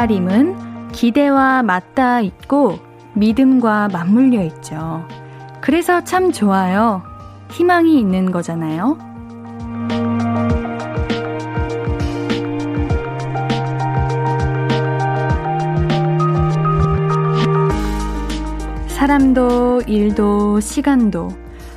기다림은 0.00 0.92
기대와 0.92 1.62
맞닿아 1.62 2.20
있고 2.22 2.78
믿음과 3.12 3.88
맞물려 3.92 4.42
있죠. 4.44 5.06
그래서 5.60 6.02
참 6.04 6.32
좋아요. 6.32 7.02
희망이 7.50 7.98
있는 7.98 8.32
거잖아요. 8.32 8.96
사람도, 18.88 19.82
일도, 19.86 20.60
시간도 20.60 21.28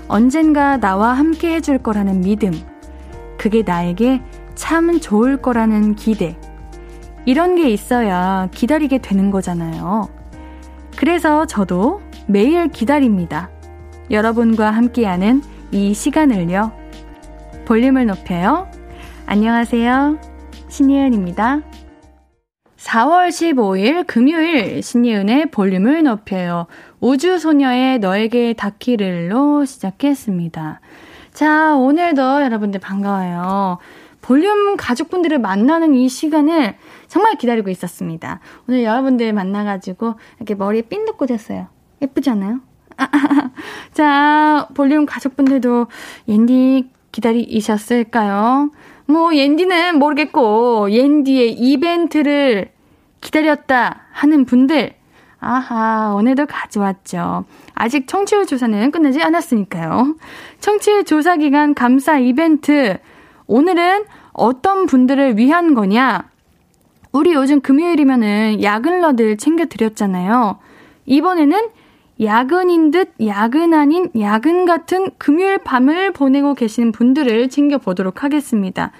언젠가 0.08 0.78
나와 0.78 1.12
함께 1.12 1.56
해줄 1.56 1.80
거라는 1.80 2.22
믿음. 2.22 2.54
그게 3.38 3.64
나에게 3.64 4.22
참 4.56 5.02
좋을 5.02 5.42
거라는 5.42 5.96
기대. 5.96 6.38
이런 7.26 7.56
게 7.56 7.70
있어야 7.70 8.50
기다리게 8.54 9.00
되는 9.00 9.32
거잖아요. 9.32 10.10
그래서 10.98 11.46
저도 11.46 12.02
매일 12.28 12.68
기다립니다. 12.68 13.50
여러분과 14.12 14.72
함께하는 14.72 15.42
이 15.72 15.94
시간을요. 15.94 16.72
볼륨을 17.66 18.06
높여요. 18.06 18.68
안녕하세요. 19.26 20.20
신예은입니다. 20.68 21.62
4월 22.78 23.30
15일 23.30 24.06
금요일 24.06 24.84
신예은의 24.84 25.52
볼륨을 25.52 26.04
높여요. 26.04 26.68
우주소녀의 27.00 28.00
너에게 28.00 28.54
닿기를로 28.54 29.64
시작했습니다. 29.64 30.82
자, 31.34 31.76
오늘도 31.76 32.44
여러분들 32.44 32.80
반가워요. 32.82 33.80
볼륨 34.24 34.78
가족분들을 34.78 35.38
만나는 35.38 35.94
이 35.94 36.10
시간을 36.10 36.76
정말 37.08 37.36
기다리고 37.36 37.70
있었습니다. 37.70 38.40
오늘 38.68 38.84
여러분들 38.84 39.34
만나가지고 39.34 40.16
이렇게 40.38 40.56
머리에 40.56 40.82
핀 40.82 41.06
덮고 41.06 41.28
잤어요. 41.28 41.68
예쁘지 42.02 42.30
않아요? 42.32 42.62
자, 43.94 44.68
볼륨 44.74 45.06
가족분들도 45.06 45.88
옌디 46.28 46.90
기다리셨을까요? 47.12 48.72
뭐, 49.06 49.36
옌디는 49.36 50.00
모르겠고, 50.00 50.90
옌디의 50.92 51.52
이벤트를 51.54 52.72
기다렸다 53.20 54.04
하는 54.12 54.46
분들, 54.46 54.94
아하, 55.40 56.14
오늘도 56.16 56.46
가져왔죠. 56.46 57.44
아직 57.74 58.08
청취율 58.08 58.46
조사는 58.46 58.92
끝나지 58.92 59.22
않았으니까요. 59.22 60.16
청취율 60.62 61.04
조사 61.04 61.36
기간 61.36 61.74
감사 61.74 62.18
이벤트. 62.18 62.98
오늘은 63.48 64.06
어떤 64.32 64.86
분들을 64.86 65.38
위한 65.38 65.74
거냐? 65.74 66.30
우리 67.12 67.34
요즘 67.34 67.62
금요일이면은 67.62 68.64
야근러들 68.64 69.38
챙겨드렸잖아요. 69.38 70.58
이번에는 71.06 71.70
야근인 72.22 72.92
듯 72.92 73.14
야근 73.24 73.74
아닌 73.74 74.10
야근 74.20 74.66
같은 74.66 75.12
금요일 75.18 75.58
밤을 75.58 76.12
보내고 76.12 76.54
계시는 76.54 76.92
분들을 76.92 77.50
챙겨보도록 77.50 78.24
하겠습니다. 78.24 78.92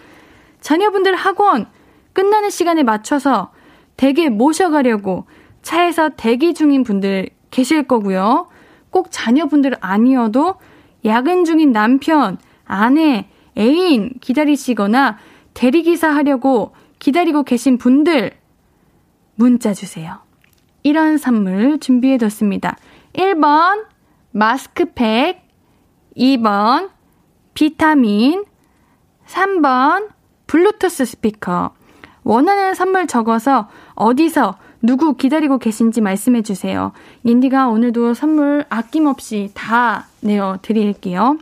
자녀분들 0.62 1.16
학원 1.16 1.68
끝나는 2.14 2.50
시간에 2.50 2.84
맞춰서 2.84 3.52
댁에 3.98 4.30
모셔가려고 4.30 5.26
차에서 5.62 6.10
대기 6.16 6.54
중인 6.54 6.84
분들 6.84 7.30
계실 7.52 7.84
거고요. 7.84 8.48
꼭 8.90 9.08
자녀분들 9.10 9.76
아니어도 9.80 10.56
야근 11.06 11.46
중인 11.46 11.72
남편, 11.72 12.38
아내, 12.66 13.28
애인 13.58 14.14
기다리시거나 14.22 15.18
대리기사 15.54 16.10
하려고 16.10 16.74
기다리고 17.00 17.44
계신 17.44 17.78
분들 17.78 18.32
문자 19.36 19.74
주세요. 19.74 20.20
이런 20.84 21.18
선물 21.18 21.80
준비해뒀습니다. 21.80 22.78
1번 23.14 23.86
마스크팩, 24.32 25.42
2번 26.18 26.90
비타민, 27.54 28.44
3번 29.28 30.10
블루투스 30.48 31.06
스피커. 31.06 31.74
원하는 32.24 32.74
선물 32.74 33.08
적어서 33.08 33.70
어디서 33.96 34.58
누구 34.82 35.16
기다리고 35.16 35.60
계신지 35.60 36.02
말씀해 36.02 36.42
주세요. 36.42 36.92
옌디가 37.26 37.70
오늘도 37.70 38.14
선물 38.14 38.66
아낌없이 38.70 39.52
다 39.54 40.08
내어 40.22 40.58
드릴게요. 40.62 41.38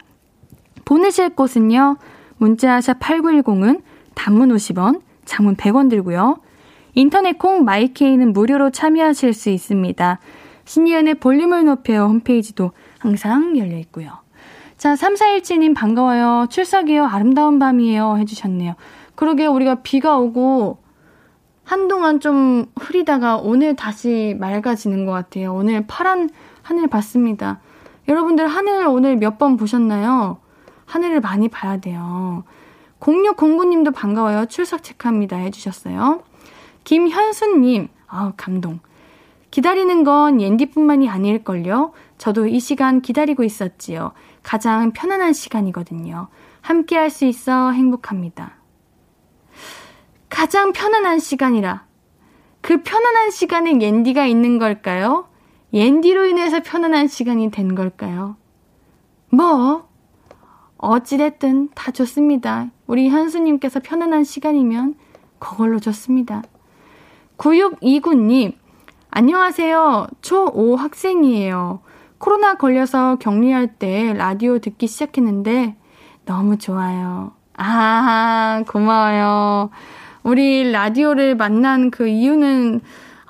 보내실 0.86 1.30
곳은요. 1.31 1.97
문자샵 2.38 3.00
8910은 3.00 3.81
단문 4.16 4.50
50원, 4.50 5.02
장문 5.25 5.56
100원 5.56 5.90
들고요. 5.90 6.40
인터넷 6.94 7.38
콩 7.38 7.64
마이케이는 7.64 8.34
무료로 8.34 8.72
참여하실 8.72 9.34
수 9.34 9.50
있습니다. 9.50 10.20
신이은의 10.66 11.16
볼륨을 11.16 11.66
높여 11.66 12.06
홈페이지도 12.06 12.72
항상 13.00 13.58
열려 13.58 13.78
있고요. 13.78 14.12
자, 14.78 14.96
3417님 14.96 15.75
반가워요. 15.75 16.47
출석이요. 16.50 17.06
아름다운 17.06 17.59
밤이에요. 17.59 18.18
해주셨네요. 18.18 18.75
그러게 19.16 19.46
우리가 19.46 19.75
비가 19.84 20.18
오고 20.18 20.80
한동안 21.64 22.20
좀 22.20 22.66
흐리다가 22.80 23.38
오늘 23.38 23.75
다시 23.75 24.36
맑아지는 24.40 25.06
것 25.06 25.12
같아요. 25.12 25.53
오늘 25.53 25.86
파란 25.88 26.30
하늘 26.64 26.88
봤습니다. 26.88 27.59
여러분들 28.08 28.47
하늘 28.47 28.88
오늘 28.88 29.16
몇 29.16 29.38
번 29.38 29.56
보셨나요? 29.58 30.38
하늘을 30.91 31.22
많이 31.22 31.47
봐야 31.47 31.78
돼요. 31.78 32.44
0609님도 33.00 33.94
반가워요. 33.96 34.46
출석 34.47 34.84
체크합니다. 34.84 35.38
해주셨어요. 35.38 36.24
김현수님, 36.84 37.88
아우, 38.07 38.34
감동. 38.35 38.79
기다리는 39.52 40.03
건 40.03 40.41
옌디뿐만이 40.41 41.09
아닐걸요? 41.09 41.94
저도 42.18 42.47
이 42.47 42.59
시간 42.59 43.02
기다리고 43.02 43.44
있었지요. 43.44 44.12
가장 44.44 44.91
편안한 44.91 45.34
시간이거든요. 45.34 46.28
함께 46.62 46.97
할 46.97 47.09
수 47.09 47.25
있어 47.25 47.72
행복합니다. 47.72 48.56
가장 50.29 50.73
편안한 50.73 51.19
시간이라. 51.19 51.85
그 52.62 52.84
편안한 52.84 53.31
시간에 53.31 53.81
옌디가 53.81 54.25
있는 54.25 54.59
걸까요? 54.59 55.28
옌디로 55.73 56.25
인해서 56.25 56.62
편안한 56.62 57.08
시간이 57.08 57.50
된 57.52 57.75
걸까요? 57.75 58.35
뭐, 59.29 59.88
어찌됐든 60.81 61.69
다 61.75 61.92
좋습니다. 61.92 62.68
우리 62.88 63.08
현수님께서 63.09 63.80
편안한 63.80 64.24
시간이면 64.24 64.96
그걸로 65.40 65.80
좋습니다. 65.80 66.42
9629님, 67.38 68.53
안녕하세요. 69.12 70.08
초5 70.22 70.75
학생이에요. 70.75 71.81
코로나 72.18 72.56
걸려서 72.56 73.18
격리할 73.18 73.75
때 73.78 74.14
라디오 74.14 74.59
듣기 74.59 74.88
시작했는데 74.88 75.75
너무 76.25 76.58
좋아요. 76.58 77.34
아, 77.58 78.64
고마워요. 78.67 79.70
우리 80.23 80.72
라디오를 80.72 81.35
만난 81.35 81.91
그 81.91 82.08
이유는 82.08 82.82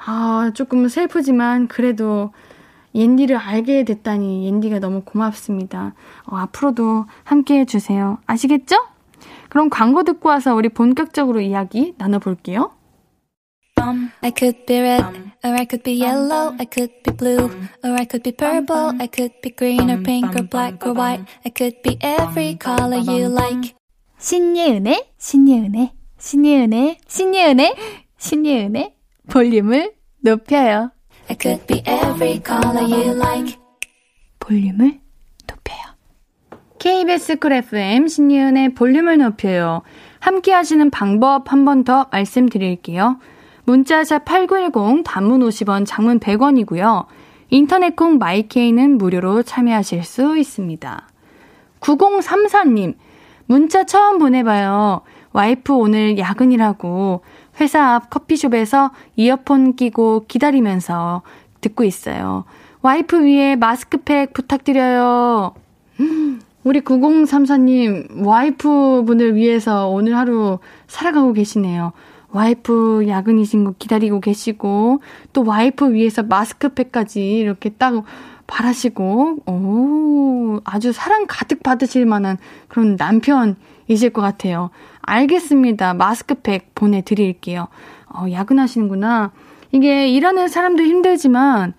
아, 0.06 0.52
조금 0.54 0.88
슬프지만 0.88 1.68
그래도 1.68 2.32
옌디를 2.94 3.38
알게 3.38 3.84
됐다니 3.84 4.46
옌디가 4.48 4.80
너무 4.80 5.02
고맙습니다. 5.04 5.94
어, 6.26 6.36
앞으로도 6.38 7.06
함께 7.24 7.60
해주세요. 7.60 8.20
아시겠죠? 8.26 8.76
그럼 9.50 9.70
광고 9.70 10.04
듣고 10.04 10.30
와서 10.30 10.56
우리 10.56 10.70
본격적으로 10.70 11.42
이야기 11.42 11.94
나눠볼게요. 11.98 12.72
I 14.22 14.32
could 14.38 14.66
be 14.66 14.80
red, 14.80 15.04
or 15.44 15.56
I 15.56 15.66
could 15.66 15.84
be 15.84 16.00
yellow, 16.00 16.56
I 16.60 16.68
could 16.72 16.94
be 17.04 17.16
blue, 17.16 17.50
or 17.84 17.94
I 17.98 18.06
could 18.06 18.22
be 18.22 18.32
purple, 18.32 18.94
I 19.00 19.08
could 19.08 19.42
be 19.42 19.50
green 19.50 19.90
or 19.90 20.02
pink 20.04 20.36
or 20.36 20.48
black 20.48 20.86
or 20.86 20.94
white, 20.94 21.26
I 21.44 21.52
could 21.52 21.82
be 21.82 21.98
every 22.02 22.58
color 22.62 23.00
you 23.00 23.28
like. 23.28 23.74
신예은의, 24.20 25.14
신예은의, 25.18 25.92
신예은의, 26.20 26.98
신예은의, 27.08 27.76
신예은의 28.18 28.96
볼륨을 29.30 29.94
높여요. 30.20 30.92
I 31.32 31.36
could 31.40 31.66
be 31.66 31.82
every 31.86 32.42
color 32.46 32.84
you 32.84 33.16
like. 33.16 33.58
볼륨을 34.40 35.00
높여요. 35.48 35.80
KBS 36.78 37.38
쿨 37.40 37.54
FM 37.54 38.10
신예은의 38.10 38.74
볼륨을 38.74 39.18
높여요. 39.18 39.82
함께 40.20 40.52
하시는 40.52 40.90
방법 40.90 41.50
한 41.54 41.64
번 41.64 41.86
더 41.86 42.08
말씀드릴게요. 42.12 43.18
문자샵 43.64 44.26
8910 44.26 45.04
단문 45.06 45.40
50원, 45.40 45.86
장문 45.88 46.20
100원이고요. 46.20 47.06
인터넷 47.50 47.96
콩 47.96 48.18
My 48.18 48.41
K는 48.41 48.98
무료로 48.98 49.44
참여하실 49.44 50.04
수 50.04 50.38
있습니다. 50.38 51.08
9034님, 51.80 52.96
문자 53.46 53.86
처음 53.86 54.20
보내봐요. 54.20 55.02
와이프 55.32 55.74
오늘 55.74 56.18
야근이라고 56.18 57.22
회사 57.62 57.94
앞 57.94 58.10
커피숍에서 58.10 58.92
이어폰 59.16 59.76
끼고 59.76 60.26
기다리면서 60.28 61.22
듣고 61.62 61.84
있어요. 61.84 62.44
와이프 62.82 63.24
위에 63.24 63.56
마스크팩 63.56 64.34
부탁드려요. 64.34 65.54
우리 66.64 66.82
9034님, 66.82 68.26
와이프 68.26 69.04
분을 69.06 69.36
위해서 69.36 69.88
오늘 69.88 70.18
하루 70.18 70.58
살아가고 70.88 71.34
계시네요. 71.34 71.92
와이프 72.32 73.06
야근이신 73.08 73.64
거 73.64 73.74
기다리고 73.78 74.20
계시고, 74.20 75.02
또 75.34 75.44
와이프 75.44 75.94
위해서 75.94 76.24
마스크팩까지 76.24 77.38
이렇게 77.40 77.70
딱 77.70 78.04
바라시고, 78.48 79.38
오, 79.46 80.60
아주 80.64 80.92
사랑 80.92 81.26
가득 81.28 81.62
받으실 81.62 82.06
만한 82.06 82.38
그런 82.68 82.96
남편이실 82.96 84.12
것 84.14 84.22
같아요. 84.22 84.70
알겠습니다. 85.02 85.94
마스크팩 85.94 86.74
보내드릴게요. 86.76 87.68
어, 88.14 88.26
야근하시는구나. 88.32 89.32
이게 89.72 90.10
일하는 90.10 90.48
사람도 90.48 90.84
힘들지만, 90.84 91.74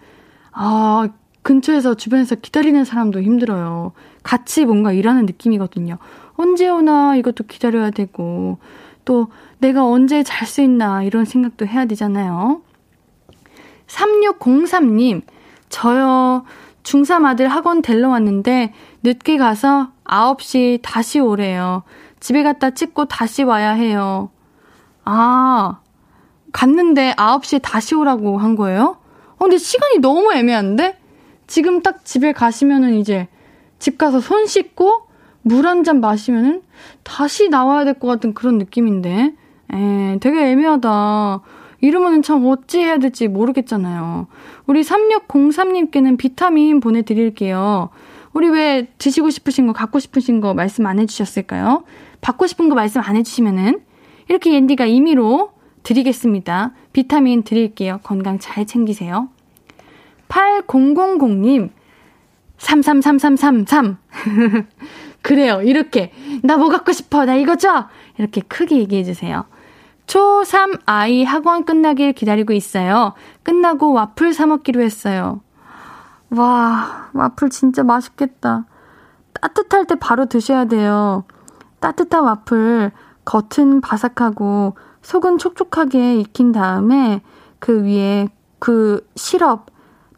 아, 0.53 1.09
근처에서 1.43 1.95
주변에서 1.95 2.37
기다리는 2.37 2.85
사람도 2.85 3.21
힘들어요. 3.23 3.93
같이 4.23 4.65
뭔가 4.65 4.93
일하는 4.93 5.27
느낌이거든요. 5.27 5.99
언제 6.35 6.69
오나 6.69 7.17
이것도 7.17 7.45
기다려야 7.45 7.91
되고, 7.91 8.59
또 9.05 9.29
내가 9.59 9.85
언제 9.85 10.23
잘 10.23 10.47
수 10.47 10.63
있나 10.63 11.03
이런 11.03 11.25
생각도 11.25 11.67
해야 11.67 11.85
되잖아요. 11.85 12.63
3603님, 13.89 15.23
저요, 15.69 16.45
중3 16.83 17.25
아들 17.27 17.49
학원 17.49 17.83
데려 17.83 18.09
왔는데 18.09 18.73
늦게 19.03 19.37
가서 19.37 19.91
9시 20.05 20.81
다시 20.83 21.21
오래요. 21.21 21.83
집에 22.23 22.45
갔다 22.45 22.71
찍고 22.71 23.07
다시 23.07 23.43
와야 23.43 23.73
해요. 23.73 24.31
아, 25.05 25.81
갔는데 26.53 27.15
9시에 27.17 27.61
다시 27.61 27.97
오라고 27.97 28.39
한 28.39 28.55
거예요? 28.55 28.97
어, 29.35 29.39
근데 29.41 29.59
시간이 29.59 29.99
너무 29.99 30.33
애매한데? 30.33 30.99
지금 31.49 31.83
딱 31.83 32.05
집에 32.05 32.33
가시면은 32.33 32.95
이제 32.95 33.27
집 33.81 33.99
가서 33.99 34.21
손 34.21 34.47
씻고 34.47 35.09
물 35.43 35.67
한 35.67 35.83
잔 35.83 36.01
마시면은 36.01 36.63
다시 37.03 37.49
나와야 37.49 37.85
될 37.85 37.95
것 37.95 38.07
같은 38.07 38.35
그런 38.35 38.59
느낌인데. 38.59 39.35
에, 39.75 40.19
되게 40.21 40.51
애매하다. 40.53 41.41
이러면은 41.81 42.23
참 42.23 42.47
어찌 42.47 42.79
해야 42.79 42.99
될지 42.99 43.27
모르겠잖아요. 43.27 44.29
우리 44.67 44.83
3603님께는 44.83 46.17
비타민 46.17 46.79
보내드릴게요. 46.79 47.89
우리 48.33 48.49
왜 48.49 48.87
드시고 48.99 49.31
싶으신 49.31 49.67
거, 49.67 49.73
갖고 49.73 49.99
싶으신 49.99 50.41
거 50.41 50.55
말씀 50.55 50.87
안 50.87 51.01
해주셨을까요? 51.01 51.83
받고 52.23 52.47
싶은 52.47 52.71
거 52.71 52.75
말씀 52.75 53.03
안 53.03 53.17
해주시면은 53.17 53.83
이렇게 54.29 54.55
옌디가 54.55 54.87
임의로 54.87 55.53
드리겠습니다. 55.83 56.73
비타민 56.95 57.43
드릴게요. 57.43 58.01
건강 58.03 58.39
잘 58.39 58.65
챙기세요. 58.67 59.29
8000님, 60.29 61.71
333333. 62.57 63.99
그래요. 65.23 65.61
이렇게. 65.63 66.13
나 66.43 66.57
뭐 66.57 66.69
갖고 66.69 66.93
싶어. 66.93 67.25
나 67.25 67.35
이거 67.35 67.57
줘. 67.57 67.89
이렇게 68.19 68.41
크게 68.41 68.77
얘기해 68.79 69.05
주세요. 69.05 69.45
초3 70.07 70.81
아이 70.87 71.25
학원 71.25 71.65
끝나길 71.65 72.13
기다리고 72.13 72.53
있어요. 72.53 73.15
끝나고 73.43 73.93
와플 73.93 74.33
사먹기로 74.33 74.81
했어요. 74.83 75.41
와, 76.31 77.11
와플 77.13 77.51
진짜 77.51 77.83
맛있겠다. 77.83 78.65
따뜻할 79.41 79.87
때 79.87 79.97
바로 79.97 80.27
드셔야 80.27 80.65
돼요. 80.67 81.25
따뜻한 81.83 82.23
와플, 82.23 82.93
겉은 83.25 83.81
바삭하고 83.81 84.77
속은 85.03 85.39
촉촉하게 85.39 86.21
익힌 86.21 86.53
다음에 86.53 87.23
그 87.59 87.83
위에 87.83 88.29
그 88.61 89.05
시럽, 89.17 89.67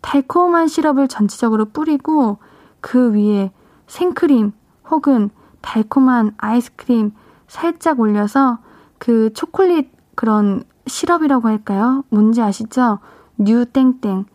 달콤한 0.03 0.69
시럽을 0.69 1.09
전체적으로 1.09 1.65
뿌리고 1.65 2.37
그 2.83 3.15
위에 3.15 3.51
생크림 3.87 4.53
혹은 4.91 5.31
달콤한 5.63 6.35
아이스크림 6.37 7.13
살짝 7.49 7.99
올려서 7.99 8.59
그 8.99 9.33
초콜릿 9.33 9.91
그런 10.15 10.65
시럽이라고 10.87 11.49
할까요? 11.49 12.05
뭔지 12.11 12.43
아시죠? 12.43 12.99
뉴땡땡, 13.39 14.27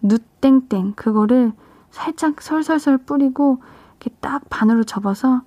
누땡땡 0.00 0.94
그거를 0.96 1.52
살짝 1.90 2.40
설설설 2.40 2.96
뿌리고 2.96 3.60
이렇게 4.00 4.10
딱 4.20 4.42
반으로 4.48 4.84
접어서 4.84 5.42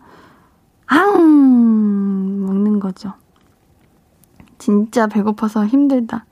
앙 0.91 2.45
먹는 2.45 2.81
거죠. 2.81 3.13
진짜 4.57 5.07
배고파서 5.07 5.65
힘들다. 5.65 6.25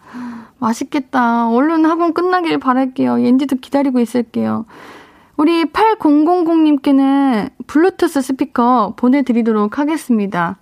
맛있겠다. 0.59 1.49
얼른 1.49 1.85
학원 1.85 2.13
끝나길 2.13 2.59
바랄게요. 2.59 3.21
옌디도 3.21 3.55
기다리고 3.57 4.01
있을게요. 4.01 4.65
우리 5.37 5.63
8000님께는 5.63 7.51
블루투스 7.67 8.21
스피커 8.21 8.95
보내드리도록 8.97 9.79
하겠습니다. 9.79 10.57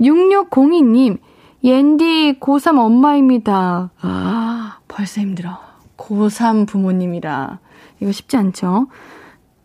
6602님, 0.00 1.18
옌디 1.64 2.38
고3 2.38 2.78
엄마입니다. 2.78 3.90
아, 4.00 4.78
벌써 4.86 5.20
힘들어. 5.20 5.58
고3 5.96 6.68
부모님이라. 6.68 7.58
이거 7.98 8.12
쉽지 8.12 8.36
않죠? 8.36 8.86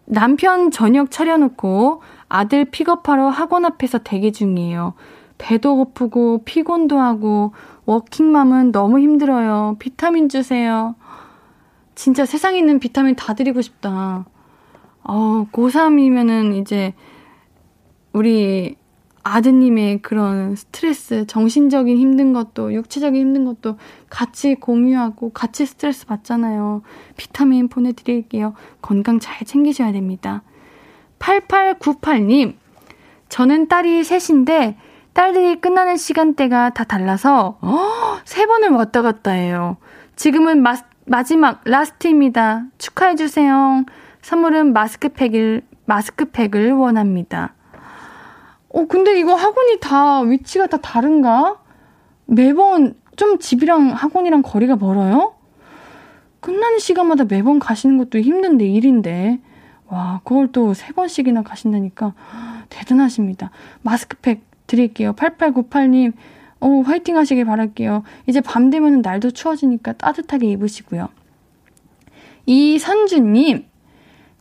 남편 0.06 0.72
저녁 0.72 1.12
차려놓고 1.12 2.02
아들 2.34 2.66
픽업하러 2.66 3.30
학원 3.30 3.64
앞에서 3.64 4.00
대기 4.00 4.32
중이에요. 4.32 4.96
배도 5.38 5.76
고프고 5.76 6.42
피곤도 6.46 6.98
하고 6.98 7.54
워킹맘은 7.86 8.72
너무 8.72 8.98
힘들어요. 9.00 9.76
비타민 9.78 10.30
주세요. 10.30 10.96
진짜 11.94 12.26
세상에 12.26 12.58
있는 12.58 12.80
비타민 12.80 13.16
다 13.16 13.36
드리고 13.36 13.62
싶다. 13.62 14.26
어, 15.04 15.48
고3이면은 15.52 16.60
이제 16.60 16.96
우리 18.14 18.78
아드님의 19.22 20.02
그런 20.02 20.56
스트레스, 20.56 21.28
정신적인 21.28 21.96
힘든 21.98 22.34
것도, 22.34 22.74
육체적인 22.74 23.22
힘든 23.22 23.46
것도 23.46 23.78
같이 24.10 24.56
공유하고 24.56 25.30
같이 25.34 25.68
스트레스 25.68 26.08
받잖아요. 26.08 26.82
비타민 27.16 27.68
보내드릴게요. 27.68 28.56
건강 28.82 29.20
잘 29.20 29.46
챙기셔야 29.46 29.92
됩니다. 29.92 30.42
8898님, 31.24 32.56
저는 33.30 33.68
딸이 33.68 34.04
셋인데, 34.04 34.78
딸들이 35.14 35.62
끝나는 35.62 35.96
시간대가 35.96 36.72
다 36.72 36.84
달라서, 36.84 37.58
어, 37.62 38.18
세 38.26 38.46
번을 38.46 38.70
왔다 38.70 39.02
갔다 39.02 39.32
해요. 39.32 39.78
지금은 40.16 40.62
마, 40.62 40.76
마지막 41.06 41.62
라스트입니다. 41.64 42.66
축하해주세요. 42.78 43.86
선물은 44.22 44.74
마스크팩을, 44.74 45.62
마스크팩을 45.86 46.74
원합니다. 46.74 47.54
어, 48.70 48.86
근데 48.88 49.18
이거 49.18 49.36
학원이 49.36 49.80
다 49.80 50.22
위치가 50.22 50.68
다 50.68 50.78
다른가? 50.78 51.58
매번 52.26 52.96
좀 53.16 53.38
집이랑 53.40 53.92
학원이랑 53.92 54.42
거리가 54.42 54.76
멀어요? 54.76 55.36
끝나는 56.40 56.80
시간마다 56.80 57.24
매번 57.24 57.60
가시는 57.60 57.98
것도 57.98 58.20
힘든데 58.20 58.66
일인데. 58.66 59.40
와, 59.94 60.22
그걸 60.24 60.52
또 60.52 60.74
세 60.74 60.92
번씩이나 60.94 61.44
가신다니까 61.44 62.14
대단하십니다. 62.70 63.52
마스크팩 63.84 64.42
드릴게요. 64.66 65.14
8898님, 65.14 66.14
어, 66.62 66.68
화이팅 66.82 67.16
하시길 67.18 67.46
바랄게요. 67.46 68.04
이제 68.28 68.42
밤 68.42 68.70
되면 68.70 69.02
날도 69.02 69.32
추워지니까 69.32 69.94
따뜻하게 69.94 70.48
입으시고요. 70.52 71.10
이선주님, 72.46 73.66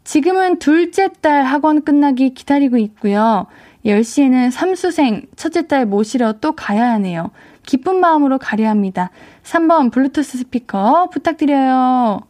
지금은 0.04 0.58
둘째 0.58 1.10
딸 1.20 1.44
학원 1.44 1.82
끝나기 1.82 2.34
기다리고 2.34 2.76
있고요. 2.78 3.46
10시에는 3.84 4.50
삼수생 4.50 5.26
첫째 5.36 5.66
딸 5.66 5.86
모시러 5.86 6.34
또 6.40 6.52
가야 6.52 6.90
하네요. 6.92 7.30
기쁜 7.66 8.00
마음으로 8.00 8.38
가려 8.38 8.68
합니다. 8.68 9.10
3번 9.42 9.92
블루투스 9.92 10.38
스피커 10.38 11.10
부탁드려요. 11.10 12.20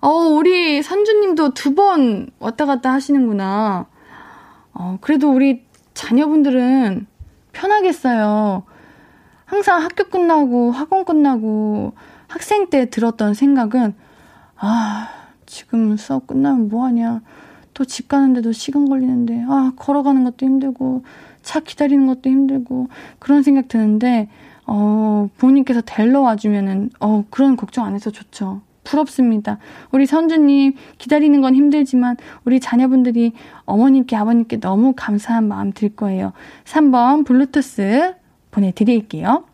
어, 0.00 0.08
우리 0.10 0.82
선주님도 0.82 1.54
두 1.54 1.74
번 1.74 2.30
왔다 2.38 2.66
갔다 2.66 2.92
하시는구나. 2.92 3.86
어, 4.72 4.98
그래도 5.00 5.30
우리 5.32 5.64
자녀분들은 5.94 7.06
편하겠어요. 7.52 8.62
항상 9.44 9.82
학교 9.82 10.04
끝나고 10.04 10.70
학원 10.70 11.04
끝나고 11.04 11.94
학생 12.28 12.68
때 12.68 12.90
들었던 12.90 13.34
생각은, 13.34 13.94
아, 14.56 15.08
지금 15.46 15.96
수업 15.96 16.26
끝나면 16.26 16.68
뭐하냐. 16.68 17.22
또 17.74 17.84
집 17.84 18.08
가는데도 18.08 18.52
시간 18.52 18.88
걸리는데, 18.88 19.44
아, 19.48 19.72
걸어가는 19.76 20.24
것도 20.24 20.44
힘들고, 20.46 21.04
차 21.42 21.60
기다리는 21.60 22.06
것도 22.06 22.28
힘들고, 22.28 22.88
그런 23.20 23.42
생각 23.42 23.68
드는데, 23.68 24.28
어, 24.66 25.28
부모님께서 25.38 25.80
데려 25.86 26.20
와주면은, 26.20 26.90
어, 27.00 27.24
그런 27.30 27.56
걱정 27.56 27.84
안 27.84 27.94
해서 27.94 28.10
좋죠. 28.10 28.60
부럽습니다. 28.88 29.58
우리 29.92 30.06
선주님, 30.06 30.74
기다리는 30.96 31.40
건 31.40 31.54
힘들지만, 31.54 32.16
우리 32.44 32.58
자녀분들이 32.58 33.32
어머님께, 33.66 34.16
아버님께 34.16 34.60
너무 34.60 34.94
감사한 34.96 35.46
마음 35.46 35.72
들 35.72 35.90
거예요. 35.90 36.32
3번 36.64 37.26
블루투스 37.26 38.14
보내드릴게요. 38.50 39.44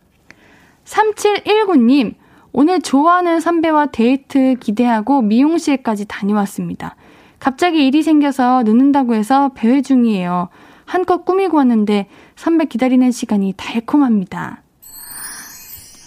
3719님, 0.85 2.15
오늘 2.53 2.81
좋아하는 2.81 3.41
선배와 3.41 3.87
데이트 3.87 4.55
기대하고 4.61 5.23
미용실까지 5.23 6.07
다녀왔습니다. 6.07 6.95
갑자기 7.41 7.87
일이 7.87 8.03
생겨서 8.03 8.63
늦는다고 8.63 9.15
해서 9.15 9.51
배회 9.55 9.83
중이에요. 9.83 10.49
한껏 10.85 11.25
꾸미고 11.25 11.57
왔는데 11.57 12.07
선배 12.37 12.67
기다리는 12.67 13.11
시간이 13.11 13.55
달콤합니다. 13.57 14.63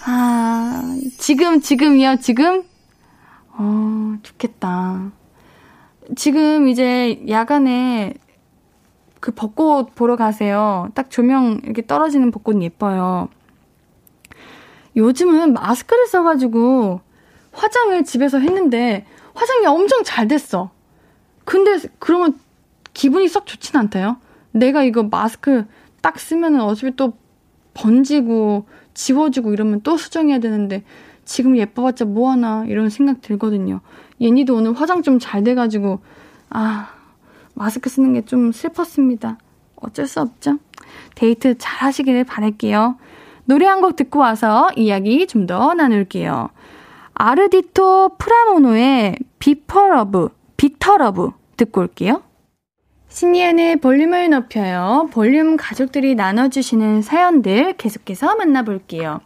아, 0.06 0.98
지금, 1.18 1.60
지금이요, 1.60 2.18
지금? 2.22 2.64
어, 3.58 4.18
좋겠다. 4.22 5.12
지금 6.16 6.68
이제 6.68 7.24
야간에 7.28 8.14
그 9.20 9.32
벚꽃 9.32 9.96
보러 9.96 10.16
가세요. 10.16 10.90
딱 10.94 11.10
조명 11.10 11.60
이렇게 11.64 11.86
떨어지는 11.86 12.32
벚꽃 12.32 12.62
예뻐요. 12.62 13.30
요즘은 14.96 15.54
마스크를 15.54 16.08
써가지고 16.08 17.02
화장을 17.52 18.04
집에서 18.04 18.40
했는데 18.40 19.06
화장이 19.34 19.66
엄청 19.66 20.04
잘 20.04 20.28
됐어. 20.28 20.72
근데 21.44 21.80
그러면 22.00 22.40
기분이 22.94 23.28
썩 23.28 23.46
좋진 23.46 23.76
않대요. 23.78 24.18
내가 24.52 24.84
이거 24.84 25.04
마스크 25.04 25.66
딱 26.02 26.20
쓰면은 26.20 26.62
어차피 26.62 26.96
또 26.96 27.14
번지고 27.74 28.66
지워지고 28.94 29.54
이러면 29.54 29.82
또 29.82 29.98
수정해야 29.98 30.40
되는데 30.40 30.84
지금 31.28 31.58
예뻐봤자 31.58 32.06
뭐하나 32.06 32.66
이런 32.68 32.90
생각 32.90 33.22
들거든요. 33.22 33.82
옌디도 34.22 34.56
오늘 34.56 34.74
화장 34.74 35.04
좀 35.04 35.20
잘 35.20 35.44
돼가지고 35.44 36.00
아 36.50 36.90
마스크 37.54 37.90
쓰는 37.90 38.14
게 38.14 38.22
좀 38.22 38.52
슬펐습니다. 38.52 39.38
어쩔 39.76 40.08
수 40.08 40.22
없죠. 40.22 40.58
데이트 41.16 41.58
잘 41.58 41.88
하시기를 41.88 42.24
바랄게요. 42.24 42.98
노래 43.46 43.66
한 43.68 43.82
곡 43.82 43.96
듣고 43.96 44.20
와서 44.20 44.70
이야기 44.76 45.28
좀 45.28 45.46
더 45.48 45.74
나눌게요. 45.74 46.50
아르디토 47.14 48.18
프라모노의 48.18 49.18
bitterlove, 49.40 50.30
bitterlove 50.56 51.32
듣고 51.58 51.82
올게요. 51.82 52.22
신예은의 53.10 53.78
볼륨을 53.78 54.30
높여요. 54.30 55.10
볼륨 55.12 55.58
가족들이 55.58 56.16
나눠주시는 56.16 57.02
사연들 57.02 57.74
계속해서 57.74 58.36
만나볼게요. 58.36 59.22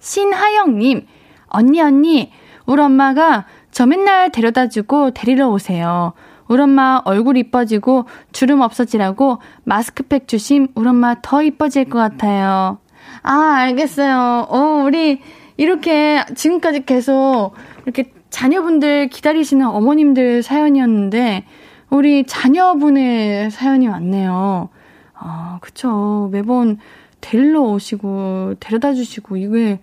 신하영님, 0.00 1.06
언니, 1.52 1.80
언니, 1.80 2.30
우리 2.66 2.80
엄마가 2.80 3.46
저 3.70 3.86
맨날 3.86 4.30
데려다 4.30 4.68
주고 4.68 5.10
데리러 5.10 5.48
오세요. 5.48 6.12
우리 6.48 6.60
엄마 6.60 7.00
얼굴 7.04 7.36
이뻐지고 7.36 8.06
주름 8.32 8.60
없어지라고 8.60 9.38
마스크팩 9.64 10.28
주심 10.28 10.68
우리 10.74 10.88
엄마 10.88 11.16
더 11.22 11.42
이뻐질 11.42 11.86
것 11.86 11.98
같아요. 11.98 12.78
아, 13.22 13.54
알겠어요. 13.56 14.46
어, 14.48 14.82
우리 14.84 15.20
이렇게 15.56 16.24
지금까지 16.34 16.84
계속 16.84 17.52
이렇게 17.84 18.12
자녀분들 18.30 19.08
기다리시는 19.08 19.66
어머님들 19.66 20.42
사연이었는데 20.42 21.44
우리 21.90 22.24
자녀분의 22.24 23.50
사연이 23.50 23.86
왔네요. 23.86 24.70
아, 25.14 25.58
그쵸. 25.60 26.30
매번 26.32 26.78
데리러 27.20 27.60
오시고, 27.60 28.54
데려다 28.58 28.94
주시고, 28.94 29.36
이게 29.36 29.78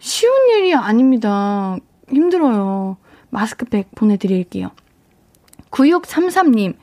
쉬운 0.00 0.32
일이 0.48 0.74
아닙니다. 0.74 1.76
힘들어요. 2.08 2.96
마스크팩 3.28 3.94
보내드릴게요. 3.94 4.70
9633님, 5.70 6.74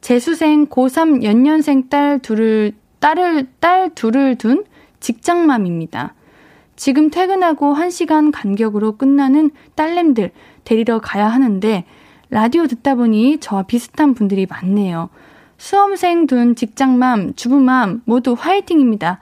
재수생 0.00 0.66
고3 0.66 1.22
연년생 1.22 1.88
딸 1.88 2.18
둘을, 2.18 2.72
딸을, 2.98 3.48
딸 3.60 3.94
둘을 3.94 4.36
둔 4.36 4.64
직장맘입니다. 4.98 6.14
지금 6.74 7.10
퇴근하고 7.10 7.74
1시간 7.74 8.32
간격으로 8.32 8.96
끝나는 8.96 9.50
딸nem들 9.76 10.32
데리러 10.64 10.98
가야 10.98 11.28
하는데, 11.28 11.84
라디오 12.30 12.66
듣다 12.66 12.96
보니 12.96 13.38
저와 13.38 13.64
비슷한 13.64 14.14
분들이 14.14 14.46
많네요. 14.46 15.10
수험생 15.58 16.26
둔 16.26 16.56
직장맘, 16.56 17.34
주부맘 17.34 18.02
모두 18.06 18.34
화이팅입니다. 18.36 19.20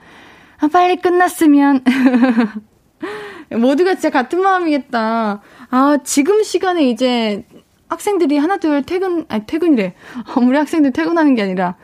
아, 0.59 0.67
빨리 0.67 0.95
끝났으면. 0.95 1.83
모두가 3.57 3.95
진짜 3.95 4.09
같은 4.09 4.41
마음이겠다. 4.41 5.41
아, 5.69 5.97
지금 6.03 6.43
시간에 6.43 6.89
이제 6.89 7.45
학생들이 7.87 8.37
하나둘 8.37 8.83
퇴근, 8.83 9.25
아니, 9.29 9.45
퇴근이래. 9.45 9.93
우리 10.41 10.57
학생들 10.57 10.91
퇴근하는 10.91 11.35
게 11.35 11.43
아니라 11.43 11.75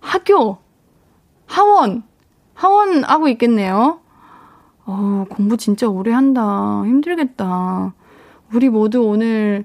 학교, 0.00 0.58
하원, 1.46 2.02
하원하고 2.54 3.28
있겠네요. 3.28 4.00
어, 4.84 5.26
공부 5.28 5.56
진짜 5.56 5.88
오래 5.88 6.12
한다. 6.12 6.82
힘들겠다. 6.84 7.94
우리 8.54 8.68
모두 8.68 9.02
오늘 9.02 9.64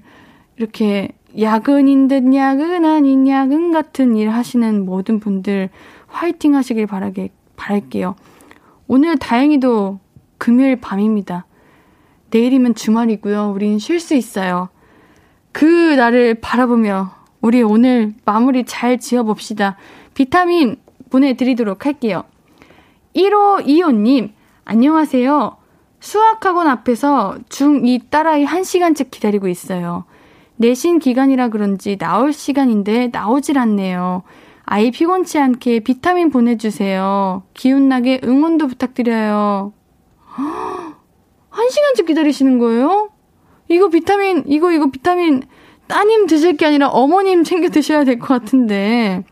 이렇게 0.56 1.10
야근인 1.40 2.08
듯 2.08 2.34
야근 2.34 2.84
아닌 2.84 3.26
야근 3.26 3.72
같은 3.72 4.16
일 4.16 4.30
하시는 4.30 4.84
모든 4.84 5.18
분들 5.20 5.70
화이팅 6.06 6.54
하시길 6.54 6.86
바라게, 6.86 7.30
바랄게요. 7.56 8.14
오늘 8.86 9.16
다행히도 9.16 9.98
금요일 10.44 10.76
밤입니다. 10.76 11.46
내일이면 12.30 12.74
주말이고요. 12.74 13.52
우린 13.54 13.78
쉴 13.78 13.98
수 13.98 14.14
있어요. 14.14 14.68
그 15.52 15.64
날을 15.64 16.34
바라보며 16.42 17.12
우리 17.40 17.62
오늘 17.62 18.12
마무리 18.26 18.64
잘 18.66 18.98
지어봅시다. 18.98 19.78
비타민 20.12 20.76
보내드리도록 21.08 21.86
할게요. 21.86 22.24
1525님, 23.16 24.32
안녕하세요. 24.66 25.56
수학학원 26.00 26.68
앞에서 26.68 27.38
중2 27.48 28.10
딸아이 28.10 28.44
1시간째 28.44 29.10
기다리고 29.10 29.48
있어요. 29.48 30.04
내신 30.56 30.98
기간이라 30.98 31.48
그런지 31.48 31.96
나올 31.96 32.34
시간인데 32.34 33.08
나오질 33.10 33.56
않네요. 33.56 34.24
아이 34.66 34.90
피곤치 34.90 35.38
않게 35.38 35.80
비타민 35.80 36.28
보내주세요. 36.28 37.44
기운나게 37.54 38.20
응원도 38.22 38.66
부탁드려요. 38.66 39.72
한 40.36 41.70
시간째 41.70 42.04
기다리시는 42.04 42.58
거예요? 42.58 43.10
이거 43.68 43.88
비타민, 43.88 44.44
이거, 44.46 44.72
이거 44.72 44.90
비타민 44.90 45.42
따님 45.86 46.26
드실 46.26 46.56
게 46.56 46.66
아니라 46.66 46.88
어머님 46.88 47.44
챙겨 47.44 47.68
드셔야 47.68 48.04
될 48.04 48.18
것 48.18 48.26
같은데. 48.28 49.24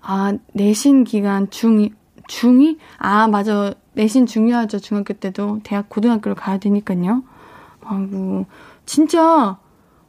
아, 0.00 0.32
내신 0.54 1.04
기간 1.04 1.48
중2, 1.48 1.92
중2? 2.28 2.78
아, 2.98 3.28
맞아. 3.28 3.74
내신 3.92 4.26
중요하죠. 4.26 4.78
중학교 4.78 5.12
때도. 5.14 5.60
대학, 5.62 5.88
고등학교를 5.88 6.34
가야 6.34 6.58
되니까요. 6.58 7.22
아이고, 7.84 8.46
진짜 8.86 9.58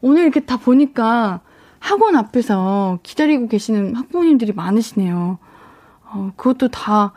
오늘 0.02 0.24
이렇게 0.24 0.40
다 0.42 0.58
보니까 0.58 1.42
학원 1.80 2.16
앞에서 2.16 3.00
기다리고 3.04 3.48
계시는 3.48 3.96
학부모님들이 3.96 4.54
많으시네요. 4.54 5.40
어, 6.06 6.32
그것도 6.36 6.70
다 6.70 7.12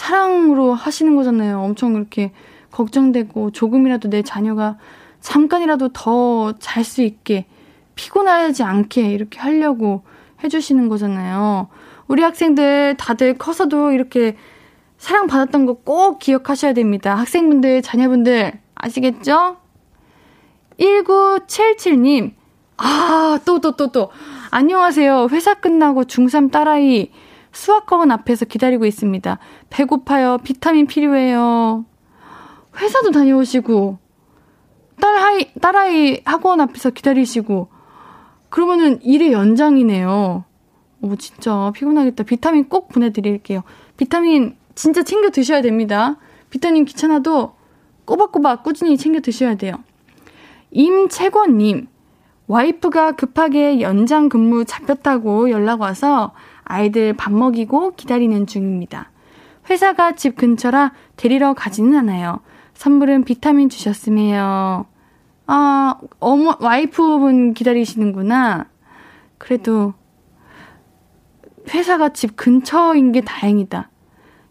사랑으로 0.00 0.74
하시는 0.74 1.16
거잖아요. 1.16 1.58
엄청 1.62 1.94
이렇게 1.94 2.30
걱정되고 2.70 3.52
조금이라도 3.52 4.10
내 4.10 4.20
자녀가 4.20 4.76
잠깐이라도 5.20 5.88
더 5.94 6.52
잘 6.58 6.84
수 6.84 7.00
있게 7.00 7.46
피곤하지 7.94 8.62
않게 8.62 9.08
이렇게 9.10 9.38
하려고 9.40 10.02
해주시는 10.44 10.90
거잖아요. 10.90 11.68
우리 12.08 12.20
학생들 12.22 12.96
다들 12.98 13.38
커서도 13.38 13.92
이렇게 13.92 14.36
사랑받았던 14.98 15.64
거 15.64 15.74
꼭 15.82 16.18
기억하셔야 16.18 16.74
됩니다. 16.74 17.14
학생분들, 17.14 17.80
자녀분들, 17.80 18.52
아시겠죠? 18.74 19.56
1977님, 20.78 22.34
아, 22.76 23.38
또, 23.46 23.60
또, 23.60 23.76
또, 23.76 23.90
또. 23.92 24.10
안녕하세요. 24.50 25.28
회사 25.30 25.54
끝나고 25.54 26.04
중3 26.04 26.52
딸아이 26.52 27.10
수학학원 27.56 28.10
앞에서 28.10 28.44
기다리고 28.44 28.84
있습니다. 28.84 29.38
배고파요. 29.70 30.38
비타민 30.44 30.86
필요해요. 30.86 31.86
회사도 32.78 33.12
다녀오시고, 33.12 33.96
딸아이, 35.00 35.52
딸아이 35.54 36.20
학원 36.26 36.60
앞에서 36.60 36.90
기다리시고, 36.90 37.68
그러면은 38.50 39.00
일의 39.02 39.32
연장이네요. 39.32 40.44
오, 41.00 41.16
진짜 41.16 41.72
피곤하겠다. 41.74 42.24
비타민 42.24 42.68
꼭 42.68 42.88
보내드릴게요. 42.88 43.62
비타민 43.96 44.56
진짜 44.74 45.02
챙겨 45.02 45.30
드셔야 45.30 45.62
됩니다. 45.62 46.16
비타민 46.50 46.84
귀찮아도 46.84 47.54
꼬박꼬박 48.04 48.64
꾸준히 48.64 48.98
챙겨 48.98 49.20
드셔야 49.20 49.54
돼요. 49.56 49.76
임채권님, 50.72 51.88
와이프가 52.48 53.12
급하게 53.12 53.80
연장 53.80 54.28
근무 54.28 54.66
잡혔다고 54.66 55.50
연락 55.50 55.80
와서 55.80 56.32
아이들 56.66 57.12
밥 57.14 57.32
먹이고 57.32 57.92
기다리는 57.96 58.46
중입니다. 58.46 59.10
회사가 59.70 60.12
집 60.12 60.36
근처라 60.36 60.92
데리러 61.16 61.54
가지는 61.54 61.98
않아요. 61.98 62.40
선물은 62.74 63.24
비타민 63.24 63.68
주셨으me요. 63.68 64.86
아, 65.46 65.94
어머, 66.20 66.56
와이프분 66.60 67.54
기다리시는구나. 67.54 68.66
그래도 69.38 69.94
회사가 71.70 72.10
집 72.10 72.36
근처인 72.36 73.12
게 73.12 73.22
다행이다. 73.22 73.90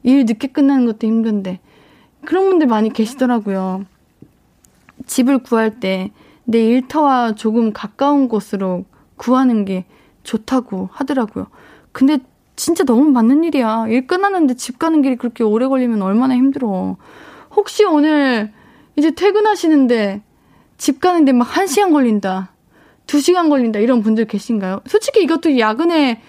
일 0.03 0.25
늦게 0.25 0.47
끝나는 0.47 0.85
것도 0.85 1.07
힘든데. 1.07 1.59
그런 2.25 2.49
분들 2.49 2.67
많이 2.67 2.91
계시더라고요. 2.91 3.85
집을 5.05 5.39
구할 5.39 5.79
때 5.79 6.11
내 6.45 6.63
일터와 6.63 7.33
조금 7.33 7.73
가까운 7.73 8.27
곳으로 8.27 8.85
구하는 9.17 9.65
게 9.65 9.85
좋다고 10.23 10.89
하더라고요. 10.91 11.47
근데 11.95 12.17
진짜 12.57 12.83
너무 12.83 13.09
맞는 13.09 13.45
일이야. 13.45 13.85
일 13.87 14.05
끝났는데 14.05 14.55
집 14.55 14.79
가는 14.79 15.01
길이 15.01 15.15
그렇게 15.15 15.45
오래 15.45 15.65
걸리면 15.65 16.01
얼마나 16.01 16.35
힘들어. 16.35 16.97
혹시 17.55 17.85
오늘 17.85 18.51
이제 18.97 19.11
퇴근하시는데 19.11 20.21
집 20.77 20.99
가는데 20.99 21.31
막 21.31 21.47
1시간 21.47 21.93
걸린다. 21.93 22.51
2시간 23.07 23.47
걸린다. 23.47 23.79
이런 23.79 24.01
분들 24.01 24.25
계신가요? 24.25 24.81
솔직히 24.87 25.23
이것도 25.23 25.57
야근의 25.57 26.19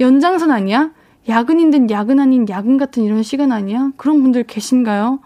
연장선 0.00 0.50
아니야? 0.50 0.90
야근인 1.28 1.70
데 1.70 1.94
야근 1.94 2.18
아닌 2.18 2.48
야근 2.48 2.76
같은 2.76 3.04
이런 3.04 3.22
시간 3.22 3.52
아니야? 3.52 3.92
그런 3.96 4.22
분들 4.22 4.42
계신가요? 4.42 5.20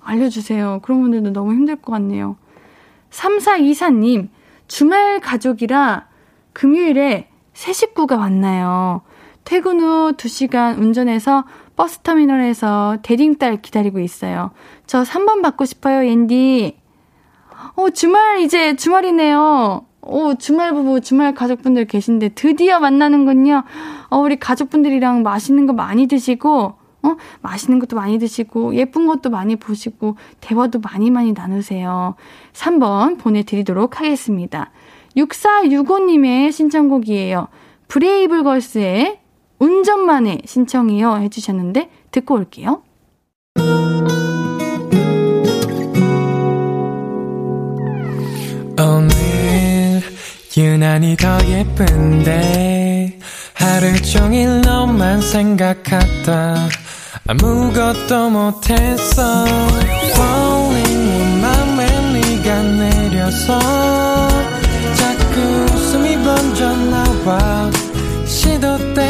알려주세요. 0.00 0.80
그런 0.82 1.02
분들도 1.02 1.32
너무 1.32 1.52
힘들 1.52 1.76
것 1.76 1.92
같네요. 1.92 2.36
3424님, 3.10 4.28
주말 4.66 5.20
가족이라 5.20 6.08
금요일에 6.52 7.28
새 7.54 7.72
식구가 7.72 8.16
왔나요? 8.16 9.02
퇴근 9.44 9.80
후 9.80 10.12
2시간 10.16 10.78
운전해서 10.78 11.44
버스터미널에서 11.76 12.98
대딩딸 13.02 13.62
기다리고 13.62 14.00
있어요. 14.00 14.50
저 14.86 15.02
3번 15.02 15.42
받고 15.42 15.64
싶어요, 15.64 16.02
앤디. 16.02 16.76
어, 17.76 17.90
주말, 17.90 18.40
이제 18.40 18.76
주말이네요. 18.76 19.86
오, 20.02 20.34
주말 20.34 20.72
부부, 20.72 21.00
주말 21.00 21.34
가족분들 21.34 21.86
계신데 21.86 22.30
드디어 22.30 22.80
만나는군요. 22.80 23.64
어, 24.08 24.18
우리 24.18 24.36
가족분들이랑 24.36 25.22
맛있는 25.22 25.66
거 25.66 25.72
많이 25.72 26.06
드시고, 26.06 26.74
어, 27.02 27.16
맛있는 27.40 27.78
것도 27.78 27.96
많이 27.96 28.18
드시고, 28.18 28.74
예쁜 28.74 29.06
것도 29.06 29.30
많이 29.30 29.56
보시고, 29.56 30.16
대화도 30.40 30.80
많이 30.80 31.10
많이 31.10 31.32
나누세요. 31.32 32.14
3번 32.52 33.18
보내드리도록 33.18 34.00
하겠습니다. 34.00 34.70
6465님의 35.16 36.52
신청곡이에요. 36.52 37.48
브레이블걸스의 37.88 39.18
운전만에 39.60 40.42
신청이요 40.46 41.18
해주셨는데, 41.18 41.88
듣고 42.10 42.34
올게요. 42.34 42.82
오늘 48.78 50.00
유난히 50.56 51.16
더 51.16 51.38
예쁜데 51.46 53.18
하루 53.54 54.00
종일 54.02 54.62
너만 54.62 55.20
생각하다 55.20 56.68
아무것도 57.28 58.30
못했어 58.30 59.44
Falling 60.14 61.06
내 61.06 61.40
맘에 61.42 62.12
네가 62.12 62.62
내려서 62.62 63.58
자꾸 64.96 65.40
웃음이 65.74 66.16
번져 66.24 66.74
나와 66.76 67.70
시도 68.24 68.78
때 68.94 69.09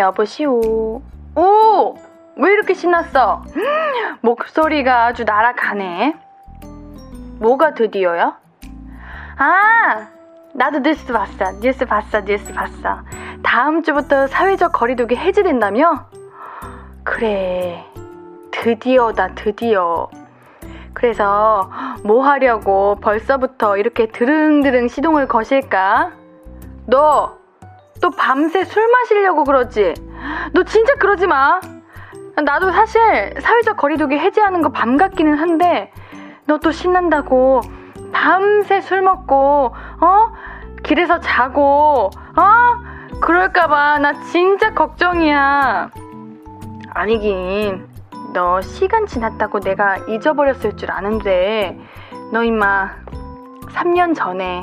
여보시오. 0.00 1.00
오! 1.36 1.94
왜 2.36 2.52
이렇게 2.52 2.74
신났어? 2.74 3.44
목소리가 4.20 5.06
아주 5.06 5.24
날아가네. 5.24 6.16
뭐가 7.38 7.74
드디어야? 7.74 8.38
아! 9.36 10.08
나도 10.52 10.80
뉴스 10.80 11.12
봤어. 11.12 11.52
뉴스 11.60 11.84
봤어. 11.84 12.20
뉴스 12.24 12.52
봤어. 12.52 13.00
다음 13.42 13.82
주부터 13.82 14.26
사회적 14.26 14.72
거리두기 14.72 15.16
해제된다며? 15.16 16.06
그래. 17.04 17.84
드디어다, 18.50 19.34
드디어. 19.34 20.08
그래서 20.92 21.70
뭐 22.04 22.24
하려고 22.24 22.96
벌써부터 22.96 23.76
이렇게 23.76 24.08
드릉드릉 24.08 24.88
시동을 24.88 25.28
거실까? 25.28 26.12
너 26.86 27.39
또 28.00 28.10
밤새 28.10 28.64
술 28.64 28.86
마시려고 28.90 29.44
그러지? 29.44 29.94
너 30.52 30.62
진짜 30.64 30.94
그러지 30.94 31.26
마. 31.26 31.60
나도 32.42 32.70
사실 32.72 33.34
사회적 33.40 33.76
거리두기 33.76 34.16
해제하는 34.18 34.62
거밤 34.62 34.96
같기는 34.96 35.38
한데 35.38 35.92
너 36.46 36.58
또 36.58 36.72
신난다고 36.72 37.60
밤새 38.12 38.80
술 38.80 39.02
먹고 39.02 39.72
어 40.00 40.32
길에서 40.82 41.20
자고 41.20 42.10
어 42.36 43.20
그럴까봐 43.20 43.98
나 43.98 44.12
진짜 44.24 44.72
걱정이야. 44.74 45.90
아니긴 46.92 47.86
너 48.32 48.60
시간 48.62 49.06
지났다고 49.06 49.60
내가 49.60 49.96
잊어버렸을 50.08 50.76
줄 50.76 50.90
아는데 50.90 51.78
너 52.32 52.42
임마 52.42 52.90
3년 53.74 54.14
전에 54.14 54.60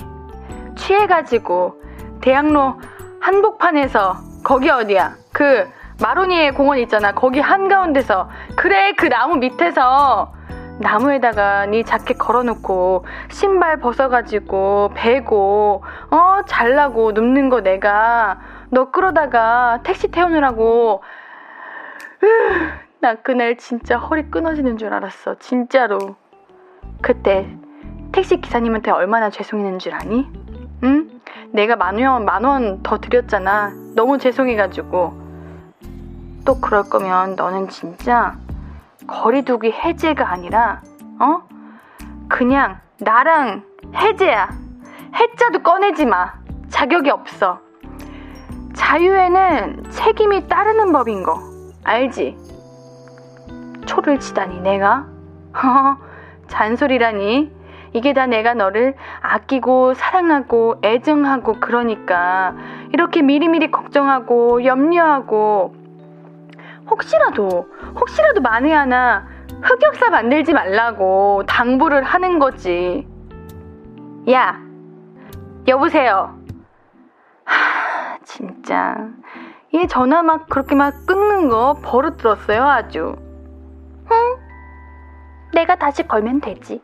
취해가지고 0.76 1.82
대학로 2.22 2.80
한복판에서 3.22 4.16
거기 4.44 4.70
어디야 4.70 5.16
그 5.34 5.68
마로니에 6.02 6.52
공원 6.52 6.78
있잖아 6.80 7.14
거기 7.14 7.40
한가운데서 7.40 8.30
그래 8.56 8.94
그 8.94 9.08
나무 9.08 9.36
밑에서 9.38 10.34
나무에다가 10.80 11.66
네 11.66 11.84
자켓 11.84 12.18
걸어놓고 12.18 13.06
신발 13.30 13.80
벗어가지고 13.80 14.92
베고 14.94 15.84
어 16.12 16.42
잘라고 16.46 17.12
눕는 17.14 17.50
거 17.50 17.62
내가 17.62 18.40
너 18.70 18.92
끌어다가 18.92 19.80
택시 19.84 20.10
태우느라고 20.10 21.02
으, 22.24 22.28
나 23.00 23.16
그날 23.16 23.58
진짜 23.58 23.98
허리 23.98 24.30
끊어지는 24.30 24.78
줄 24.78 24.94
알았어. 24.94 25.36
진짜로. 25.40 26.16
그때 27.02 27.48
택시 28.12 28.42
기사님한테 28.42 28.92
얼마나 28.92 29.30
죄송했는 29.30 29.80
줄 29.80 29.94
아니? 29.94 30.28
응? 30.84 31.17
내가 31.52 31.76
만 31.76 32.02
원, 32.04 32.26
만 32.26 32.46
원 32.46 32.84
더 32.84 32.98
드렸잖아. 32.98 33.72
너무 33.96 34.18
죄송해가지고. 34.18 35.28
또 36.46 36.62
그럴 36.62 36.84
거면 36.84 37.36
너는 37.36 37.68
진짜 37.70 38.38
거리두기 39.06 39.72
해제가 39.72 40.30
아니라, 40.32 40.82
어? 41.20 41.42
그냥 42.30 42.80
나랑 43.00 43.64
해제야. 43.96 44.50
해자도 45.16 45.60
꺼내지 45.64 46.06
마. 46.06 46.34
자격이 46.70 47.10
없어. 47.10 47.60
자유에는 48.74 49.86
책임이 49.90 50.48
따르는 50.48 50.92
법인 50.92 51.24
거. 51.24 51.40
알지? 51.84 52.38
초를 53.86 54.20
치다니 54.20 54.60
내가? 54.62 55.06
잔소리라니? 56.48 57.52
이게 57.98 58.14
다 58.14 58.28
내가 58.28 58.54
너를 58.54 58.96
아끼고 59.22 59.96
사랑하고 59.96 60.76
애정하고 60.84 61.54
그러니까 61.60 62.56
이렇게 62.94 63.24
미리미리 63.24 63.72
걱정하고 63.72 64.64
염려하고 64.64 65.74
혹시라도 66.90 67.68
혹시라도 68.00 68.42
만에 68.42 68.72
하나 68.72 69.28
흑역사 69.64 70.12
만들지 70.12 70.54
말라고 70.54 71.44
당부를 71.48 72.04
하는 72.04 72.38
거지. 72.38 73.08
야, 74.30 74.60
여보세요. 75.68 76.38
하, 77.46 78.20
진짜. 78.24 79.08
얘 79.74 79.88
전화 79.88 80.22
막 80.22 80.48
그렇게 80.50 80.76
막 80.76 80.94
끊는 81.08 81.50
거 81.50 81.78
버릇 81.82 82.18
들었어요, 82.18 82.64
아주. 82.64 83.16
응? 84.12 84.38
내가 85.54 85.76
다시 85.76 86.04
걸면 86.08 86.42
되지. 86.42 86.82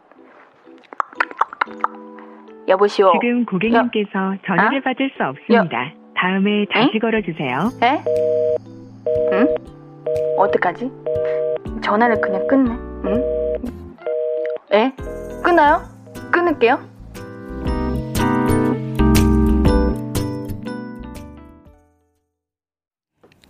여보시오. 2.68 3.12
지금 3.22 3.46
고객님께서 3.46 4.10
여, 4.14 4.38
전화를 4.46 4.80
어? 4.80 4.82
받을 4.82 5.12
수 5.16 5.24
없습니다. 5.24 5.86
여, 5.86 5.92
다음에 6.16 6.66
다시 6.72 6.92
응? 6.94 7.00
걸어주세요. 7.00 7.72
에? 7.84 8.02
응? 9.34 9.56
어떡하지? 10.38 10.90
전화를 11.84 12.22
그냥 12.22 12.48
끊네. 12.48 12.72
응? 13.06 13.24
에? 14.72 14.92
끊어요? 15.44 15.82
끊을게요. 16.32 16.94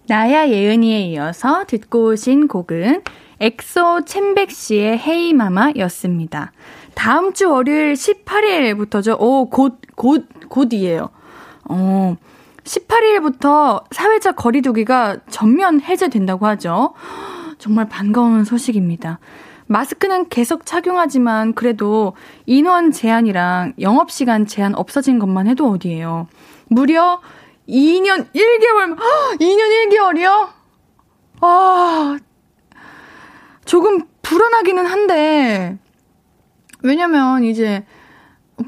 나야 0.08 0.49
예은이에 0.49 0.99
이어서 1.02 1.63
듣고 1.65 2.10
오신 2.10 2.47
곡은 2.47 3.04
엑소 3.39 4.06
첸백시의 4.05 4.51
Hey 4.51 4.97
Mama 4.97 5.71
였습니다. 5.78 6.52
다음 6.95 7.34
주 7.34 7.49
월요일 7.49 7.93
18일부터죠. 7.93 9.19
오, 9.19 9.49
곧, 9.49 9.79
곧, 9.95 10.27
곧이에요. 10.49 11.10
어, 11.69 12.15
18일부터 12.63 13.84
사회적 13.91 14.36
거리두기가 14.36 15.17
전면 15.29 15.82
해제된다고 15.82 16.45
하죠. 16.47 16.93
정말 17.58 17.88
반가운 17.88 18.43
소식입니다. 18.43 19.19
마스크는 19.67 20.29
계속 20.29 20.65
착용하지만 20.65 21.53
그래도 21.53 22.13
인원 22.45 22.91
제한이랑 22.91 23.73
영업시간 23.79 24.45
제한 24.45 24.75
없어진 24.75 25.19
것만 25.19 25.47
해도 25.47 25.69
어디예요. 25.69 26.27
무려 26.67 27.21
2년 27.67 28.27
1개월, 28.34 28.97
2년 29.39 29.89
1개월이요? 29.89 30.49
아, 31.41 32.17
조금 33.65 34.01
불안하기는 34.21 34.86
한데, 34.86 35.77
왜냐면 36.83 37.43
이제, 37.43 37.85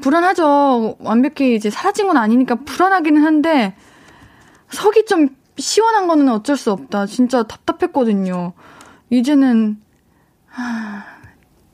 불안하죠. 0.00 0.96
완벽히 0.98 1.54
이제 1.54 1.70
사라진 1.70 2.08
건 2.08 2.16
아니니까 2.16 2.56
불안하기는 2.56 3.22
한데, 3.22 3.76
속이 4.70 5.06
좀 5.06 5.28
시원한 5.56 6.08
거는 6.08 6.28
어쩔 6.28 6.56
수 6.56 6.72
없다. 6.72 7.06
진짜 7.06 7.44
답답했거든요. 7.44 8.52
이제는, 9.10 9.80
하, 10.48 11.04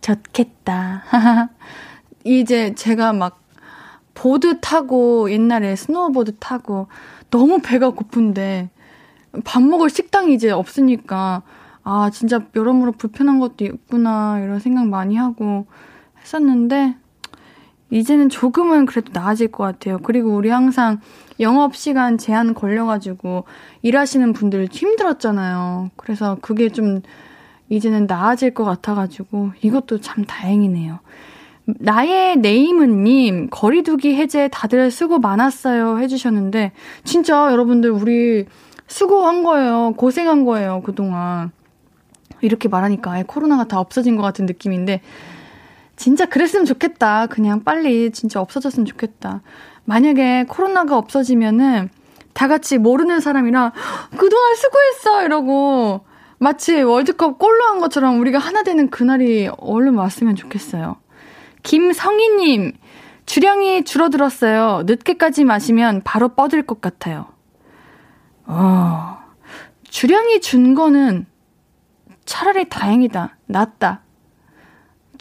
좋겠다. 0.02 1.04
이제 2.24 2.74
제가 2.74 3.12
막 3.12 3.42
보드 4.14 4.60
타고 4.60 5.30
옛날에 5.30 5.74
스노우보드 5.74 6.36
타고 6.38 6.88
너무 7.30 7.60
배가 7.62 7.90
고픈데 7.90 8.70
밥 9.44 9.62
먹을 9.62 9.88
식당이 9.88 10.34
이제 10.34 10.50
없으니까 10.50 11.42
아 11.82 12.10
진짜 12.12 12.40
여러모로 12.54 12.92
불편한 12.92 13.40
것도 13.40 13.64
있구나 13.64 14.38
이런 14.40 14.60
생각 14.60 14.86
많이 14.86 15.16
하고 15.16 15.66
했었는데 16.22 16.96
이제는 17.90 18.30
조금은 18.30 18.86
그래도 18.86 19.10
나아질 19.12 19.52
것 19.52 19.64
같아요. 19.64 19.98
그리고 19.98 20.34
우리 20.34 20.48
항상 20.48 21.00
영업 21.40 21.76
시간 21.76 22.16
제한 22.16 22.54
걸려가지고 22.54 23.44
일하시는 23.82 24.32
분들 24.32 24.68
힘들었잖아요. 24.70 25.90
그래서 25.96 26.38
그게 26.40 26.70
좀 26.70 27.02
이제는 27.68 28.06
나아질 28.06 28.54
것 28.54 28.64
같아가지고 28.64 29.52
이것도 29.60 30.00
참 30.00 30.24
다행이네요. 30.24 31.00
나의 31.64 32.36
네이문님, 32.38 33.48
거리두기 33.50 34.14
해제 34.16 34.48
다들 34.48 34.90
수고 34.90 35.18
많았어요. 35.18 35.98
해주셨는데, 35.98 36.72
진짜 37.04 37.50
여러분들, 37.52 37.90
우리 37.90 38.46
수고한 38.88 39.42
거예요. 39.44 39.94
고생한 39.96 40.44
거예요. 40.44 40.82
그동안. 40.84 41.52
이렇게 42.40 42.68
말하니까 42.68 43.12
아예 43.12 43.22
코로나가 43.22 43.64
다 43.64 43.78
없어진 43.78 44.16
것 44.16 44.22
같은 44.22 44.46
느낌인데, 44.46 45.02
진짜 46.02 46.26
그랬으면 46.26 46.64
좋겠다. 46.64 47.28
그냥 47.28 47.62
빨리 47.62 48.10
진짜 48.10 48.40
없어졌으면 48.40 48.86
좋겠다. 48.86 49.40
만약에 49.84 50.46
코로나가 50.48 50.98
없어지면은, 50.98 51.90
다 52.32 52.48
같이 52.48 52.76
모르는 52.76 53.20
사람이랑, 53.20 53.70
그동안 54.10 54.54
수고했어! 54.56 55.24
이러고, 55.24 56.04
마치 56.38 56.82
월드컵 56.82 57.38
골로 57.38 57.66
한 57.66 57.78
것처럼 57.78 58.18
우리가 58.18 58.40
하나 58.40 58.64
되는 58.64 58.90
그날이 58.90 59.48
얼른 59.58 59.94
왔으면 59.94 60.34
좋겠어요. 60.34 60.96
김성희님, 61.62 62.72
주량이 63.26 63.84
줄어들었어요. 63.84 64.82
늦게까지 64.86 65.44
마시면 65.44 66.02
바로 66.02 66.30
뻗을 66.30 66.64
것 66.64 66.80
같아요. 66.80 67.26
어, 68.46 69.18
주량이 69.84 70.40
준 70.40 70.74
거는 70.74 71.26
차라리 72.24 72.68
다행이다. 72.68 73.36
낫다. 73.46 74.01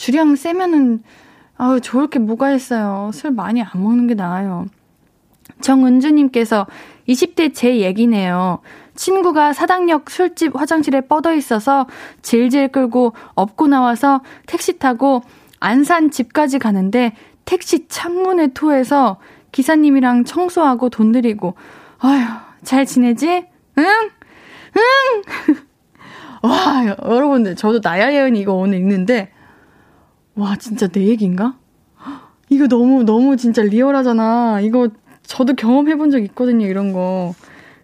주량 0.01 0.35
세면은, 0.35 1.03
아우, 1.57 1.79
좋을 1.79 2.07
게 2.07 2.17
뭐가 2.17 2.51
있어요. 2.53 3.11
술 3.13 3.29
많이 3.29 3.61
안 3.61 3.69
먹는 3.75 4.07
게 4.07 4.15
나아요. 4.15 4.65
정은주님께서 5.61 6.65
20대 7.07 7.53
제 7.53 7.81
얘기네요. 7.81 8.61
친구가 8.95 9.53
사당역 9.53 10.09
술집 10.09 10.59
화장실에 10.59 11.01
뻗어 11.01 11.35
있어서 11.35 11.85
질질 12.23 12.69
끌고 12.69 13.13
업고 13.35 13.67
나와서 13.67 14.21
택시 14.47 14.79
타고 14.79 15.21
안산 15.59 16.09
집까지 16.09 16.57
가는데 16.57 17.13
택시 17.45 17.87
창문에 17.87 18.53
토해서 18.55 19.19
기사님이랑 19.51 20.23
청소하고 20.25 20.89
돈 20.89 21.11
드리고 21.11 21.53
아휴 21.99 22.25
잘 22.63 22.87
지내지? 22.87 23.45
응? 23.77 23.85
응? 24.77 25.57
와 26.41 26.87
여러분들 26.87 27.55
저도 27.55 27.81
나야 27.83 28.11
예은 28.11 28.35
이거 28.35 28.53
오늘 28.53 28.79
읽는데 28.79 29.31
와 30.35 30.55
진짜 30.55 30.87
내 30.87 31.07
얘기인가? 31.07 31.57
이거 32.49 32.67
너무 32.67 33.03
너무 33.03 33.37
진짜 33.37 33.61
리얼하잖아 33.61 34.61
이거 34.61 34.89
저도 35.23 35.53
경험해 35.55 35.95
본 35.95 36.11
적 36.11 36.19
있거든요 36.25 36.65
이런 36.65 36.91
거 36.93 37.33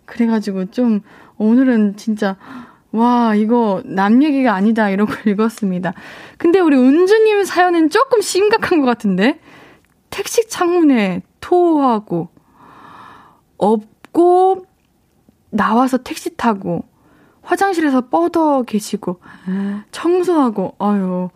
그래가지고 0.05 0.71
좀 0.71 1.01
오늘은 1.37 1.97
진짜 1.97 2.37
와, 2.91 3.35
이거 3.35 3.83
남 3.85 4.23
얘기가 4.23 4.55
아니다. 4.55 4.89
이러고 4.89 5.11
읽었습니다. 5.29 5.93
근데 6.37 6.59
우리 6.59 6.77
은주님 6.77 7.43
사연은 7.43 7.89
조금 7.89 8.21
심각한 8.21 8.79
것 8.79 8.87
같은데? 8.87 9.39
택시 10.09 10.47
창문에 10.47 11.21
토하고, 11.41 12.29
업고, 13.57 14.65
나와서 15.49 15.97
택시 15.97 16.35
타고, 16.37 16.85
화장실에서 17.41 18.07
뻗어 18.07 18.63
계시고, 18.63 19.19
청소하고, 19.91 20.75
아유, 20.79 21.29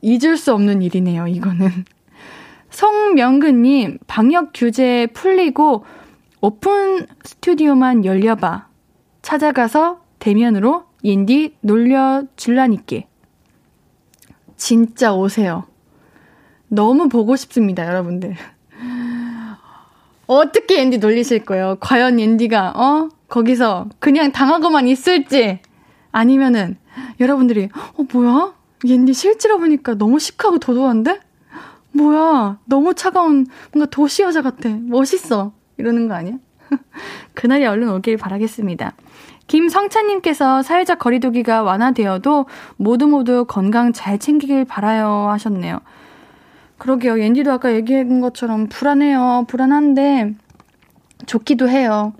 잊을 0.00 0.36
수 0.36 0.52
없는 0.52 0.82
일이네요, 0.82 1.26
이거는. 1.26 1.84
성명근님, 2.70 3.98
방역 4.06 4.50
규제 4.54 5.06
풀리고, 5.12 5.84
오픈 6.40 7.06
스튜디오만 7.24 8.04
열려봐. 8.04 8.68
찾아가서 9.22 10.00
대면으로 10.18 10.84
옌디 11.04 11.56
놀려줄라니께. 11.60 13.06
진짜 14.56 15.14
오세요. 15.14 15.64
너무 16.68 17.08
보고 17.08 17.36
싶습니다, 17.36 17.86
여러분들. 17.86 18.36
어떻게 20.26 20.80
앤디 20.82 20.98
놀리실 20.98 21.44
거예요? 21.44 21.76
과연 21.80 22.20
앤디가, 22.20 22.72
어? 22.76 23.08
거기서 23.28 23.88
그냥 23.98 24.30
당하고만 24.30 24.86
있을지, 24.86 25.60
아니면은, 26.12 26.76
여러분들이, 27.18 27.68
어, 27.96 28.04
뭐야? 28.12 28.57
앤디 28.86 29.12
실제로 29.12 29.58
보니까 29.58 29.94
너무 29.94 30.18
시크하고 30.18 30.58
도도한데? 30.58 31.20
뭐야? 31.92 32.58
너무 32.66 32.94
차가운, 32.94 33.46
뭔가 33.72 33.90
도시 33.90 34.22
여자 34.22 34.42
같아. 34.42 34.68
멋있어. 34.68 35.52
이러는 35.78 36.08
거 36.08 36.14
아니야? 36.14 36.36
그날이 37.34 37.66
얼른 37.66 37.88
오길 37.90 38.16
바라겠습니다. 38.16 38.92
김성찬님께서 39.46 40.62
사회적 40.62 40.98
거리두기가 40.98 41.62
완화되어도 41.62 42.46
모두 42.76 43.06
모두 43.08 43.46
건강 43.46 43.92
잘 43.92 44.18
챙기길 44.18 44.66
바라요 44.66 45.28
하셨네요. 45.30 45.80
그러게요. 46.76 47.18
옌디도 47.18 47.50
아까 47.50 47.74
얘기한 47.74 48.20
것처럼 48.20 48.68
불안해요. 48.68 49.46
불안한데 49.48 50.34
좋기도 51.26 51.68
해요. 51.68 52.12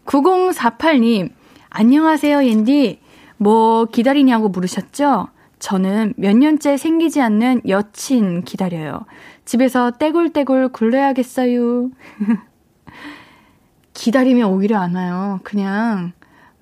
9048님, 0.06 1.35
안녕하세요, 1.78 2.42
옌디. 2.42 3.00
뭐 3.36 3.84
기다리냐고 3.84 4.48
물으셨죠? 4.48 5.28
저는 5.58 6.14
몇 6.16 6.34
년째 6.34 6.78
생기지 6.78 7.20
않는 7.20 7.60
여친 7.68 8.44
기다려요. 8.44 9.04
집에서 9.44 9.90
떼굴떼굴 9.90 10.70
굴러야겠어요. 10.70 11.90
기다리면 13.92 14.48
오히려 14.48 14.78
안 14.78 14.94
와요. 14.94 15.40
그냥 15.42 16.12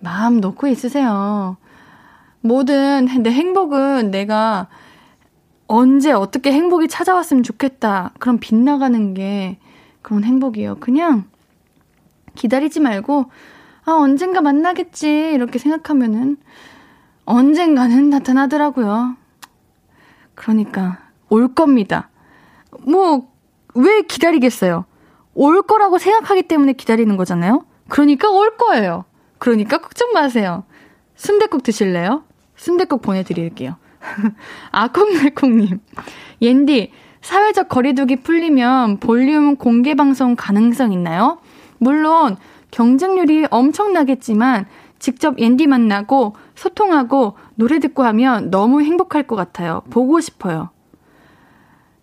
마음 0.01 0.41
놓고 0.41 0.67
있으세요. 0.67 1.59
뭐든 2.41 3.07
내 3.23 3.31
행복은 3.31 4.11
내가 4.11 4.67
언제 5.69 6.11
어떻게 6.11 6.51
행복이 6.51 6.89
찾아왔으면 6.89 7.45
좋겠다. 7.45 8.11
그럼 8.19 8.39
빗나가는 8.41 9.15
게 9.15 9.59
그런 10.03 10.25
행복이에요. 10.25 10.79
그냥 10.81 11.27
기다리지 12.35 12.81
말고 12.81 13.27
아 13.85 13.93
언젠가 13.93 14.41
만나겠지 14.41 15.33
이렇게 15.35 15.59
생각하면은 15.59 16.37
언젠가는 17.25 18.11
나타나더라고요. 18.11 19.17
그러니까 20.35 20.99
올 21.29 21.55
겁니다. 21.55 22.11
뭐 22.87 23.35
왜 23.75 24.03
기다리겠어요? 24.03 24.87
올 25.35 25.63
거라고 25.63 25.99
생각하기 25.99 26.45
때문에 26.45 26.73
기다리는 26.75 27.17
거잖아요. 27.17 27.65
그러니까 27.89 28.31
올 28.31 28.57
거예요. 28.57 29.05
그러니까 29.39 29.79
걱정 29.79 30.13
마세요. 30.13 30.65
순대국 31.17 31.63
드실래요? 31.63 32.25
순대국 32.57 33.03
보내드릴게요. 33.03 33.77
아콩달콩님. 34.71 35.81
옌디, 36.41 36.93
사회적 37.21 37.69
거리두기 37.69 38.17
풀리면 38.17 38.99
볼륨 39.01 39.57
공개 39.57 39.95
방송 39.95 40.37
가능성 40.37 40.93
있나요? 40.93 41.39
물론 41.79 42.37
경쟁률이 42.75 43.47
엄청나겠지만 43.51 44.67
직접 44.99 45.39
옌디 45.39 45.69
만나고 45.69 46.35
소통하고 46.57 47.37
노래 47.55 47.79
듣고 47.79 48.03
하면 48.03 48.51
너무 48.51 48.83
행복할 48.83 49.29
것 49.29 49.37
같아요. 49.37 49.83
보고 49.91 50.21
싶어요. 50.21 50.71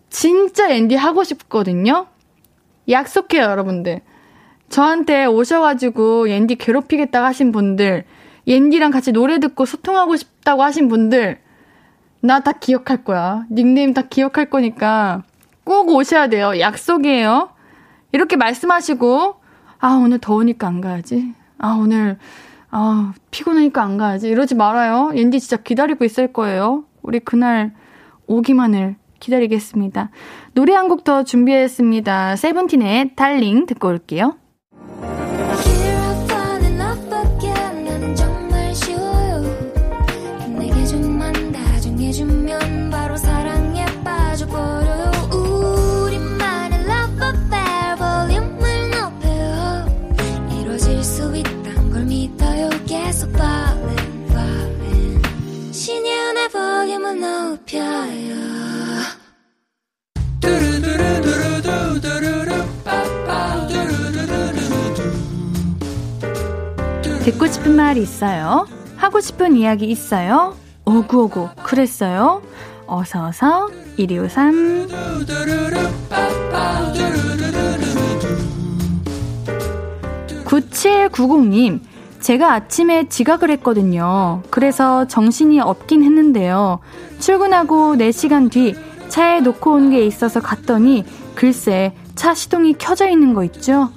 진짜 0.10 0.70
앤디 0.70 0.96
하고 0.96 1.26
싶거든요? 1.26 2.08
약속해요, 2.88 3.44
여러분들. 3.44 4.00
저한테 4.70 5.26
오셔가지고 5.26 6.30
앤디 6.30 6.56
괴롭히겠다고 6.56 7.26
하신 7.26 7.52
분들, 7.52 8.06
옌디랑 8.48 8.92
같이 8.92 9.12
노래 9.12 9.40
듣고 9.40 9.66
소통하고 9.66 10.16
싶다고 10.16 10.64
하신 10.64 10.88
분들, 10.88 11.42
나 12.22 12.40
다 12.40 12.54
기억할 12.54 13.04
거야. 13.04 13.44
닉네임 13.52 13.94
다 13.94 14.04
기억할 14.04 14.50
거니까 14.50 15.24
꼭 15.66 15.90
오셔야 15.90 16.30
돼요. 16.30 16.58
약속이에요. 16.58 17.50
이렇게 18.14 18.38
말씀하시고, 18.38 19.41
아, 19.82 19.96
오늘 19.96 20.20
더우니까 20.20 20.68
안 20.68 20.80
가야지. 20.82 21.34
아, 21.58 21.78
오늘, 21.80 22.18
아, 22.70 23.14
피곤하니까 23.32 23.82
안 23.84 23.98
가야지. 23.98 24.28
이러지 24.30 24.56
말아요. 24.56 25.12
옌디 25.16 25.40
진짜 25.40 25.58
기다리고 25.58 26.06
있을 26.06 26.32
거예요. 26.32 26.86
우리 27.02 27.20
그날 27.20 27.74
오기만을 28.28 28.96
기다리겠습니다. 29.20 30.10
노래 30.54 30.74
한 30.74 30.88
곡 30.88 31.04
더 31.04 31.24
준비했습니다. 31.24 32.36
세븐틴의 32.36 33.16
달링 33.16 33.66
듣고 33.66 33.88
올게요. 33.88 34.36
듣고 67.24 67.48
싶은 67.48 67.76
말 67.76 67.98
있어요? 67.98 68.68
하고 68.96 69.20
싶은 69.20 69.56
이야기 69.56 69.90
있어요? 69.90 70.56
오구오구 70.86 71.50
그랬어요? 71.64 72.42
어서어서 72.88 73.70
1253 73.98 74.88
9790님 80.46 81.91
제가 82.22 82.54
아침에 82.54 83.10
지각을 83.10 83.50
했거든요. 83.52 84.44
그래서 84.52 85.08
정신이 85.08 85.60
없긴 85.60 86.04
했는데요. 86.04 86.80
출근하고 87.20 87.96
4시간 87.96 88.50
뒤 88.52 88.76
차에 89.10 89.42
놓고 89.42 89.74
온 89.74 89.90
게 89.90 90.06
있어서 90.06 90.40
갔더니 90.40 91.04
글쎄 91.36 91.94
차 92.16 92.34
시동이 92.34 92.76
켜져 92.78 93.10
있는 93.10 93.34
거 93.34 93.44
있죠? 93.46 93.90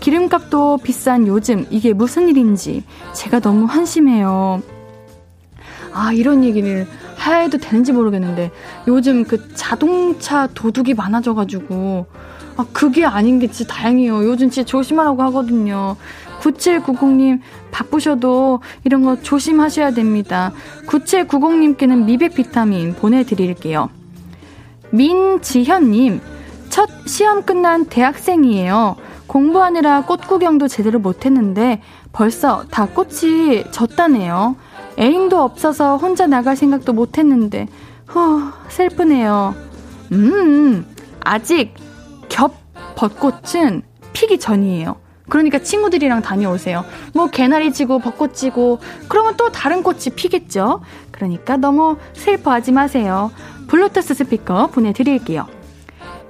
기름값도 0.00 0.78
비싼 0.82 1.26
요즘 1.26 1.66
이게 1.70 1.92
무슨 1.92 2.28
일인지 2.28 2.84
제가 3.14 3.40
너무 3.40 3.66
한심해요. 3.66 4.62
아, 5.92 6.12
이런 6.12 6.42
얘기를 6.44 6.86
해도 7.44 7.58
되는지 7.58 7.92
모르겠는데 7.92 8.50
요즘 8.88 9.24
그 9.24 9.54
자동차 9.54 10.48
도둑이 10.48 10.94
많아져가지고 10.94 12.06
아, 12.56 12.66
그게 12.72 13.04
아닌 13.04 13.38
게 13.38 13.46
진짜 13.48 13.72
다행이에요. 13.74 14.24
요즘 14.24 14.50
진짜 14.50 14.66
조심하라고 14.66 15.22
하거든요. 15.24 15.96
9790님, 16.42 17.40
바쁘셔도 17.70 18.60
이런 18.84 19.02
거 19.02 19.20
조심하셔야 19.22 19.92
됩니다. 19.92 20.52
9790님께는 20.86 22.04
미백 22.04 22.34
비타민 22.34 22.94
보내드릴게요. 22.94 23.88
민지현님, 24.90 26.20
첫 26.68 26.88
시험 27.06 27.42
끝난 27.42 27.86
대학생이에요. 27.86 28.96
공부하느라 29.26 30.04
꽃 30.04 30.26
구경도 30.26 30.68
제대로 30.68 30.98
못했는데 30.98 31.80
벌써 32.12 32.64
다 32.70 32.86
꽃이 32.86 33.64
졌다네요. 33.70 34.56
애인도 34.98 35.40
없어서 35.40 35.96
혼자 35.96 36.26
나갈 36.26 36.54
생각도 36.54 36.92
못했는데 36.92 37.66
후 38.06 38.42
슬프네요. 38.68 39.54
음 40.12 40.86
아직 41.20 41.74
겹 42.28 42.54
벚꽃은 42.94 43.82
피기 44.12 44.38
전이에요. 44.38 44.96
그러니까 45.28 45.58
친구들이랑 45.58 46.22
다녀오세요. 46.22 46.84
뭐 47.14 47.28
개나리 47.30 47.72
지고 47.72 47.98
벚꽃 47.98 48.34
지고 48.34 48.78
그러면 49.08 49.34
또 49.36 49.52
다른 49.52 49.82
꽃이 49.82 50.04
피겠죠. 50.16 50.80
그러니까 51.10 51.56
너무 51.56 51.96
슬퍼하지 52.14 52.72
마세요. 52.72 53.30
블루투스 53.68 54.14
스피커 54.14 54.68
보내드릴게요. 54.68 55.46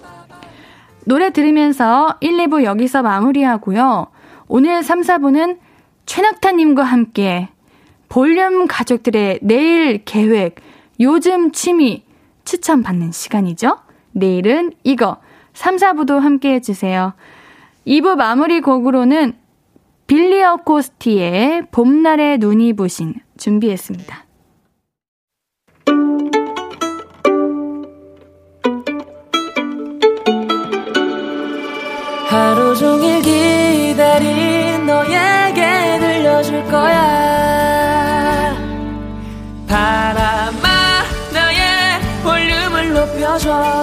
노래 1.05 1.29
들으면서 1.29 2.17
1, 2.21 2.31
2부 2.37 2.63
여기서 2.63 3.03
마무리하고요. 3.03 4.07
오늘 4.47 4.81
3, 4.81 5.01
4부는 5.01 5.59
최낙타님과 6.07 6.81
함께 6.81 7.49
볼륨 8.09 8.65
가족들의 8.65 9.39
내일 9.43 10.03
계획, 10.05 10.55
요즘 10.99 11.51
취미 11.51 12.03
추천받는 12.45 13.11
시간이죠. 13.11 13.77
내일은 14.13 14.71
이거 14.83 15.17
3, 15.53 15.75
4부도 15.75 16.19
함께 16.19 16.53
해주세요. 16.55 17.13
2부 17.85 18.15
마무리 18.15 18.59
곡으로는 18.59 19.42
빌리어 20.07 20.57
코스티의 20.57 21.67
봄날의 21.71 22.37
눈이 22.39 22.73
부신 22.73 23.15
준비했습니다. 23.37 24.25
하루 32.27 32.75
종일 32.75 33.21
기다린 33.21 34.85
너에게 34.87 35.99
들려줄 35.99 36.63
거야 36.65 38.55
바람아 39.67 41.03
나의 41.31 42.01
볼륨을 42.23 42.93
높여줘 42.93 43.82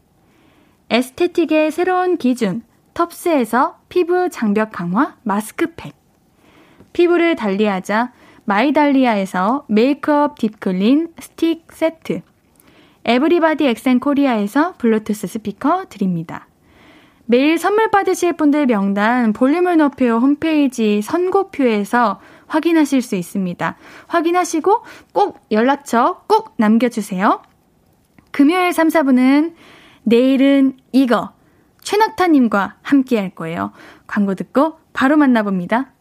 esthetic의 0.91 1.71
새로운 1.71 2.17
기준 2.17 2.63
텁스에서 2.93 3.79
피부 3.87 4.27
장벽 4.29 4.73
강화 4.73 5.15
마스크팩 5.23 5.95
피부를 6.91 7.37
달리하자 7.37 8.11
마이달리아에서 8.43 9.63
메이크업 9.69 10.37
deep 10.37 10.71
clean 10.71 11.13
stick 11.17 11.67
세트 11.71 12.23
에브리바디 13.05 13.67
엑센 13.67 14.01
코리아에서 14.01 14.73
블루투스 14.73 15.27
스피커 15.27 15.85
드립니다. 15.87 16.49
매일 17.25 17.57
선물 17.57 17.89
받으실 17.89 18.33
분들 18.33 18.65
명단 18.65 19.31
볼륨을 19.31 19.77
높여 19.77 20.17
홈페이지 20.17 21.01
선곡표에서 21.01 22.19
확인하실 22.47 23.01
수 23.01 23.15
있습니다. 23.15 23.77
확인하시고 24.07 24.83
꼭 25.13 25.39
연락처 25.51 26.23
꼭 26.27 26.53
남겨주세요. 26.57 27.41
금요일 28.31 28.73
3, 28.73 28.89
4부는 28.89 29.53
내일은 30.03 30.77
이거 30.91 31.33
최낙타님과 31.83 32.77
함께 32.81 33.19
할 33.19 33.29
거예요. 33.31 33.71
광고 34.07 34.35
듣고 34.35 34.79
바로 34.93 35.17
만나봅니다. 35.17 35.93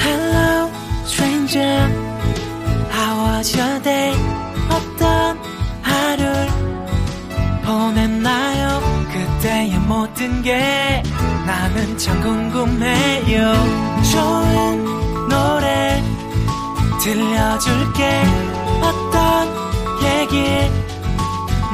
Hello, 0.00 0.70
stranger. 1.04 1.90
How 2.92 3.36
was 3.36 3.56
your 3.58 3.82
day? 3.82 4.14
어떤 4.70 5.38
하루를 5.82 6.46
보냈나요 7.64 8.80
그때의 9.12 9.78
모든 9.80 10.42
게 10.42 11.02
나는 11.46 11.96
참 11.98 12.20
궁금해요 12.20 13.52
좋은 14.12 14.84
노래 15.28 16.02
들려줄게 17.02 18.22
어떤 18.82 19.48
얘기 20.02 20.85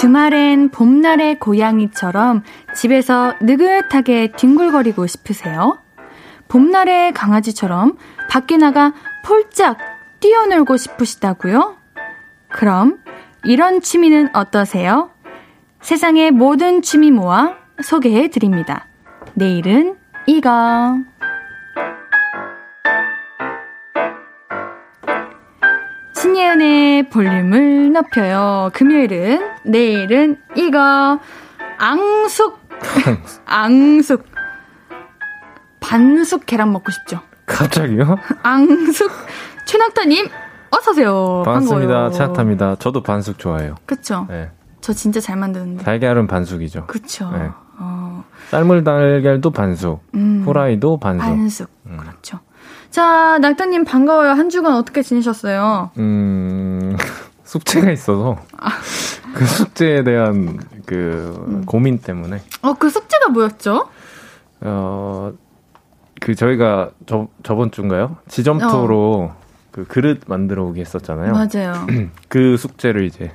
주말엔 0.00 0.70
봄날의 0.70 1.38
고양이처럼 1.40 2.42
집에서 2.74 3.34
느긋하게 3.42 4.32
뒹굴거리고 4.32 5.06
싶으세요? 5.06 5.76
봄날의 6.48 7.12
강아지처럼 7.12 7.98
밖에 8.30 8.56
나가 8.56 8.94
폴짝 9.26 9.76
뛰어놀고 10.20 10.78
싶으시다고요? 10.78 11.76
그럼 12.48 13.00
이런 13.44 13.82
취미는 13.82 14.34
어떠세요? 14.34 15.10
세상의 15.82 16.30
모든 16.30 16.80
취미 16.80 17.10
모아 17.10 17.56
소개해 17.82 18.28
드립니다. 18.28 18.86
내일은 19.34 19.98
이거. 20.26 20.96
신예은의 26.14 26.79
볼륨을 27.08 27.92
높여요. 27.92 28.70
금요일은, 28.72 29.40
내일은 29.64 30.36
이거. 30.56 31.18
앙숙. 31.78 32.58
앙숙. 33.46 34.24
반숙 35.80 36.46
계란 36.46 36.72
먹고 36.72 36.90
싶죠? 36.92 37.20
갑자기요? 37.46 38.16
앙숙. 38.42 39.10
최낙타님, 39.66 40.28
어서오세요. 40.70 41.42
반갑습니다. 41.44 42.10
최낙타입니다. 42.10 42.76
저도 42.76 43.02
반숙 43.02 43.38
좋아해요. 43.38 43.76
그쵸? 43.86 44.26
네. 44.28 44.50
저 44.80 44.92
진짜 44.92 45.20
잘 45.20 45.36
만드는데. 45.36 45.84
달걀은 45.84 46.26
반숙이죠. 46.26 46.86
그쵸. 46.86 47.30
네. 47.32 47.50
어. 47.78 48.24
삶을 48.50 48.84
달걀도 48.84 49.50
반숙. 49.50 50.02
음. 50.14 50.42
후라이도 50.44 50.98
반숙. 50.98 51.26
반숙. 51.26 51.70
음. 51.86 51.96
그렇죠. 51.98 52.40
자, 52.90 53.38
낙타님 53.38 53.84
반가워요. 53.84 54.30
한 54.30 54.48
주간 54.50 54.74
어떻게 54.74 55.02
지내셨어요? 55.02 55.90
음, 55.98 56.69
숙제가 57.44 57.90
있어서. 57.92 58.36
아. 58.58 58.70
그 59.34 59.44
숙제에 59.44 60.02
대한 60.04 60.58
그 60.86 61.44
음. 61.48 61.64
고민 61.66 61.98
때문에. 61.98 62.40
어, 62.62 62.74
그 62.74 62.90
숙제가 62.90 63.28
뭐였죠? 63.28 63.88
어, 64.62 65.32
그 66.20 66.34
저희가 66.34 66.90
저, 67.06 67.28
저번 67.42 67.70
주인가요? 67.70 68.16
지점토로 68.28 69.30
어. 69.32 69.36
그 69.72 69.84
그릇 69.86 70.20
만들어 70.26 70.64
오기 70.64 70.80
했었잖아요. 70.80 71.32
맞아요. 71.32 71.86
그 72.28 72.56
숙제를 72.56 73.04
이제 73.04 73.32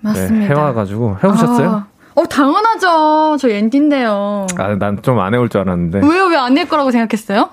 맞습니다. 0.00 0.34
네, 0.34 0.46
해와가지고 0.48 1.18
해오셨어요? 1.22 1.70
아, 1.70 1.86
어 2.14 2.24
당연하죠. 2.26 3.36
저 3.40 3.48
엔디인데요. 3.48 4.46
아 4.58 4.74
난 4.76 5.00
좀 5.02 5.18
안 5.18 5.32
해올 5.34 5.48
줄 5.48 5.60
알았는데. 5.62 6.00
왜요? 6.06 6.26
왜안낼 6.26 6.68
거라고 6.68 6.90
생각했어요? 6.90 7.48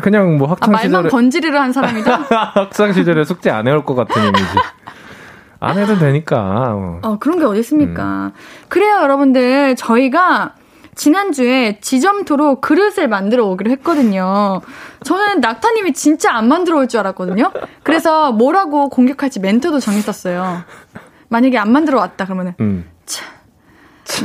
그냥 0.00 0.36
뭐 0.38 0.48
학창 0.48 0.74
아, 0.74 0.78
시절에 0.78 0.92
말만 0.92 1.10
번지르르 1.10 1.56
한 1.56 1.72
사람이다. 1.72 2.16
학창 2.54 2.92
시절에 2.92 3.24
숙제 3.24 3.50
안 3.50 3.66
해올 3.68 3.84
것 3.84 3.94
같은 3.94 4.22
이미지. 4.22 4.44
안 5.60 5.78
해도 5.78 5.98
되니까. 5.98 6.40
어, 6.74 6.98
어 7.02 7.18
그런 7.18 7.38
게 7.38 7.44
어디 7.44 7.60
있습니까? 7.60 8.02
음. 8.26 8.30
그래요, 8.68 8.96
여러분들. 9.02 9.76
저희가 9.76 10.54
지난주에 10.96 11.78
지점토로 11.80 12.60
그릇을 12.60 13.08
만들어 13.08 13.46
오기로 13.46 13.70
했거든요. 13.72 14.60
저는 15.04 15.40
낙타님이 15.40 15.92
진짜 15.92 16.32
안 16.34 16.48
만들어 16.48 16.78
올 16.78 16.86
줄 16.86 17.00
알았거든요. 17.00 17.50
그래서 17.82 18.30
뭐라고 18.32 18.88
공격할지 18.90 19.40
멘트도 19.40 19.80
정했었어요. 19.80 20.62
만약에 21.28 21.56
안 21.58 21.72
만들어 21.72 21.98
왔다 21.98 22.24
그러면은 22.26 22.54
음. 22.60 22.84
차, 23.06 23.24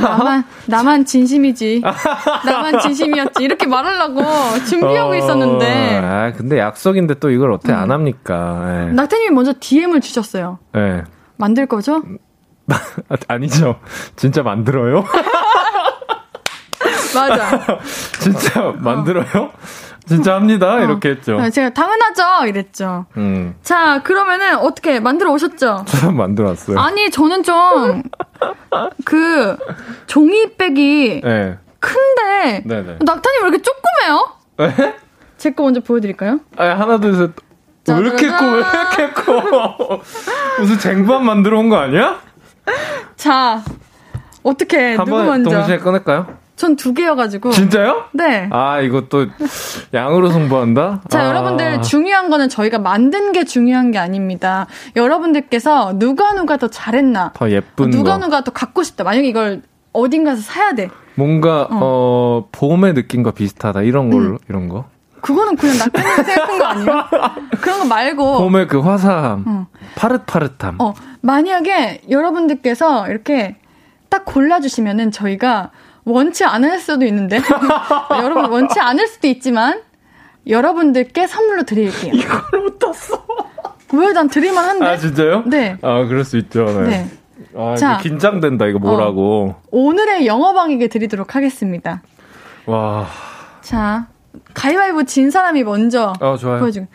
나만 0.02 0.44
나만 0.66 1.06
진심이지. 1.06 1.82
나만 2.46 2.80
진심이었지. 2.82 3.44
이렇게 3.44 3.66
말하려고 3.66 4.24
준비하고 4.68 5.12
어, 5.12 5.16
있었는데. 5.16 6.00
아, 6.04 6.34
근데 6.34 6.60
약속인데 6.60 7.16
또 7.16 7.30
이걸 7.30 7.52
어떻게 7.52 7.74
안 7.74 7.92
합니까? 7.92 8.88
예. 8.88 8.92
낙타님이 8.92 9.34
먼저 9.34 9.54
DM을 9.60 10.02
주셨어요. 10.02 10.60
예. 10.76 11.04
만들 11.38 11.66
거죠? 11.66 12.04
아, 12.70 13.16
아니죠. 13.28 13.80
진짜 14.16 14.44
만들어요? 14.44 15.06
맞아. 17.16 17.80
진짜 18.20 18.74
만들어요? 18.78 19.52
진짜 20.08 20.36
합니다. 20.36 20.80
이렇게 20.80 21.10
했죠. 21.10 21.40
네, 21.40 21.50
제가 21.50 21.70
당연하죠. 21.72 22.48
이랬죠. 22.48 23.06
음. 23.18 23.56
자, 23.62 24.02
그러면은 24.04 24.58
어떻게 24.58 25.00
만들어 25.00 25.32
오셨죠? 25.32 25.86
저 25.88 26.12
만들었어요. 26.12 26.80
아니, 26.80 27.10
저는 27.12 27.44
좀 27.44 28.04
그 29.06 29.58
종이백이 30.08 31.22
네. 31.24 31.58
큰데 31.80 32.64
네네. 32.66 32.98
낙타님 33.02 33.44
왜 33.44 33.48
이렇게 33.50 33.62
조그매요? 33.62 34.30
네? 34.58 34.96
제거 35.38 35.64
먼저 35.64 35.82
보여드릴까요? 35.82 36.40
아, 36.58 36.66
하나, 36.66 37.00
둘, 37.00 37.14
셋. 37.16 37.32
왜 37.90 37.98
이렇게 38.00 38.28
커? 38.28 38.46
왜 38.46 38.60
이렇게 38.60 39.10
커? 39.14 40.02
무슨 40.60 40.80
쟁반 40.80 41.26
만들어 41.26 41.60
온 41.60 41.70
거 41.70 41.78
아니야? 41.78 42.20
자, 43.16 43.62
어떻게 44.44 44.96
누구 44.96 45.02
한번 45.18 45.26
먼저? 45.28 45.50
동시에 45.50 45.78
꺼낼까요? 45.80 46.28
전 46.60 46.76
두 46.76 46.94
개여가지고. 46.94 47.52
진짜요? 47.52 48.04
네. 48.12 48.50
아, 48.52 48.78
또 49.08 49.26
양으로 49.94 50.30
승부한다? 50.30 51.02
자, 51.08 51.22
아. 51.22 51.28
여러분들 51.30 51.82
중요한 51.82 52.30
거는 52.30 52.50
저희가 52.50 52.80
만든 52.80 53.32
게 53.32 53.46
중요한 53.46 53.92
게 53.92 53.98
아닙니다. 53.98 54.68
여러분들께서 54.98 55.98
누가 55.98 56.34
누가 56.34 56.58
더 56.58 56.68
잘했나, 56.68 57.32
더 57.34 57.50
예쁜 57.50 57.90
누가 57.92 58.18
거. 58.20 58.26
누가 58.26 58.44
더 58.44 58.52
갖고 58.52 58.84
싶다. 58.84 59.04
만약에 59.06 59.28
이걸 59.28 59.62
어딘가서 59.94 60.42
사야 60.42 60.74
돼. 60.74 60.90
뭔가 61.16 61.68
어. 61.72 62.48
봄의 62.52 62.94
느낌과 62.94 63.32
비슷하다 63.32 63.82
이런 63.84 64.10
걸로 64.12 64.32
음. 64.32 64.38
이런 64.50 64.68
거. 64.70 64.86
그거는 65.22 65.56
그냥 65.56 65.78
낙타님 65.78 66.16
생각한 66.24 66.60
거 66.60 66.66
아니에요? 66.66 67.06
그런 67.62 67.80
거 67.80 67.86
말고. 67.86 68.40
봄의 68.40 68.68
그 68.68 68.80
화사함, 68.80 69.44
어. 69.48 69.68
파릇파릇함. 69.96 70.76
어, 70.80 70.94
만약에 71.22 72.02
여러분들께서 72.10 73.10
이렇게 73.10 73.56
딱 74.10 74.26
골라주시면은 74.26 75.12
저희가 75.12 75.72
원치 76.06 76.44
않을 76.46 76.80
수도 76.80 77.06
있는데, 77.06 77.40
여러분 78.22 78.46
원치 78.52 78.80
않을 78.80 79.08
수도 79.08 79.28
있지만, 79.28 79.82
여러분들께 80.48 81.28
선물로 81.28 81.64
드릴게요. 81.64 82.14
이걸 82.14 82.62
못 82.62 82.80
땄어. 82.80 83.24
왜 83.94 84.14
난 84.14 84.28
드릴만 84.30 84.64
한데? 84.64 84.86
아 84.86 84.98
진짜요? 84.98 85.44
네. 85.48 85.78
아 85.82 86.06
그럴 86.06 86.24
수 86.24 86.38
있죠. 86.38 86.66
네. 86.66 86.88
네. 86.90 87.10
아 87.56 87.76
자. 87.76 87.94
이거 87.94 88.04
긴장된다 88.04 88.68
이거 88.68 88.80
뭐라고. 88.80 89.56
오늘의 89.72 90.26
영어방에게 90.28 90.88
드리도록 90.88 91.36
하겠습니다. 91.36 92.02
와. 92.66 93.08
자, 93.62 94.08
가위바위보 94.54 95.04
진 95.06 95.32
사람이 95.32 95.64
먼저 95.64 96.14
어 96.22 96.38
좋아요. 96.38 96.60
보여주고. 96.60 96.88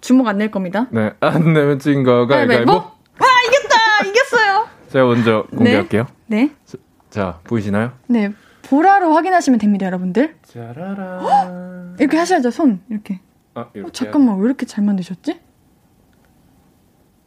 주목 0.00 0.28
안 0.28 0.38
낼 0.38 0.50
겁니다. 0.52 0.86
네. 0.90 1.12
안 1.20 1.52
내면 1.52 1.78
찐거 1.80 2.26
가위바위보. 2.28 2.72
와, 2.72 2.82
이겼다! 3.48 4.08
이겼어요! 4.08 4.66
제가 4.92 5.04
먼저 5.04 5.44
공개할게요. 5.50 6.06
네. 6.26 6.50
자 7.10 7.38
보이시나요? 7.44 7.90
네. 8.06 8.30
보라로 8.68 9.14
확인하시면 9.14 9.58
됩니다, 9.58 9.86
여러분들. 9.86 10.36
짜라란. 10.42 11.96
이렇게 11.98 12.16
하셔야죠, 12.16 12.50
손. 12.50 12.80
이렇게. 12.88 13.20
아, 13.54 13.70
이렇게 13.74 13.88
어, 13.88 13.92
잠깐만, 13.92 14.38
왜 14.38 14.46
이렇게 14.46 14.66
잘 14.66 14.84
만드셨지? 14.84 15.40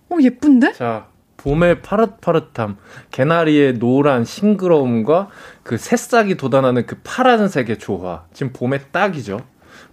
어, 0.09 0.17
예쁜데? 0.21 0.73
자, 0.73 1.07
봄의 1.37 1.81
파릇파릇함, 1.81 2.77
개나리의 3.11 3.79
노란 3.79 4.25
싱그러움과 4.25 5.29
그 5.63 5.77
새싹이 5.77 6.35
돋아나는 6.35 6.85
그 6.85 6.99
파란색의 7.03 7.79
조화. 7.79 8.25
지금 8.33 8.51
봄의 8.51 8.91
딱이죠. 8.91 9.39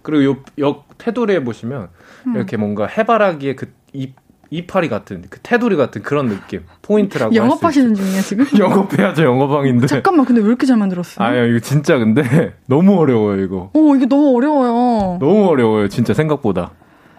그리고 0.01 0.23
요, 0.31 0.43
역 0.59 0.97
테두리에 0.97 1.43
보시면 1.43 1.89
음. 2.27 2.35
이렇게 2.35 2.57
뭔가 2.57 2.87
해바라기의 2.87 3.55
그 3.55 3.73
이, 3.93 4.13
이파리 4.49 4.89
같은, 4.89 5.23
그 5.29 5.39
테두리 5.41 5.75
같은 5.75 6.01
그런 6.03 6.29
느낌. 6.29 6.63
포인트라고 6.81 7.35
영업하시는 7.35 7.93
중이에요, 7.93 8.21
지금? 8.21 8.45
영업해야죠, 8.57 9.23
영어방인데. 9.23 9.87
잠깐만, 9.87 10.25
근데 10.25 10.41
왜 10.41 10.47
이렇게 10.47 10.65
잘 10.65 10.77
만들었어요? 10.77 11.25
아유, 11.27 11.49
이거 11.49 11.59
진짜 11.59 11.97
근데 11.97 12.53
너무 12.67 12.97
어려워요, 12.99 13.41
이거. 13.43 13.69
오, 13.73 13.95
이게 13.95 14.05
너무 14.05 14.35
어려워요. 14.37 15.17
너무 15.19 15.47
어려워요, 15.49 15.89
진짜 15.89 16.13
생각보다. 16.13 16.71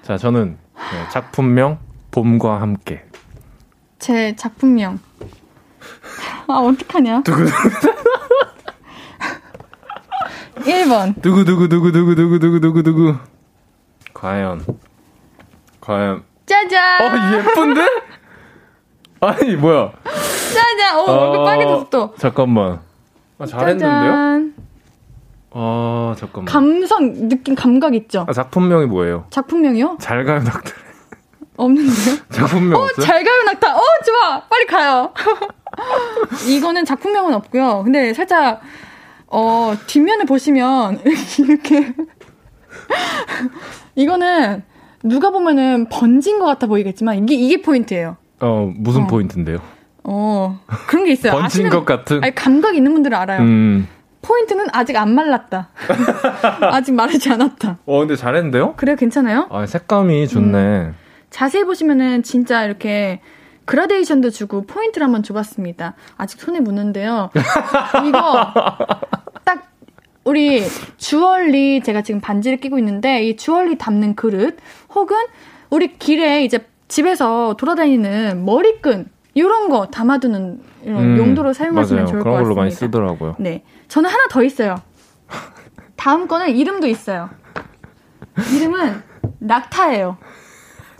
자, 0.02 0.16
저는 0.16 0.56
네, 0.74 1.08
작품명 1.10 1.78
봄과 2.10 2.60
함께. 2.62 3.04
제 3.98 4.34
작품명. 4.36 4.98
아, 6.46 6.54
어떡하냐? 6.54 7.22
1번. 10.56 11.20
두구두구두구두구두구두구두구. 11.22 13.16
과연. 14.14 14.64
과연. 15.80 16.22
짜잔! 16.48 17.02
어, 17.02 17.38
예쁜데? 17.38 17.80
아니, 19.20 19.56
뭐야. 19.56 19.92
짜잔! 20.54 20.98
오, 20.98 21.02
얼굴 21.02 21.38
어, 21.40 21.44
빨개졌어, 21.44 21.86
또. 21.90 22.14
잠깐만. 22.16 22.80
아, 23.38 23.46
잘했는데요? 23.46 23.90
짜잔. 23.90 24.54
아, 25.50 26.14
잠깐만. 26.18 26.44
감성, 26.46 27.28
느낌, 27.28 27.54
감각 27.54 27.94
있죠? 27.96 28.24
아, 28.28 28.32
작품명이 28.32 28.86
뭐예요? 28.86 29.26
작품명이요? 29.30 29.98
잘 30.00 30.24
가요, 30.24 30.38
낙타. 30.42 30.72
없는데요? 31.56 32.16
작품명 32.30 32.80
어, 32.80 32.84
없어요? 32.84 33.04
잘 33.06 33.22
가요, 33.24 33.42
낙타. 33.44 33.76
어, 33.76 33.80
좋아. 34.06 34.40
빨리 34.48 34.66
가요. 34.66 35.12
이거는 36.48 36.84
작품명은 36.84 37.34
없고요. 37.34 37.82
근데 37.84 38.14
살짝, 38.14 38.62
어, 39.26 39.74
뒷면을 39.86 40.24
보시면, 40.24 41.02
이렇게. 41.38 41.92
이거는, 43.96 44.62
누가 45.02 45.30
보면은 45.30 45.86
번진 45.88 46.38
것 46.38 46.46
같아 46.46 46.66
보이겠지만, 46.66 47.18
이게, 47.18 47.34
이게 47.34 47.62
포인트예요. 47.62 48.16
어, 48.40 48.72
무슨 48.76 49.02
어. 49.02 49.06
포인트인데요? 49.06 49.58
어, 50.04 50.58
그런 50.88 51.04
게 51.04 51.12
있어요. 51.12 51.32
번진 51.32 51.66
아시는- 51.66 51.70
것 51.70 51.84
같은? 51.84 52.22
아니, 52.24 52.34
감각 52.34 52.74
있는 52.76 52.92
분들은 52.94 53.16
알아요. 53.16 53.40
음. 53.42 53.88
포인트는 54.22 54.66
아직 54.72 54.96
안 54.96 55.14
말랐다. 55.14 55.68
아직 56.72 56.92
마르지 56.92 57.30
않았다. 57.30 57.78
어, 57.86 57.98
근데 58.00 58.16
잘했는데요? 58.16 58.74
그래요, 58.76 58.96
괜찮아요? 58.96 59.46
아, 59.50 59.64
색감이 59.66 60.26
좋네. 60.28 60.90
자세히 61.30 61.64
보시면은 61.64 62.22
진짜 62.22 62.64
이렇게 62.64 63.20
그라데이션도 63.66 64.30
주고 64.30 64.62
포인트를 64.66 65.04
한번 65.04 65.22
줘봤습니다. 65.22 65.94
아직 66.16 66.40
손에 66.40 66.58
묻는데요. 66.60 67.30
이거 68.08 68.52
딱 69.44 69.70
우리 70.24 70.62
주얼리 70.96 71.82
제가 71.82 72.02
지금 72.02 72.20
반지를 72.20 72.58
끼고 72.60 72.78
있는데 72.78 73.22
이 73.24 73.36
주얼리 73.36 73.76
담는 73.78 74.14
그릇 74.16 74.56
혹은 74.98 75.16
우리 75.70 75.96
길에 75.98 76.44
이제 76.44 76.66
집에서 76.88 77.54
돌아다니는 77.56 78.44
머리끈 78.44 79.08
이런 79.34 79.68
거 79.68 79.86
담아두는 79.86 80.60
이런 80.82 80.96
음, 81.12 81.18
용도로 81.18 81.52
사용하시면 81.52 82.02
맞아요. 82.04 82.10
좋을 82.10 82.18
것 82.20 82.24
그런 82.24 82.34
같습니다. 82.34 82.42
걸로 82.44 82.54
많이 82.56 82.70
쓰더라고요. 82.72 83.36
네, 83.38 83.62
저는 83.88 84.10
하나 84.10 84.26
더 84.28 84.42
있어요. 84.42 84.76
다음 85.96 86.26
거는 86.26 86.50
이름도 86.56 86.86
있어요. 86.88 87.30
이름은 88.56 89.02
낙타예요. 89.38 90.16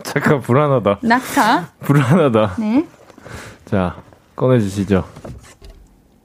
잠깐, 0.03 0.39
불안하다. 0.39 0.99
낙타. 1.03 1.69
불안하다. 1.81 2.55
네. 2.59 2.87
자, 3.65 3.97
꺼내주시죠. 4.35 5.03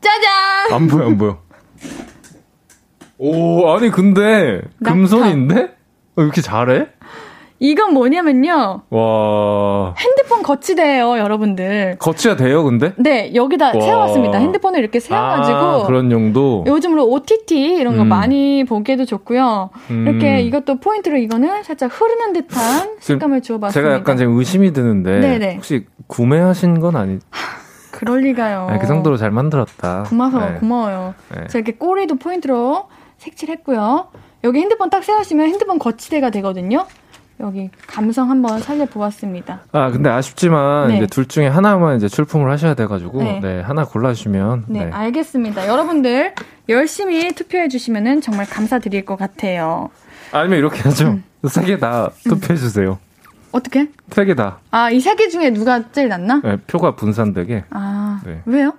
짜잔! 0.00 0.72
안 0.72 0.86
보여, 0.86 1.06
안 1.06 1.18
보여. 1.18 1.38
오, 3.18 3.68
아니, 3.70 3.90
근데, 3.90 4.60
낙타. 4.78 4.92
금손인데? 4.94 5.54
어, 5.62 5.68
왜 6.16 6.24
이렇게 6.24 6.40
잘해? 6.40 6.88
이건 7.60 7.94
뭐냐면요. 7.94 8.82
와. 8.90 9.94
핸드폰 9.96 10.42
거치대예요, 10.42 11.18
여러분들. 11.18 11.96
거치가 11.98 12.36
돼요, 12.36 12.64
근데? 12.64 12.92
네, 12.96 13.32
여기다 13.34 13.66
와. 13.66 13.72
세워왔습니다. 13.80 14.38
핸드폰을 14.38 14.80
이렇게 14.80 15.00
세워가지고. 15.00 15.56
아, 15.56 15.86
그런 15.86 16.10
용도? 16.10 16.64
요즘으로 16.66 17.08
OTT 17.08 17.76
이런 17.76 17.96
거 17.96 18.02
음. 18.02 18.08
많이 18.08 18.64
보기에도 18.64 19.04
좋고요. 19.04 19.70
음. 19.90 20.06
이렇게 20.08 20.42
이것도 20.42 20.80
포인트로 20.80 21.16
이거는 21.16 21.62
살짝 21.62 21.90
흐르는 21.92 22.32
듯한 22.32 22.96
색감을 22.98 23.40
주어봤습니다. 23.42 23.72
제가 23.88 23.94
약간 24.00 24.16
지금 24.16 24.36
의심이 24.36 24.72
드는데, 24.72 25.20
네네. 25.20 25.54
혹시 25.56 25.86
구매하신 26.08 26.80
건 26.80 26.96
아니, 26.96 27.18
그럴 27.92 28.20
리가요. 28.20 28.66
아니, 28.68 28.80
그 28.80 28.86
정도로 28.86 29.16
잘 29.16 29.30
만들었다. 29.30 30.04
고마워, 30.08 30.50
네. 30.50 30.54
고마워요. 30.58 31.14
네. 31.30 31.46
제가 31.46 31.60
이렇게 31.60 31.72
꼬리도 31.78 32.16
포인트로 32.16 32.88
색칠했고요. 33.18 34.08
여기 34.42 34.58
핸드폰 34.58 34.90
딱 34.90 35.02
세우시면 35.04 35.46
핸드폰 35.48 35.78
거치대가 35.78 36.28
되거든요. 36.30 36.84
여기 37.40 37.68
감성 37.86 38.30
한번 38.30 38.60
살려 38.60 38.84
보았습니다. 38.86 39.62
아, 39.72 39.90
근데 39.90 40.08
아쉽지만, 40.08 40.88
네. 40.88 40.96
이제 40.98 41.06
둘 41.06 41.26
중에 41.26 41.48
하나만 41.48 41.96
이제 41.96 42.08
출품을 42.08 42.50
하셔야 42.50 42.74
돼가지고, 42.74 43.22
네. 43.22 43.40
네, 43.42 43.60
하나 43.60 43.84
골라주시면, 43.84 44.64
네, 44.68 44.84
네. 44.86 44.90
알겠습니다. 44.92 45.66
여러분들 45.68 46.34
열심히 46.68 47.32
투표해 47.32 47.68
주시면 47.68 48.20
정말 48.20 48.46
감사드릴 48.46 49.04
것 49.04 49.16
같아요. 49.16 49.90
아니면 50.32 50.58
이렇게 50.58 50.80
하죠. 50.82 51.08
음. 51.08 51.24
세개 51.46 51.78
다 51.78 52.10
투표해 52.24 52.56
주세요. 52.56 52.98
어떻게? 53.52 53.88
세 54.10 54.24
개 54.24 54.34
다. 54.34 54.58
아, 54.70 54.90
이 54.90 54.98
세 55.00 55.14
개 55.16 55.28
중에 55.28 55.50
누가 55.50 55.90
제일 55.92 56.08
낫나? 56.08 56.40
네, 56.42 56.56
표가 56.66 56.94
분산되게. 56.96 57.64
아, 57.70 58.20
네. 58.24 58.40
왜요? 58.46 58.72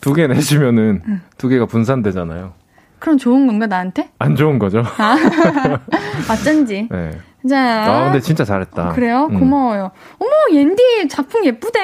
두 0.00 0.12
개 0.14 0.26
내시면은 0.26 1.00
두 1.38 1.48
개가 1.48 1.66
분산되잖아요. 1.66 2.52
그럼 2.98 3.18
좋은 3.18 3.46
건가 3.46 3.66
나한테? 3.66 4.10
안 4.18 4.34
좋은 4.36 4.58
거죠. 4.58 4.82
아, 4.98 5.16
어쩐지. 6.30 6.88
네. 6.90 7.10
자. 7.48 7.84
아 7.84 8.04
근데 8.04 8.20
진짜 8.20 8.44
잘했다. 8.44 8.90
그래요? 8.90 9.28
음. 9.30 9.38
고마워요. 9.38 9.90
어머 10.18 10.30
옌디 10.52 11.08
작품 11.08 11.44
예쁘대. 11.44 11.80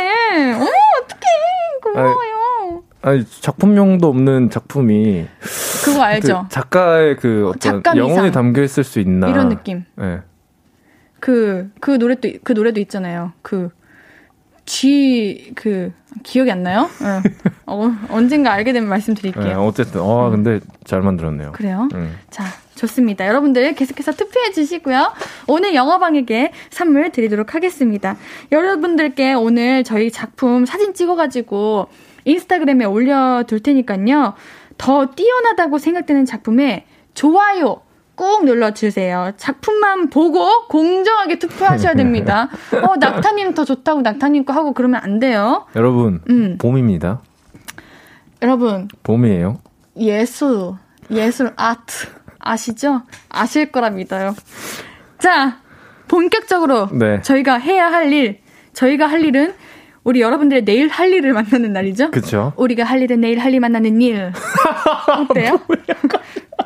어머 0.54 0.64
어떡해. 0.64 1.26
고마워요. 1.82 2.82
아니 3.02 3.24
작품용도 3.26 4.08
없는 4.08 4.50
작품이 4.50 5.26
그거 5.84 6.02
알죠? 6.02 6.44
그 6.48 6.54
작가의 6.54 7.16
그 7.16 7.48
어떤 7.48 7.82
작가 7.82 7.96
영혼이. 7.96 8.30
담겨 8.32 8.62
있을 8.62 8.84
수 8.84 9.00
있나 9.00 9.28
이런 9.28 9.48
느낌. 9.48 9.84
네. 9.96 10.20
그, 11.18 11.70
그 11.80 11.92
노래도, 11.92 12.30
그 12.42 12.52
노래도 12.52 12.80
있잖아요. 12.80 13.32
그, 13.42 13.70
G, 14.66 15.52
그, 15.54 15.92
기억이 16.22 16.50
안 16.50 16.62
나요? 16.62 16.88
네. 17.00 17.30
어, 17.66 17.90
언젠가 18.10 18.52
알게 18.52 18.72
되면 18.72 18.88
네, 18.88 18.90
말씀드릴게요. 18.90 19.60
어쨌든 19.60 20.00
어 20.00 20.30
근데 20.30 20.60
잘 20.84 21.02
만들었네요. 21.02 21.52
그래요? 21.52 21.88
음. 21.94 22.16
자, 22.30 22.44
좋습니다. 22.74 23.26
여러분들 23.26 23.74
계속해서 23.74 24.12
투표해 24.12 24.52
주시고요. 24.52 25.12
오늘 25.46 25.74
영화방에게 25.74 26.52
선물 26.70 27.10
드리도록 27.12 27.54
하겠습니다. 27.54 28.16
여러분들께 28.50 29.34
오늘 29.34 29.84
저희 29.84 30.10
작품 30.10 30.66
사진 30.66 30.94
찍어가지고 30.94 31.88
인스타그램에 32.24 32.84
올려둘 32.84 33.60
테니까요. 33.60 34.34
더 34.78 35.06
뛰어나다고 35.10 35.78
생각되는 35.78 36.24
작품에 36.24 36.86
좋아요 37.14 37.82
꾹 38.20 38.44
눌러주세요. 38.44 39.32
작품만 39.38 40.10
보고 40.10 40.66
공정하게 40.68 41.38
투표하셔야 41.38 41.94
됩니다. 41.94 42.50
어, 42.86 42.96
낙타님 42.96 43.54
더 43.54 43.64
좋다고 43.64 44.02
낙타님 44.02 44.44
거 44.44 44.52
하고 44.52 44.74
그러면 44.74 45.00
안 45.02 45.18
돼요. 45.20 45.64
여러분 45.74 46.20
음. 46.28 46.58
봄입니다. 46.60 47.22
여러분, 48.42 48.88
봄이에요. 49.02 49.58
예술, 49.98 50.72
예술 51.10 51.52
아트 51.56 52.08
아시죠? 52.38 53.02
아실 53.30 53.72
거라 53.72 53.88
믿어요. 53.88 54.34
자, 55.18 55.58
본격적으로 56.08 56.88
네. 56.92 57.22
저희가 57.22 57.56
해야 57.56 57.90
할 57.90 58.12
일, 58.12 58.40
저희가 58.74 59.06
할 59.06 59.24
일은 59.24 59.54
우리 60.04 60.20
여러분들의 60.22 60.64
내일 60.64 60.88
할 60.88 61.10
일을 61.12 61.32
만나는 61.34 61.72
날이죠. 61.72 62.10
그쵸? 62.10 62.52
우리가 62.56 62.84
할 62.84 63.00
일은 63.02 63.20
내일 63.20 63.38
할 63.38 63.52
일 63.54 63.60
만나는 63.60 64.00
일. 64.00 64.32
어때요? 65.30 65.60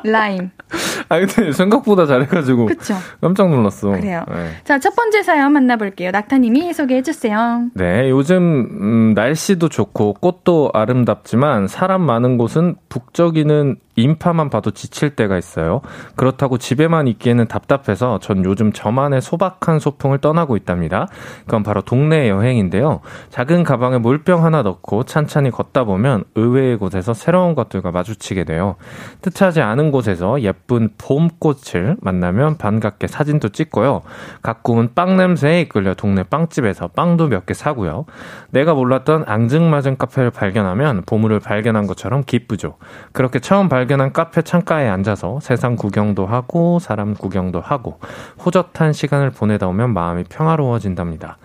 라임. 0.05 0.51
아 1.09 1.19
근데 1.19 1.51
생각보다 1.51 2.05
잘해가지고 2.05 2.65
그쵸? 2.67 2.95
깜짝 3.21 3.49
놀랐어. 3.49 3.89
그래요. 3.91 4.23
네. 4.27 4.49
자, 4.63 4.79
첫 4.79 4.95
번째 4.95 5.23
사연 5.23 5.53
만나볼게요. 5.53 6.11
낙타님이 6.11 6.73
소개해 6.73 7.01
주세요. 7.03 7.65
네, 7.73 8.09
요즘 8.09 8.67
음, 8.81 9.13
날씨도 9.13 9.69
좋고 9.69 10.15
꽃도 10.15 10.71
아름답지만 10.73 11.67
사람 11.67 12.01
많은 12.01 12.37
곳은 12.37 12.75
북적이는 12.89 13.77
인파만 13.95 14.49
봐도 14.49 14.71
지칠 14.71 15.15
때가 15.15 15.37
있어요. 15.37 15.81
그렇다고 16.15 16.57
집에만 16.57 17.07
있기에는 17.07 17.47
답답해서 17.47 18.19
전 18.19 18.43
요즘 18.43 18.73
저만의 18.73 19.21
소박한 19.21 19.79
소풍을 19.79 20.17
떠나고 20.19 20.57
있답니다. 20.57 21.07
그건 21.45 21.63
바로 21.63 21.81
동네 21.81 22.29
여행인데요. 22.29 22.99
작은 23.29 23.63
가방에 23.63 23.97
물병 23.97 24.43
하나 24.43 24.61
넣고 24.61 25.03
찬찬히 25.03 25.51
걷다 25.51 25.85
보면 25.85 26.25
의외의 26.35 26.77
곳에서 26.77 27.13
새로운 27.13 27.55
것들과 27.55 27.91
마주치게 27.91 28.43
돼요. 28.43 28.75
뜻하지 29.21 29.61
않은 29.61 29.91
곳에서 29.91 30.41
예쁜 30.41 30.89
봄꽃을 30.97 31.97
만나면 32.01 32.57
반갑게 32.57 33.07
사진도 33.07 33.49
찍고요. 33.49 34.01
가끔은 34.41 34.89
빵 34.93 35.15
냄새에 35.15 35.61
이끌려 35.61 35.93
동네 35.93 36.23
빵집에서 36.23 36.89
빵도 36.89 37.29
몇 37.29 37.45
개 37.45 37.53
사고요. 37.53 38.05
내가 38.49 38.73
몰랐던 38.73 39.25
앙증맞은 39.27 39.97
카페를 39.97 40.31
발견하면 40.31 41.03
보물을 41.05 41.39
발견한 41.39 41.85
것처럼 41.85 42.23
기쁘죠. 42.25 42.77
그렇게 43.11 43.37
처음 43.37 43.69
발견 43.69 43.84
한 43.93 44.11
카페 44.11 44.41
창가에 44.41 44.87
앉아서 44.87 45.39
세상 45.41 45.75
구경도 45.75 46.25
하고 46.25 46.79
사람 46.79 47.13
구경도 47.13 47.61
하고 47.61 47.99
호젓한 48.43 48.93
시간을 48.93 49.31
보내다 49.31 49.67
오면 49.67 49.93
마음이 49.93 50.23
평화로워진답니다. 50.25 51.37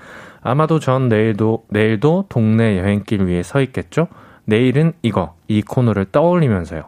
아마도 0.42 0.80
전 0.80 1.08
내일도 1.08 1.64
내일도 1.68 2.24
동네 2.28 2.78
여행길 2.78 3.24
위에 3.24 3.42
서 3.42 3.60
있겠죠? 3.60 4.08
내일은 4.44 4.94
이거 5.02 5.34
이 5.48 5.62
코너를 5.62 6.06
떠올리면서요. 6.06 6.84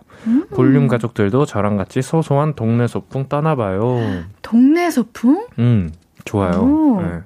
볼륨 0.55 0.89
가족들도 0.89 1.47
저랑 1.47 1.77
같이 1.77 2.01
소소한 2.01 2.55
동네 2.55 2.87
소풍 2.87 3.29
떠나봐요. 3.29 3.99
동네 4.41 4.91
소풍? 4.91 5.47
음 5.59 5.93
좋아요. 6.25 6.61
오. 6.61 7.03
네. 7.03 7.21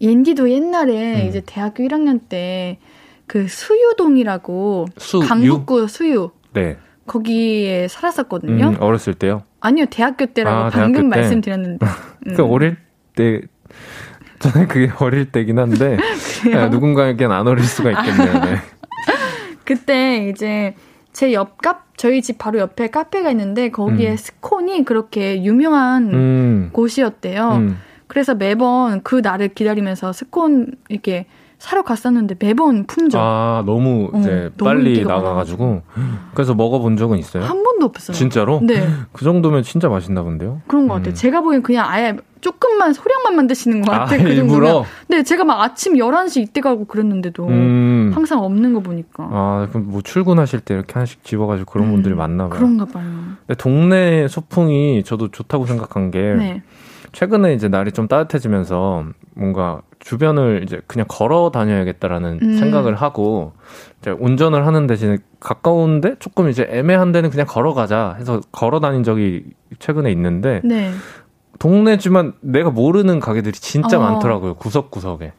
옌디도 0.00 0.50
옛날에 0.50 1.22
음. 1.22 1.28
이제 1.28 1.42
대학교 1.44 1.82
1학년 1.84 2.20
때 2.28 2.78
그 3.26 3.48
수유동이라고 3.48 4.86
수유? 4.96 5.20
강북구 5.26 5.88
수유 5.88 6.30
네. 6.52 6.78
거기에 7.06 7.88
살았었거든요. 7.88 8.68
음, 8.68 8.76
어렸을 8.80 9.14
때요. 9.14 9.42
아니요 9.60 9.86
대학교 9.90 10.26
때라고 10.26 10.56
아, 10.56 10.68
방금 10.70 10.92
대학교 10.92 11.10
때. 11.10 11.20
말씀드렸는데. 11.20 11.86
음. 12.26 12.34
그 12.34 12.44
어릴 12.44 12.76
때 13.14 13.40
저는 14.38 14.68
그게 14.68 14.90
어릴 15.00 15.32
때긴 15.32 15.58
한데 15.58 15.96
네, 16.44 16.68
누군가에겐 16.68 17.32
안 17.32 17.46
어릴 17.46 17.64
수가 17.64 17.90
있겠네요. 17.90 18.40
네. 18.44 18.56
그때 19.64 20.28
이제 20.28 20.74
제 21.12 21.32
옆갑 21.32 21.96
저희 21.96 22.20
집 22.22 22.38
바로 22.38 22.58
옆에 22.58 22.88
카페가 22.88 23.30
있는데 23.30 23.70
거기에 23.70 24.12
음. 24.12 24.16
스콘이 24.16 24.84
그렇게 24.84 25.42
유명한 25.42 26.12
음. 26.12 26.70
곳이었대요. 26.72 27.52
음. 27.54 27.78
그래서 28.06 28.34
매번 28.34 29.02
그 29.02 29.16
날을 29.16 29.48
기다리면서 29.48 30.12
스콘 30.12 30.72
이렇게 30.88 31.26
사러 31.58 31.82
갔었는데 31.82 32.36
매번 32.38 32.84
품절. 32.86 33.20
아 33.20 33.62
너무 33.64 34.10
어, 34.12 34.18
이제 34.18 34.50
너무 34.56 34.70
빨리 34.70 34.90
인기가 34.90 35.14
나가가지고 35.14 35.82
그래서 36.34 36.54
먹어본 36.54 36.96
적은 36.96 37.18
있어요. 37.18 37.44
한 37.44 37.62
번도 37.62 37.86
없어요. 37.86 38.14
진짜로? 38.14 38.60
네. 38.62 38.86
그 39.12 39.24
정도면 39.24 39.62
진짜 39.62 39.88
맛있나 39.88 40.22
본데요. 40.22 40.60
그런 40.66 40.86
것 40.86 40.94
같아요. 40.94 41.12
음. 41.12 41.14
제가 41.14 41.40
보기엔 41.40 41.62
그냥 41.62 41.86
아예 41.88 42.16
조금만 42.42 42.92
소량만 42.92 43.34
만드시는 43.34 43.82
것아 43.82 44.00
같아요. 44.00 44.22
그 44.22 44.28
일부러. 44.28 44.84
네, 45.08 45.22
제가 45.22 45.44
막 45.44 45.62
아침 45.62 45.94
11시 45.94 46.42
이때 46.42 46.60
가고 46.60 46.84
그랬는데도 46.84 47.46
음. 47.48 48.12
항상 48.14 48.44
없는 48.44 48.74
거 48.74 48.80
보니까. 48.80 49.28
아 49.32 49.66
그럼 49.70 49.90
뭐 49.90 50.02
출근하실 50.02 50.60
때 50.60 50.74
이렇게 50.74 50.92
하나씩 50.92 51.24
집어가지고 51.24 51.70
그런 51.72 51.88
음, 51.88 51.92
분들이 51.94 52.14
많나 52.14 52.48
봐요. 52.48 52.58
그런가 52.58 52.84
봐요. 52.84 53.04
근데 53.46 53.54
동네 53.58 54.28
소풍이 54.28 55.02
저도 55.04 55.28
좋다고 55.30 55.66
생각한 55.66 56.10
게 56.10 56.20
네. 56.34 56.62
최근에 57.16 57.54
이제 57.54 57.68
날이 57.68 57.92
좀 57.92 58.08
따뜻해지면서 58.08 59.06
뭔가 59.34 59.80
주변을 60.00 60.60
이제 60.64 60.82
그냥 60.86 61.06
걸어 61.08 61.50
다녀야겠다라는 61.50 62.40
음. 62.42 62.58
생각을 62.58 62.94
하고 62.94 63.54
이제 64.02 64.10
운전을 64.10 64.66
하는 64.66 64.86
대신에 64.86 65.16
가까운데 65.40 66.16
조금 66.18 66.50
이제 66.50 66.68
애매한 66.68 67.12
데는 67.12 67.30
그냥 67.30 67.46
걸어가자 67.48 68.16
해서 68.18 68.42
걸어 68.52 68.80
다닌 68.80 69.02
적이 69.02 69.44
최근에 69.78 70.12
있는데 70.12 70.60
네. 70.62 70.90
동네지만 71.58 72.34
내가 72.42 72.68
모르는 72.68 73.18
가게들이 73.18 73.54
진짜 73.54 73.96
어. 73.96 74.02
많더라고요 74.02 74.56
구석구석에. 74.56 75.32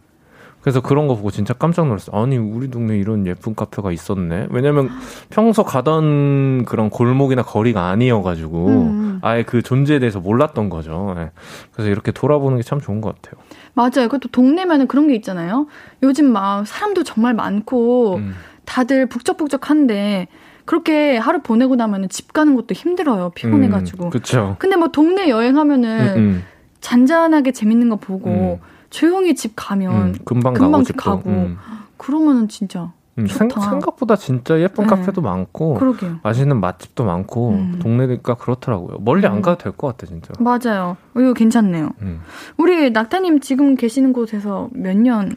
그래서 0.68 0.82
그런 0.82 1.08
거 1.08 1.16
보고 1.16 1.32
진짜 1.32 1.54
깜짝 1.54 1.88
놀랐어요. 1.88 2.22
아니, 2.22 2.36
우리 2.38 2.70
동네 2.70 2.98
이런 2.98 3.26
예쁜 3.26 3.56
카페가 3.56 3.94
있었네. 3.94 4.48
왜냐면 4.50 4.90
평소 5.30 5.64
가던 5.64 6.66
그런 6.66 6.90
골목이나 6.90 7.42
거리가 7.42 7.88
아니어가지고 7.88 8.68
음. 8.68 9.20
아예 9.22 9.44
그 9.44 9.62
존재에 9.62 10.00
대해서 10.00 10.20
몰랐던 10.20 10.68
거죠. 10.68 11.16
예. 11.18 11.32
그래서 11.72 11.90
이렇게 11.90 12.12
돌아보는 12.12 12.58
게 12.58 12.64
참 12.64 12.82
좋은 12.82 13.00
것 13.00 13.16
같아요. 13.16 13.42
맞아요. 13.76 14.10
그것도 14.10 14.28
동네면은 14.34 14.88
그런 14.88 15.08
게 15.08 15.16
있잖아요. 15.16 15.68
요즘 16.04 16.34
막 16.34 16.68
사람도 16.68 17.06
정말 17.06 17.34
많고 17.34 18.16
음. 18.18 18.34
다들 18.66 19.06
북적북적한데 19.08 20.28
그렇게 20.66 21.16
하루 21.16 21.40
보내고 21.40 21.78
나면은 21.78 22.10
집 22.10 22.34
가는 22.34 22.56
것도 22.58 22.74
힘들어요. 22.74 23.32
피곤해가지고. 23.36 24.10
그쵸. 24.10 24.58
근데 24.60 24.76
뭐 24.76 24.90
동네 24.90 25.30
여행하면은 25.30 26.00
음, 26.00 26.18
음. 26.18 26.44
잔잔하게 26.82 27.54
재밌는 27.54 27.88
거 27.88 27.96
보고 27.96 28.60
음. 28.62 28.77
조용히 28.90 29.36
집 29.36 29.54
가면 29.56 29.94
음, 29.94 30.16
금방, 30.26 30.54
금방 30.54 30.72
가고 30.72 30.84
집 30.84 30.94
싶고. 30.94 31.04
가고. 31.04 31.30
음. 31.30 31.58
그러면은 31.98 32.48
진짜 32.48 32.92
음, 33.18 33.26
생, 33.28 33.50
좋다. 33.50 33.70
생각보다 33.70 34.16
진짜 34.16 34.60
예쁜 34.60 34.86
네. 34.86 34.90
카페도 34.92 35.22
많고 35.22 35.74
그러게요. 35.76 36.20
맛있는 36.24 36.60
맛집도 36.60 37.04
많고 37.04 37.50
음. 37.50 37.80
동네니까 37.82 38.36
그렇더라고요. 38.36 38.98
멀리 39.02 39.26
음. 39.26 39.32
안 39.34 39.42
가도 39.42 39.58
될 39.58 39.72
것 39.74 39.88
같아 39.88 40.06
진짜. 40.06 40.34
맞아요. 40.40 40.98
이거 41.18 41.34
괜찮네요. 41.34 41.90
음. 42.02 42.22
우리 42.58 42.92
낙타님 42.92 43.40
지금 43.40 43.76
계시는 43.76 44.14
곳에서 44.14 44.70
몇 44.74 44.96
년? 44.96 45.36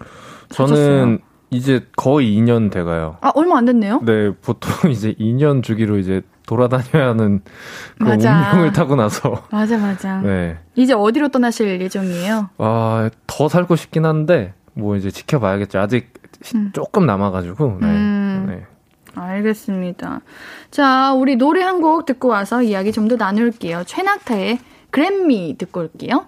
저는 0.50 1.20
이제 1.50 1.86
거의 1.96 2.36
2년 2.38 2.70
돼가요. 2.70 3.16
아 3.22 3.32
얼마 3.34 3.56
안 3.58 3.64
됐네요. 3.64 4.00
네, 4.04 4.32
보통 4.42 4.70
이제 4.92 5.14
2년 5.14 5.62
주기로 5.62 5.98
이제 5.98 6.22
돌아다녀야 6.50 7.10
하는 7.10 7.40
그 7.98 8.02
맞아. 8.04 8.50
운명을 8.50 8.72
타고 8.72 8.96
나서. 8.96 9.46
맞아 9.52 9.78
맞아. 9.78 10.20
네. 10.20 10.58
이제 10.74 10.92
어디로 10.92 11.28
떠나실 11.28 11.80
예정이에요? 11.80 12.50
아, 12.58 13.08
더 13.28 13.48
살고 13.48 13.76
싶긴 13.76 14.04
한데, 14.04 14.52
뭐 14.74 14.96
이제 14.96 15.10
지켜봐야겠죠. 15.12 15.78
아직 15.78 16.12
시- 16.42 16.56
음. 16.56 16.70
조금 16.72 17.06
남아가지고. 17.06 17.78
네. 17.80 17.86
음. 17.86 18.44
네. 18.48 18.66
알겠습니다. 19.14 20.20
자, 20.70 21.12
우리 21.12 21.36
노래 21.36 21.62
한 21.62 21.80
곡 21.80 22.04
듣고 22.06 22.28
와서 22.28 22.62
이야기 22.62 22.90
좀 22.92 23.08
더 23.08 23.16
나눌게요. 23.16 23.84
최낙타의 23.84 24.58
그램미 24.90 25.56
듣고 25.58 25.80
올게요. 25.80 26.26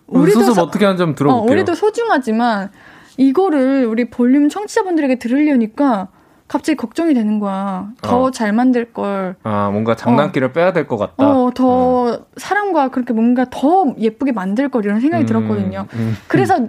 우리도 0.07 0.39
수습 0.41 0.55
서- 0.55 0.63
어떻게 0.63 0.85
하는지 0.85 1.03
한번 1.03 1.13
어, 1.13 1.15
들어볼게요. 1.17 1.51
우리도 1.53 1.75
소중하지만 1.75 2.69
이거를 3.17 3.85
우리 3.85 4.09
볼륨 4.09 4.49
청취자분들에게 4.49 5.19
들으려니까 5.19 6.07
갑자기 6.47 6.75
걱정이 6.75 7.13
되는 7.13 7.39
거야. 7.39 7.87
더 8.01 8.23
어. 8.23 8.31
잘 8.31 8.53
만들 8.53 8.91
걸. 8.93 9.35
아, 9.43 9.69
뭔가 9.71 9.95
장난기를 9.95 10.53
빼야 10.53 10.71
될 10.73 10.87
것 10.87 10.97
같다. 10.97 11.13
어, 11.27 11.51
더 11.55 12.19
사람과 12.37 12.89
그렇게 12.89 13.13
뭔가 13.13 13.45
더 13.49 13.93
예쁘게 13.97 14.31
만들 14.33 14.69
걸 14.69 14.83
이런 14.85 14.99
생각이 14.99 15.23
음, 15.23 15.25
들었거든요. 15.25 15.87
음. 15.93 16.15
그래서 16.27 16.59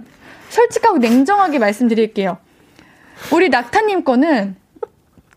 솔직하고 0.49 0.97
냉정하게 0.99 1.59
말씀드릴게요. 1.59 2.37
우리 3.33 3.49
낙타님 3.49 4.03
거는 4.03 4.55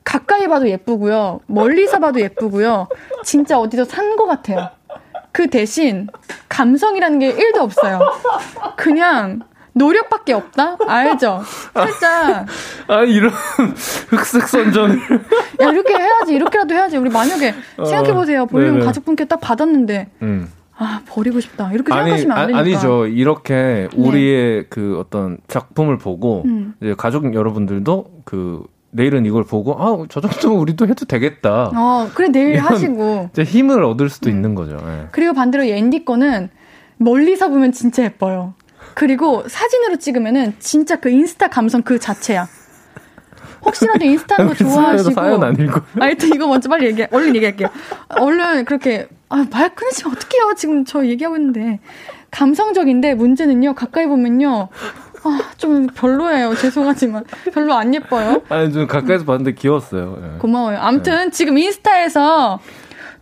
가까이 0.05 0.47
봐도 0.49 0.69
예쁘고요. 0.69 1.41
멀리서 1.47 1.99
봐도 1.99 2.21
예쁘고요. 2.21 2.89
진짜 3.25 3.59
어디서 3.59 3.85
산 3.85 4.17
것 4.17 4.27
같아요. 4.27 4.71
그 5.33 5.49
대신 5.49 6.09
감성이라는 6.49 7.19
게 7.19 7.35
1도 7.35 7.59
없어요. 7.59 8.01
그냥 8.77 9.41
노력밖에 9.79 10.33
없다? 10.33 10.77
알죠? 10.87 11.43
살짝 11.73 12.47
아, 12.89 13.03
이런 13.05 13.31
흑색 13.31 14.49
선전을. 14.49 14.99
야 15.61 15.71
이렇게 15.71 15.95
해야지 15.95 16.35
이렇게라도 16.35 16.75
해야지 16.75 16.97
우리 16.97 17.11
만약에 17.11 17.55
어, 17.79 17.85
생각해보세요 17.85 18.47
볼륨 18.47 18.75
네네. 18.75 18.85
가족분께 18.85 19.25
딱 19.27 19.41
받았는데 19.41 20.11
음. 20.23 20.53
아 20.77 21.01
버리고 21.07 21.41
싶다 21.41 21.73
이렇게 21.73 21.93
아니, 21.93 22.05
생각하시면 22.05 22.37
안 22.37 22.43
아, 22.43 22.47
되니까 22.47 22.61
아니죠. 22.61 23.07
이렇게 23.07 23.89
우리의 23.97 24.67
그 24.71 24.97
어떤 25.01 25.39
작품을 25.49 25.99
보고, 25.99 26.43
음. 26.47 26.75
이제 26.81 26.95
가족 26.97 27.35
여러분들도 27.35 28.23
그, 28.25 28.65
내일은 28.91 29.27
이걸 29.27 29.43
보고, 29.43 29.75
아, 29.75 30.07
저 30.09 30.21
정도면 30.21 30.59
우리도 30.61 30.87
해도 30.87 31.05
되겠다. 31.05 31.73
어 31.75 32.09
그래 32.15 32.29
내일 32.29 32.59
하시고 32.61 33.31
이제 33.33 33.43
힘을 33.43 33.83
얻을 33.83 34.09
수도 34.09 34.31
있는 34.31 34.55
거죠. 34.55 34.81
예. 34.87 35.09
그리고 35.11 35.33
반대로 35.33 35.65
앤디 35.65 36.05
거는 36.05 36.49
멀리서 36.97 37.49
보면 37.49 37.73
진짜 37.73 38.05
예뻐요 38.05 38.55
그리고 38.99 39.45
사진으로 39.47 39.97
찍으면은 39.97 40.57
진짜 40.59 40.97
그 40.97 41.09
인스타 41.09 41.47
감성 41.47 41.83
그 41.83 42.01
자체야 42.01 42.49
혹시라도 43.65 44.05
인스타하는 44.05 44.53
거 44.53 44.57
좋아하시고 44.57 45.11
사연 45.13 45.45
안 45.45 45.55
읽고. 45.55 45.81
아, 46.01 46.09
일단 46.09 46.31
이거 46.35 46.49
먼저 46.49 46.69
빨리 46.69 46.87
얘기해. 46.87 47.07
얼른 47.13 47.37
얘기할게요. 47.37 47.69
얼른 48.09 48.65
그렇게, 48.65 49.09
아, 49.29 49.47
말 49.51 49.73
끊으시면 49.75 50.17
어떡해요. 50.17 50.55
지금 50.57 50.85
저 50.85 51.07
얘기하고 51.07 51.37
있는데. 51.37 51.79
감성적인데 52.33 53.15
문제는요, 53.15 53.75
가까이 53.75 54.07
보면요, 54.07 54.69
아, 55.25 55.41
좀 55.57 55.87
별로예요. 55.87 56.57
죄송하지만. 56.57 57.25
별로 57.53 57.75
안 57.75 57.95
예뻐요. 57.95 58.43
아니, 58.49 58.73
좀 58.73 58.87
가까이서 58.87 59.25
봤는데 59.25 59.55
귀여웠어요. 59.55 60.19
예. 60.23 60.39
고마워요. 60.39 60.79
아무튼 60.79 61.31
지금 61.31 61.57
인스타에서 61.57 62.61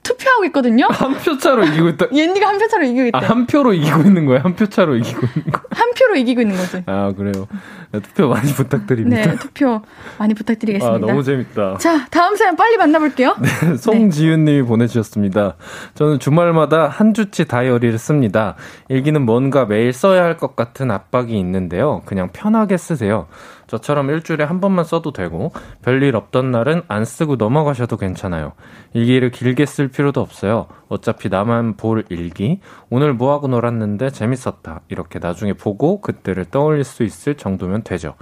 투표하고 0.07 0.45
있거든요. 0.47 0.87
한 0.91 1.15
표 1.19 1.37
차로 1.39 1.65
이기고 1.65 1.89
있다. 1.91 2.07
옌디가 2.13 2.47
한 2.49 2.59
표 2.59 2.69
차로 2.69 2.85
이기고 2.85 3.07
있대. 3.07 3.19
아, 3.19 3.21
한 3.29 3.47
표로 3.47 3.73
이기고 3.75 4.01
있는 4.03 4.27
거예요? 4.27 4.41
한 4.43 4.55
표 4.55 4.67
차로 4.67 4.97
이기고 4.97 5.21
있는 5.27 5.51
거. 5.53 5.61
한 5.71 5.91
표로 5.99 6.17
이기고 6.17 6.41
있는 6.43 6.57
거지. 6.57 6.83
아, 6.87 7.13
그래요. 7.17 7.47
네, 7.93 8.01
투표 8.01 8.29
많이 8.29 8.53
부탁드립니다. 8.53 9.31
네, 9.31 9.37
투표 9.37 9.83
많이 10.19 10.33
아, 10.33 10.37
부탁드리겠습니다. 10.37 11.07
너무 11.07 11.23
재밌다. 11.23 11.79
자, 11.79 12.07
다음 12.11 12.37
사연 12.37 12.57
빨리 12.57 12.77
만나볼게요. 12.77 13.37
송지윤님이 13.79 14.63
보내주셨습니다. 14.63 15.57
저는 15.95 16.19
주말마다 16.19 16.89
한 16.89 17.15
주치 17.15 17.47
다이어리를 17.47 17.99
씁니다. 17.99 18.55
일기는 18.89 19.23
뭔가 19.23 19.65
매일 19.65 19.93
써야 19.93 20.23
할 20.23 20.37
것 20.37 20.55
같은 20.55 20.91
압박이 20.91 21.39
있는데요. 21.41 22.03
그냥 22.05 22.29
편하게 22.31 22.77
쓰세요. 22.77 23.27
저처럼 23.67 24.11
일주일에 24.11 24.45
한 24.45 24.61
번만 24.61 24.85
써도 24.85 25.13
되고 25.13 25.53
별일 25.83 26.17
없던 26.17 26.51
날은 26.51 26.83
안 26.89 27.05
쓰고 27.05 27.37
넘어가셔도 27.37 27.97
괜찮아요. 27.97 28.53
일기를 28.93 29.31
길게 29.31 29.67
쓸 29.67 29.89
필요도 29.89 30.21
없어요. 30.21 30.67
어차피 30.89 31.29
나만 31.29 31.77
볼 31.77 32.05
일기. 32.09 32.61
오늘 32.91 33.13
뭐하고 33.13 33.49
놀았는데 33.49 34.11
재밌었다. 34.11 34.81
이렇게 34.89 35.19
나중에 35.19 35.53
보고 35.53 36.01
그때를 36.01 36.45
떠올릴 36.47 36.85
수 36.85 37.03
있을 37.03 37.35
정도면 37.35 37.83
되죠. 37.83 38.15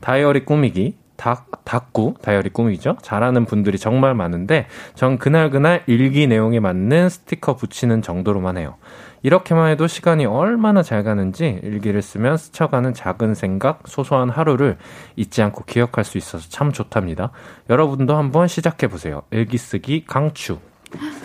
다이어리 0.00 0.44
꾸미기. 0.44 0.96
닭, 1.14 1.64
닭구, 1.64 2.14
다이어리 2.20 2.50
꾸미기죠? 2.50 2.96
잘하는 3.00 3.44
분들이 3.44 3.78
정말 3.78 4.12
많은데, 4.12 4.66
전 4.96 5.18
그날 5.18 5.50
그날 5.50 5.84
일기 5.86 6.26
내용에 6.26 6.58
맞는 6.58 7.10
스티커 7.10 7.54
붙이는 7.54 8.02
정도로만 8.02 8.58
해요. 8.58 8.74
이렇게만 9.22 9.70
해도 9.70 9.86
시간이 9.86 10.26
얼마나 10.26 10.82
잘 10.82 11.04
가는지 11.04 11.60
일기를 11.62 12.02
쓰면 12.02 12.36
스쳐가는 12.36 12.92
작은 12.92 13.34
생각, 13.34 13.82
소소한 13.86 14.28
하루를 14.28 14.78
잊지 15.16 15.42
않고 15.42 15.64
기억할 15.64 16.04
수 16.04 16.18
있어서 16.18 16.48
참 16.48 16.72
좋답니다. 16.72 17.30
여러분도 17.70 18.16
한번 18.16 18.48
시작해 18.48 18.88
보세요. 18.88 19.22
일기 19.30 19.58
쓰기 19.58 20.04
강추. 20.04 20.58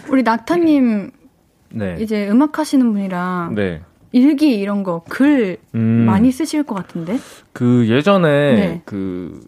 우리 0.09 0.23
낙타님 0.23 1.11
네. 1.73 1.97
이제 1.99 2.29
음악 2.29 2.59
하시는 2.59 2.91
분이랑 2.93 3.55
네. 3.55 3.81
일기 4.11 4.57
이런 4.57 4.83
거글 4.83 5.57
음, 5.75 5.79
많이 6.05 6.31
쓰실 6.31 6.63
것 6.63 6.75
같은데. 6.75 7.17
그 7.51 7.87
예전에 7.89 8.55
네. 8.55 8.81
그, 8.85 9.39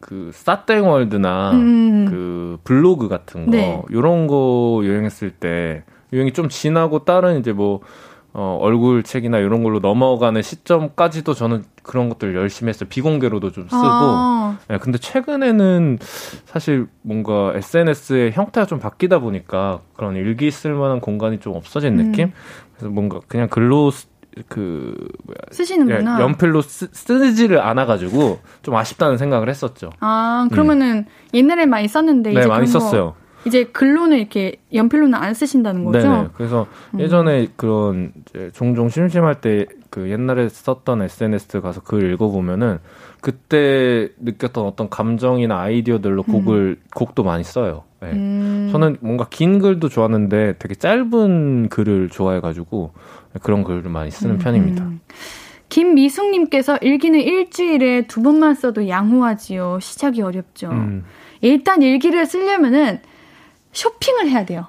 그, 0.00 0.30
싸땡월드나 0.32 1.50
음. 1.52 2.06
그 2.08 2.58
블로그 2.62 3.08
같은 3.08 3.46
거 3.46 3.50
네. 3.50 3.82
요런 3.90 4.26
거 4.26 4.80
유행했을 4.84 5.30
때 5.30 5.82
유행이 6.12 6.32
좀 6.32 6.48
지나고 6.48 7.04
다른 7.04 7.38
이제 7.40 7.52
뭐 7.52 7.80
어, 8.32 8.58
얼굴 8.60 9.02
책이나 9.02 9.38
이런 9.38 9.64
걸로 9.64 9.80
넘어가는 9.80 10.40
시점까지도 10.40 11.34
저는 11.34 11.64
그런 11.82 12.08
것들 12.08 12.36
열심히 12.36 12.68
했어요. 12.68 12.88
비공개로도 12.88 13.50
좀 13.50 13.64
쓰고. 13.64 13.76
아, 13.82 14.56
네, 14.68 14.78
근데 14.78 14.98
최근에는 14.98 15.98
사실 16.44 16.86
뭔가 17.02 17.52
SNS의 17.56 18.30
형태가 18.32 18.66
좀 18.66 18.78
바뀌다 18.78 19.18
보니까 19.18 19.80
그런 19.96 20.14
일기 20.14 20.50
쓸 20.52 20.74
만한 20.74 21.00
공간이 21.00 21.40
좀 21.40 21.54
없어진 21.56 21.98
음. 21.98 22.04
느낌? 22.12 22.30
그래서 22.76 22.90
뭔가 22.92 23.18
그냥 23.26 23.48
글로 23.48 23.90
쓰- 23.90 24.06
그 24.48 24.94
뭐야 25.24 25.36
쓰시는구나. 25.50 26.18
예, 26.20 26.22
연필로 26.22 26.62
쓰, 26.62 26.88
쓰지를 26.92 27.60
않아가지고 27.60 28.38
좀 28.62 28.76
아쉽다는 28.76 29.18
생각을 29.18 29.48
했었죠. 29.48 29.90
아, 29.98 30.46
그러면은 30.52 31.06
옛날에 31.34 31.66
많이 31.66 31.88
썼는데 31.88 32.32
네, 32.32 32.38
이제 32.38 32.48
많이 32.48 32.68
썼어요. 32.68 33.14
이제 33.46 33.64
글로는 33.64 34.18
이렇게 34.18 34.56
연필로는 34.72 35.14
안 35.14 35.34
쓰신다는 35.34 35.84
거죠? 35.84 35.98
네네. 35.98 36.28
그래서 36.34 36.66
음. 36.94 37.00
예전에 37.00 37.48
그런 37.56 38.12
이제 38.26 38.50
종종 38.52 38.88
심심할 38.88 39.40
때 39.40 39.66
그 39.90 40.08
옛날에 40.08 40.48
썼던 40.48 41.02
SNS 41.02 41.60
가서 41.60 41.82
글 41.82 42.12
읽어보면은 42.12 42.78
그때 43.20 44.08
느꼈던 44.20 44.64
어떤 44.64 44.88
감정이나 44.88 45.60
아이디어들로 45.60 46.22
곡을 46.22 46.80
곡도 46.94 47.24
많이 47.24 47.44
써요. 47.44 47.84
네. 48.00 48.12
음. 48.12 48.68
저는 48.72 48.96
뭔가 49.00 49.26
긴 49.28 49.58
글도 49.58 49.88
좋았는데 49.88 50.54
되게 50.58 50.74
짧은 50.74 51.68
글을 51.68 52.08
좋아해가지고 52.08 52.92
그런 53.42 53.64
글을 53.64 53.82
많이 53.90 54.10
쓰는 54.10 54.38
편입니다. 54.38 54.84
음. 54.84 55.00
김미숙님께서 55.68 56.78
일기는 56.80 57.20
일주일에 57.20 58.06
두 58.06 58.22
번만 58.22 58.54
써도 58.54 58.88
양호하지요. 58.88 59.78
시작이 59.80 60.22
어렵죠. 60.22 60.70
음. 60.70 61.04
일단 61.42 61.82
일기를 61.82 62.26
쓰려면은 62.26 63.00
쇼핑을 63.72 64.28
해야 64.28 64.44
돼요. 64.44 64.66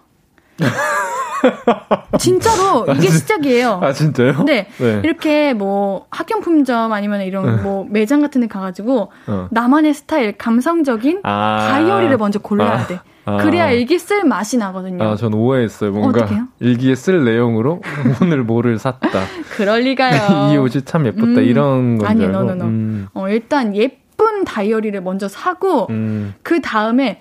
진짜로 2.20 2.86
이게 2.95 3.08
아, 3.08 3.12
시작이에요. 3.12 3.80
아 3.82 3.93
진짜요? 3.93 4.43
네. 4.43 4.68
네. 4.78 5.02
이렇게 5.04 5.54
뭐 5.54 6.06
학용품점 6.12 6.91
아니면 6.93 7.22
이런 7.22 7.56
네. 7.56 7.62
뭐 7.62 7.86
매장 7.89 8.22
같은 8.22 8.41
데 8.41 8.47
가가지고 8.47 9.12
어. 9.28 9.47
나만의 9.49 9.93
스타일, 9.93 10.38
감성적인 10.38 11.22
아~ 11.24 11.68
다이어리를 11.72 12.16
먼저 12.18 12.39
골라야 12.39 12.72
아. 12.72 12.88
돼. 12.88 12.99
아. 13.26 13.38
그래야 13.38 13.70
일기 13.72 13.99
쓸 13.99 14.24
맛이 14.24 14.58
나거든요. 14.58 15.04
아, 15.04 15.16
전 15.16 15.34
오해했어요. 15.34 15.91
뭔가 15.91 16.22
어떡해요? 16.22 16.47
일기에 16.60 16.95
쓸 16.95 17.24
내용으로 17.24 17.82
오늘 18.22 18.43
뭐를 18.43 18.80
샀다. 18.80 19.10
그럴 19.56 19.82
리가요. 19.82 20.54
이 20.54 20.58
옷이 20.58 20.84
참 20.86 21.06
예뻤다. 21.06 21.41
음. 21.41 21.43
이런 21.43 21.97
건지 21.97 22.06
아니, 22.08 22.26
알고. 22.26 22.38
no 22.38 22.46
no 22.46 22.54
no. 22.54 22.66
음. 22.66 23.08
어, 23.14 23.30
일단 23.30 23.76
예쁜 23.76 24.43
다이어리를 24.43 24.99
먼저 25.02 25.28
사고 25.28 25.88
음. 25.91 26.34
그 26.41 26.62
다음에 26.62 27.20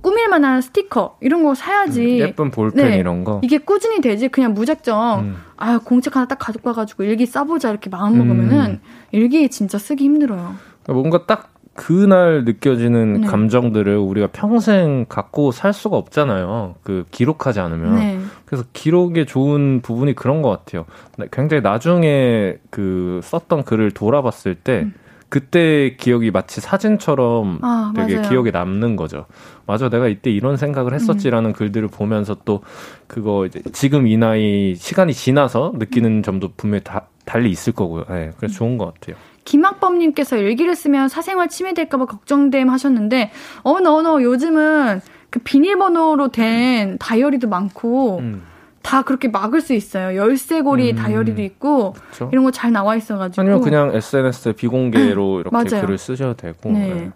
꾸밀 0.00 0.28
만한 0.28 0.60
스티커 0.60 1.16
이런 1.20 1.42
거 1.44 1.54
사야지. 1.54 2.20
음, 2.20 2.28
예쁜 2.28 2.50
볼펜 2.50 2.90
네. 2.90 2.96
이런 2.96 3.24
거. 3.24 3.40
이게 3.44 3.58
꾸준히 3.58 4.00
되지 4.00 4.28
그냥 4.28 4.54
무작정 4.54 5.20
음. 5.20 5.36
아 5.56 5.78
공책 5.78 6.16
하나 6.16 6.26
딱 6.26 6.38
가지고 6.38 6.70
와가지고 6.70 7.04
일기 7.04 7.26
써보자 7.26 7.70
이렇게 7.70 7.90
마음 7.90 8.18
먹으면은 8.18 8.70
음. 8.72 8.80
일기 9.12 9.48
진짜 9.48 9.78
쓰기 9.78 10.04
힘들어요. 10.04 10.54
뭔가 10.88 11.26
딱 11.26 11.52
그날 11.74 12.44
느껴지는 12.44 13.22
네. 13.22 13.26
감정들을 13.26 13.96
우리가 13.96 14.28
평생 14.32 15.06
갖고 15.08 15.52
살 15.52 15.72
수가 15.72 15.96
없잖아요. 15.96 16.74
그 16.82 17.06
기록하지 17.10 17.60
않으면. 17.60 17.94
네. 17.96 18.18
그래서 18.44 18.64
기록의 18.72 19.26
좋은 19.26 19.80
부분이 19.80 20.14
그런 20.14 20.42
것 20.42 20.50
같아요. 20.50 20.84
굉장히 21.30 21.62
나중에 21.62 22.56
그 22.70 23.20
썼던 23.22 23.64
글을 23.64 23.92
돌아봤을 23.92 24.54
때 24.56 24.80
음. 24.82 24.94
그때 25.32 25.96
기억이 25.96 26.30
마치 26.30 26.60
사진처럼 26.60 27.60
아, 27.62 27.90
되게 27.96 28.16
맞아요. 28.16 28.28
기억에 28.28 28.50
남는 28.50 28.96
거죠. 28.96 29.24
맞아, 29.64 29.88
내가 29.88 30.06
이때 30.06 30.30
이런 30.30 30.58
생각을 30.58 30.92
했었지라는 30.92 31.50
음. 31.50 31.52
글들을 31.54 31.88
보면서 31.88 32.36
또 32.44 32.60
그거 33.06 33.46
이제 33.46 33.62
지금 33.72 34.06
이 34.06 34.18
나이 34.18 34.74
시간이 34.74 35.14
지나서 35.14 35.72
느끼는 35.78 36.18
음. 36.18 36.22
점도 36.22 36.52
분명히 36.54 36.84
다 36.84 37.06
달리 37.24 37.48
있을 37.48 37.72
거고요. 37.72 38.04
네, 38.10 38.32
그래서 38.36 38.56
좋은 38.56 38.76
것 38.76 38.92
같아요. 38.92 39.16
김학범님께서 39.46 40.36
일기를 40.36 40.76
쓰면 40.76 41.08
사생활 41.08 41.48
침해될까봐 41.48 42.04
걱정됨 42.04 42.68
하셨는데, 42.68 43.30
어너, 43.62 43.94
어너, 43.94 44.22
요즘은 44.22 45.00
그 45.30 45.38
비밀번호로 45.38 46.28
된 46.28 46.98
다이어리도 46.98 47.48
많고, 47.48 48.18
음. 48.18 48.42
다 48.82 49.02
그렇게 49.02 49.28
막을 49.28 49.60
수 49.60 49.72
있어요. 49.74 50.16
열쇠고리 50.16 50.92
음. 50.92 50.96
다이어리도 50.96 51.40
있고 51.42 51.94
그쵸? 52.10 52.28
이런 52.32 52.44
거 52.44 52.50
잘 52.50 52.72
나와 52.72 52.96
있어가지고 52.96 53.40
아니면 53.40 53.60
그냥 53.62 53.94
SNS에 53.94 54.52
비공개로 54.52 55.40
이렇게 55.40 55.50
맞아요. 55.56 55.84
글을 55.86 55.98
쓰셔도 55.98 56.34
되고. 56.34 56.70
네. 56.70 56.94
네. 56.94 57.10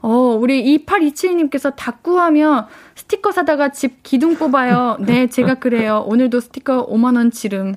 어, 0.00 0.10
우리 0.40 0.62
2827님께서 0.86 1.74
닭구하면 1.74 2.66
스티커 2.94 3.32
사다가 3.32 3.70
집 3.70 4.02
기둥 4.02 4.36
뽑아요. 4.36 4.96
네, 5.00 5.26
제가 5.30 5.54
그래요. 5.54 6.04
오늘도 6.06 6.40
스티커 6.40 6.86
5만원 6.86 7.32
지름. 7.32 7.74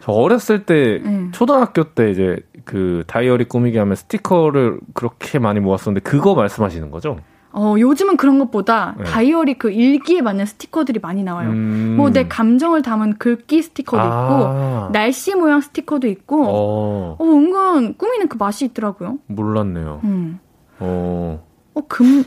저 0.00 0.12
어렸을 0.12 0.64
때, 0.66 1.00
네. 1.02 1.28
초등학교 1.32 1.84
때 1.84 2.10
이제 2.10 2.36
그 2.64 3.04
다이어리 3.06 3.44
꾸미기 3.46 3.78
하면 3.78 3.94
스티커를 3.96 4.80
그렇게 4.94 5.38
많이 5.38 5.60
모았었는데 5.60 6.00
그거 6.08 6.34
말씀하시는 6.34 6.90
거죠? 6.90 7.18
어, 7.54 7.74
요즘은 7.78 8.16
그런 8.16 8.38
것보다 8.38 8.94
네. 8.98 9.04
다이어리 9.04 9.54
그 9.54 9.70
일기에 9.70 10.22
맞는 10.22 10.46
스티커들이 10.46 11.00
많이 11.00 11.22
나와요. 11.22 11.50
음. 11.50 11.96
뭐내 11.96 12.26
감정을 12.28 12.82
담은 12.82 13.18
글귀 13.18 13.62
스티커도 13.62 14.02
아. 14.02 14.06
있고, 14.06 14.92
날씨 14.92 15.34
모양 15.34 15.60
스티커도 15.60 16.08
있고, 16.08 16.44
어. 16.46 17.16
어, 17.18 17.24
은근 17.24 17.96
꾸미는 17.98 18.28
그 18.28 18.36
맛이 18.38 18.64
있더라고요. 18.66 19.18
몰랐네요. 19.26 20.00
음. 20.04 20.40
어. 20.78 21.44
어, 21.74 21.80
금, 21.88 22.24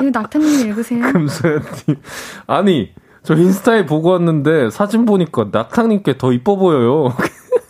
이거 0.00 0.10
낙타님 0.12 0.68
읽으세요? 0.68 1.02
금소연님. 1.12 1.96
아니, 2.46 2.92
저 3.22 3.34
인스타에 3.34 3.86
보고 3.86 4.10
왔는데 4.10 4.70
사진 4.70 5.04
보니까 5.04 5.48
낙타님께 5.52 6.18
더 6.18 6.32
이뻐 6.32 6.56
보여요. 6.56 7.14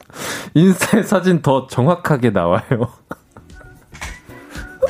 인스타에 0.54 1.02
사진 1.02 1.42
더 1.42 1.66
정확하게 1.66 2.30
나와요. 2.30 2.88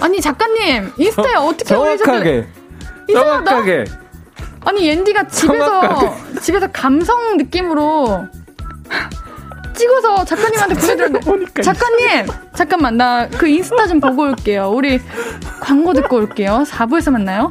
아니 0.03 0.20
작가님 0.20 0.92
인스타에 0.96 1.32
저, 1.34 1.40
어떻게 1.40 1.64
정확하게. 1.64 2.46
정확하게. 3.12 3.84
아니 4.64 4.88
옌디가 4.88 5.28
집에서 5.28 5.66
정확하게. 5.80 6.40
집에서 6.40 6.66
감성 6.72 7.36
느낌으로 7.36 8.26
찍어서 9.74 10.24
작가님한테 10.24 10.74
보내드렸는데. 10.74 11.62
작가님 11.62 12.26
잠깐만 12.55 12.96
나 12.96 13.28
그 13.38 13.46
인스타 13.48 13.86
좀 13.86 14.00
보고 14.00 14.22
올게요. 14.22 14.70
우리 14.74 15.00
광고 15.61 15.92
듣고 15.94 16.16
올게요. 16.16 16.64
4부에서 16.66 17.11
만나요 17.11 17.50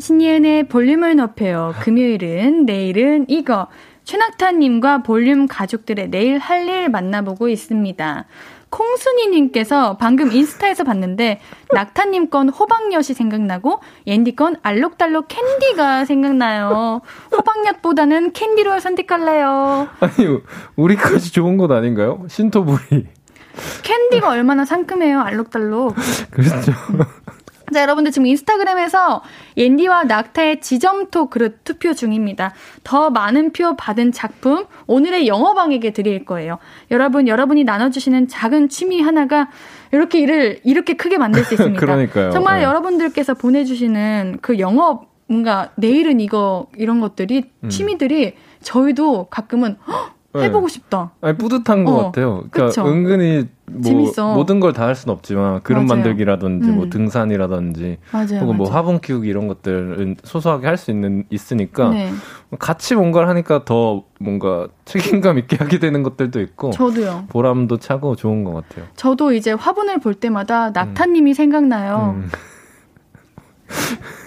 신예은의 0.00 0.64
볼륨을 0.68 1.16
높여요. 1.16 1.74
금요일은 1.80 2.64
내일은 2.64 3.26
이거 3.28 3.68
최낙타님과 4.04 5.02
볼륨 5.02 5.46
가족들의 5.46 6.08
내일 6.10 6.38
할 6.38 6.60
일 6.68 6.88
만나보고 6.88 7.48
있습니다. 7.48 8.24
콩순이님께서 8.70 9.96
방금 9.96 10.30
인스타에서 10.30 10.84
봤는데 10.84 11.40
낙타님 11.72 12.30
건 12.30 12.48
호박엿이 12.48 13.14
생각나고 13.14 13.80
옌디 14.06 14.36
건 14.36 14.56
알록달록 14.62 15.26
캔디가 15.28 16.04
생각나요. 16.04 17.00
호박엿보다는 17.32 18.32
캔디로 18.32 18.78
선택할래요. 18.78 19.88
아니 20.00 20.38
우리까지 20.76 21.32
좋은 21.32 21.56
것 21.56 21.70
아닌가요? 21.72 22.24
신토부리. 22.28 23.06
캔디가 23.82 24.28
얼마나 24.30 24.64
상큼해요, 24.64 25.20
알록달록. 25.20 25.96
그렇죠. 26.30 26.72
자, 27.72 27.82
여러분들 27.82 28.12
지금 28.12 28.26
인스타그램에서 28.26 29.22
옌디와 29.56 30.04
낙타의 30.04 30.60
지점토 30.60 31.30
그릇 31.30 31.62
투표 31.64 31.94
중입니다. 31.94 32.52
더 32.84 33.10
많은 33.10 33.52
표 33.52 33.76
받은 33.76 34.12
작품 34.12 34.66
오늘의 34.86 35.26
영어방에게 35.28 35.92
드릴 35.92 36.24
거예요. 36.24 36.58
여러분, 36.90 37.28
여러분이 37.28 37.64
나눠주시는 37.64 38.28
작은 38.28 38.68
취미 38.68 39.00
하나가 39.00 39.48
이렇게 39.92 40.20
일을 40.20 40.60
이렇게 40.64 40.94
크게 40.94 41.18
만들 41.18 41.44
수 41.44 41.54
있습니다. 41.54 41.80
그러니까요. 41.80 42.30
정말 42.30 42.58
네. 42.58 42.64
여러분들께서 42.64 43.34
보내주시는 43.34 44.38
그 44.40 44.58
영어 44.58 45.02
뭔가 45.26 45.70
내일은 45.76 46.18
이거 46.20 46.66
이런 46.76 47.00
것들이 47.00 47.50
음. 47.62 47.68
취미들이 47.68 48.34
저희도 48.62 49.28
가끔은 49.30 49.76
헉, 49.86 50.12
네. 50.34 50.42
해보고 50.44 50.68
싶다. 50.68 51.12
아니 51.20 51.36
뿌듯한 51.38 51.84
것 51.84 51.92
어, 51.92 52.04
같아요. 52.06 52.44
그러니까 52.50 52.66
그쵸? 52.66 52.86
은근히 52.86 53.48
뭐 53.72 53.82
재밌어. 53.82 54.34
모든 54.34 54.60
걸 54.60 54.72
다 54.72 54.86
할 54.86 54.94
수는 54.94 55.14
없지만 55.14 55.60
맞아요. 55.64 55.84
만들기라든지 55.86 56.66
뭐 56.66 56.74
음. 56.74 56.76
뭐 56.78 56.90
등산이라든지 56.90 57.98
맞아요, 58.12 58.40
혹은 58.40 58.56
뭐 58.56 58.66
맞아요. 58.68 58.76
화분 58.78 59.00
키우기 59.00 59.28
이런 59.28 59.48
것들은 59.48 60.16
소소하게 60.24 60.66
할 60.66 60.76
수 60.76 60.90
있는 60.90 61.24
있으니까 61.30 61.90
네. 61.90 62.10
같이 62.58 62.94
뭔가를 62.94 63.28
하니까 63.28 63.64
더 63.64 64.04
뭔가 64.18 64.68
책임감 64.84 65.38
있게 65.38 65.56
하게 65.60 65.78
되는 65.78 66.02
것들도 66.02 66.40
있고 66.40 66.70
저도요. 66.70 67.26
보람도 67.28 67.78
차고 67.78 68.16
좋은 68.16 68.44
것 68.44 68.52
같아요. 68.54 68.86
저도 68.96 69.32
이제 69.32 69.52
화분을 69.52 69.98
볼 69.98 70.14
때마다 70.14 70.70
낙타님이 70.70 71.32
음. 71.32 71.34
생각나요. 71.34 72.16
음. 72.18 72.30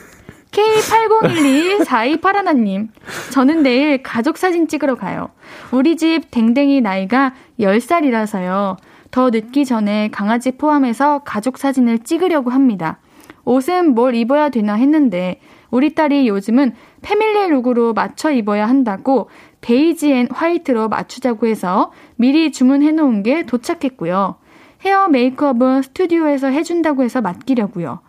K80124281님, 0.54 2.89
저는 3.32 3.64
내일 3.64 4.04
가족 4.04 4.38
사진 4.38 4.68
찍으러 4.68 4.96
가요. 4.96 5.30
우리 5.72 5.98
집 5.98 6.30
댕댕이 6.32 6.82
나이가 6.82 7.34
10살이라서요. 7.60 8.78
더 9.14 9.30
늦기 9.30 9.64
전에 9.64 10.09
강아지 10.09 10.53
포함해서 10.53 11.20
가족 11.20 11.59
사진을 11.59 11.99
찍으려고 11.99 12.49
합니다. 12.49 12.97
옷은 13.45 13.93
뭘 13.93 14.16
입어야 14.16 14.49
되나 14.49 14.74
했는데 14.74 15.39
우리 15.70 15.93
딸이 15.93 16.28
요즘은 16.28 16.74
family 17.04 17.48
look으로 17.48 17.94
맞춰 17.93 18.32
입어야 18.32 18.68
한다고 18.68 19.30
beige 19.62 20.12
and 20.12 20.28
white로 20.32 20.89
맞추자고 20.89 21.45
해서 21.45 21.91
미리 22.16 22.51
주문해 22.51 22.91
놓은 22.93 23.22
게 23.22 23.45
도착했고요. 23.45 24.38
헤어 24.84 25.07
메이크업은 25.09 25.84
스튜디오에서 25.84 26.47
해준다고 26.47 27.03
해서 27.03 27.22
맡기려고요. 27.22 27.99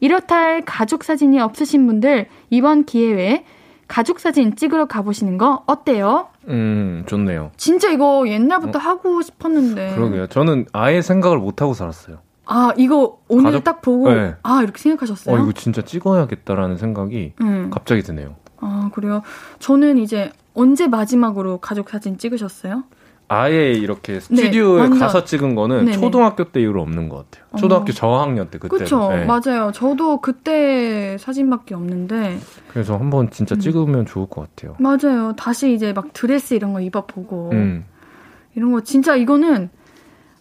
이렇다 0.00 0.34
할 0.34 0.62
가족 0.64 1.04
사진이 1.04 1.38
없으신 1.40 1.86
분들 1.86 2.26
이번 2.48 2.86
기회에 2.86 3.44
가족 3.86 4.18
사진 4.18 4.56
찍으러 4.56 4.86
가보시는 4.86 5.36
거 5.36 5.62
어때요? 5.66 6.28
음, 6.48 7.04
좋네요. 7.06 7.50
진짜 7.56 7.90
이거 7.90 8.26
옛날부터 8.26 8.78
어? 8.78 8.82
하고 8.82 9.22
싶었는데. 9.22 9.94
그러게요. 9.94 10.26
저는 10.28 10.66
아예 10.72 11.02
생각을 11.02 11.38
못 11.38 11.62
하고 11.62 11.74
살았어요. 11.74 12.18
아, 12.46 12.72
이거 12.76 13.18
오늘 13.28 13.44
가족... 13.44 13.64
딱 13.64 13.82
보고 13.82 14.12
네. 14.12 14.34
아, 14.42 14.62
이렇게 14.62 14.80
생각하셨어요? 14.80 15.34
어, 15.34 15.38
이거 15.38 15.52
진짜 15.52 15.82
찍어야겠다라는 15.82 16.78
생각이 16.78 17.34
음. 17.42 17.70
갑자기 17.70 18.02
드네요. 18.02 18.36
아, 18.60 18.90
그래요? 18.94 19.22
저는 19.58 19.98
이제 19.98 20.32
언제 20.54 20.88
마지막으로 20.88 21.58
가족 21.58 21.90
사진 21.90 22.16
찍으셨어요? 22.16 22.84
아예 23.28 23.72
이렇게 23.72 24.14
네, 24.14 24.20
스튜디오에 24.20 24.88
네, 24.88 24.98
가서 24.98 25.24
찍은 25.24 25.54
거는 25.54 25.84
네네. 25.84 25.98
초등학교 25.98 26.44
때 26.44 26.62
이후로 26.62 26.80
없는 26.82 27.08
것 27.10 27.30
같아요. 27.30 27.46
초등학교 27.58 27.90
어. 27.90 27.92
저학년 27.94 28.48
때 28.50 28.58
그때. 28.58 28.68
그렇죠, 28.76 29.10
네. 29.10 29.26
맞아요. 29.26 29.70
저도 29.72 30.20
그때 30.22 31.16
사진밖에 31.18 31.74
없는데. 31.74 32.38
그래서 32.68 32.96
한번 32.96 33.30
진짜 33.30 33.54
음. 33.54 33.60
찍으면 33.60 34.06
좋을 34.06 34.26
것 34.28 34.48
같아요. 34.56 34.76
맞아요. 34.78 35.34
다시 35.36 35.74
이제 35.74 35.92
막 35.92 36.12
드레스 36.14 36.54
이런 36.54 36.72
거 36.72 36.80
입어보고 36.80 37.50
음. 37.52 37.84
이런 38.54 38.72
거 38.72 38.80
진짜 38.80 39.14
이거는 39.14 39.68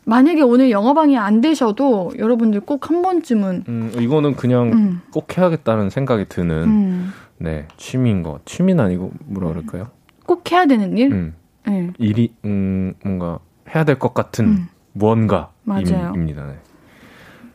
만약에 0.05 0.41
오늘 0.41 0.71
영어방이 0.71 1.17
안 1.17 1.41
되셔도 1.41 2.13
여러분들 2.17 2.61
꼭 2.61 2.89
한 2.89 3.01
번쯤은. 3.01 3.63
음, 3.67 3.91
이거는 3.99 4.37
그냥 4.37 4.71
음. 4.71 5.01
꼭 5.11 5.37
해야겠다는 5.37 5.89
생각이 5.89 6.25
드는 6.29 6.63
음. 6.63 7.11
네 7.37 7.67
취미인 7.75 8.23
것. 8.23 8.45
취미는 8.45 8.81
아니고 8.85 9.11
뭐라 9.25 9.49
그럴까요? 9.49 9.89
꼭 10.25 10.49
해야 10.49 10.65
되는 10.65 10.97
일? 10.97 11.33
음. 11.67 11.93
네. 11.97 12.05
일이 12.05 12.33
음, 12.45 12.93
뭔가 13.03 13.39
해야 13.73 13.83
될 13.83 13.99
것 13.99 14.13
같은 14.13 14.45
음. 14.45 14.67
무언가 14.93 15.51
맞아요. 15.63 16.13
입니다. 16.15 16.45
네. 16.47 16.57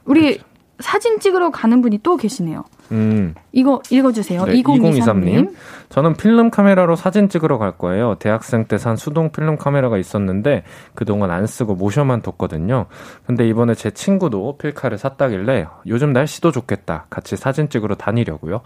우리 0.04 0.20
그렇죠. 0.38 0.44
사진 0.80 1.18
찍으러 1.20 1.50
가는 1.50 1.80
분이 1.80 2.00
또 2.02 2.16
계시네요. 2.16 2.64
음. 2.92 3.34
이거 3.52 3.80
읽어주세요. 3.90 4.44
네, 4.44 4.62
2023님. 4.62 5.54
저는 5.88 6.14
필름 6.14 6.50
카메라로 6.50 6.96
사진 6.96 7.28
찍으러 7.28 7.58
갈 7.58 7.72
거예요. 7.72 8.16
대학생 8.18 8.64
때 8.66 8.78
산 8.78 8.96
수동 8.96 9.30
필름 9.30 9.56
카메라가 9.56 9.98
있었는데 9.98 10.64
그동안 10.94 11.30
안 11.30 11.46
쓰고 11.46 11.74
모셔만 11.74 12.22
뒀거든요. 12.22 12.86
근데 13.26 13.46
이번에 13.48 13.74
제 13.74 13.90
친구도 13.90 14.56
필카를 14.58 14.98
샀다길래 14.98 15.66
요즘 15.86 16.12
날씨도 16.12 16.50
좋겠다. 16.50 17.06
같이 17.10 17.36
사진 17.36 17.68
찍으러 17.68 17.94
다니려고요. 17.94 18.60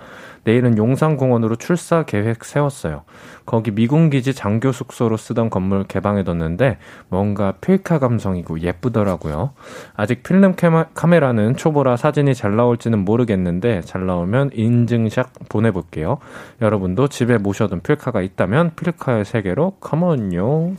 내일은 0.45 0.79
용산공원으로 0.79 1.57
출사 1.57 2.05
계획 2.05 2.45
세웠어요. 2.45 3.03
거기 3.45 3.71
미군기지 3.73 4.35
장교 4.35 4.73
숙소로 4.73 5.17
쓰던 5.17 5.51
건물 5.51 5.85
개방해뒀는데 5.85 6.79
뭔가 7.09 7.53
필카 7.61 7.99
감성이고 7.99 8.61
예쁘더라고요. 8.61 9.51
아직 9.95 10.23
필름 10.23 10.55
카메라는 10.95 11.57
초보라 11.57 11.97
사진이 11.97 12.35
잘 12.35 12.57
나올지는 12.57 13.05
모르겠는데 13.05 13.83
잘 13.83 14.07
나 14.07 14.16
오면 14.21 14.51
인증샷 14.55 15.49
보내볼게요. 15.49 16.19
여러분도 16.63 17.09
집에 17.09 17.39
모셔둔 17.39 17.81
필카가 17.81 18.23
있다면 18.23 18.73
필카의 18.77 19.25
세계로 19.25 19.73
컴온요. 19.81 20.75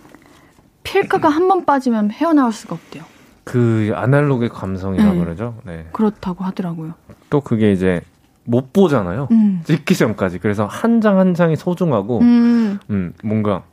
필카가 0.83 1.27
한 1.29 1.47
번 1.47 1.65
빠지면 1.65 2.11
헤어나올 2.11 2.51
수가 2.51 2.75
없대요. 2.75 3.03
그 3.43 3.91
아날로그의 3.95 4.49
감성이라고 4.49 5.13
네. 5.13 5.19
그러죠. 5.19 5.55
네. 5.65 5.85
그렇다고 5.93 6.43
하더라고요. 6.43 6.93
또 7.29 7.41
그게 7.41 7.71
이제 7.71 8.01
못 8.43 8.71
보잖아요. 8.73 9.27
음. 9.31 9.61
찍기 9.65 9.95
전까지. 9.95 10.39
그래서 10.39 10.65
한 10.65 11.01
장 11.01 11.17
한 11.17 11.33
장이 11.33 11.55
소중하고, 11.55 12.19
음. 12.19 12.79
음. 12.89 13.13
뭔가. 13.23 13.63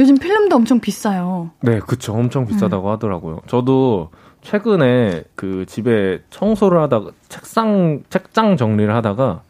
요즘 0.00 0.16
필름도 0.16 0.54
엄청 0.54 0.78
비싸요. 0.80 1.50
네, 1.60 1.80
그쵸. 1.80 2.12
엄청 2.14 2.46
비싸다고 2.46 2.88
음. 2.88 2.92
하더라고요. 2.92 3.40
저도 3.46 4.10
최근에 4.42 5.24
그 5.34 5.64
집에 5.66 6.20
청소를 6.30 6.80
하다가 6.82 7.10
책상, 7.28 8.02
책장 8.10 8.56
정리를 8.56 8.94
하다가 8.94 9.42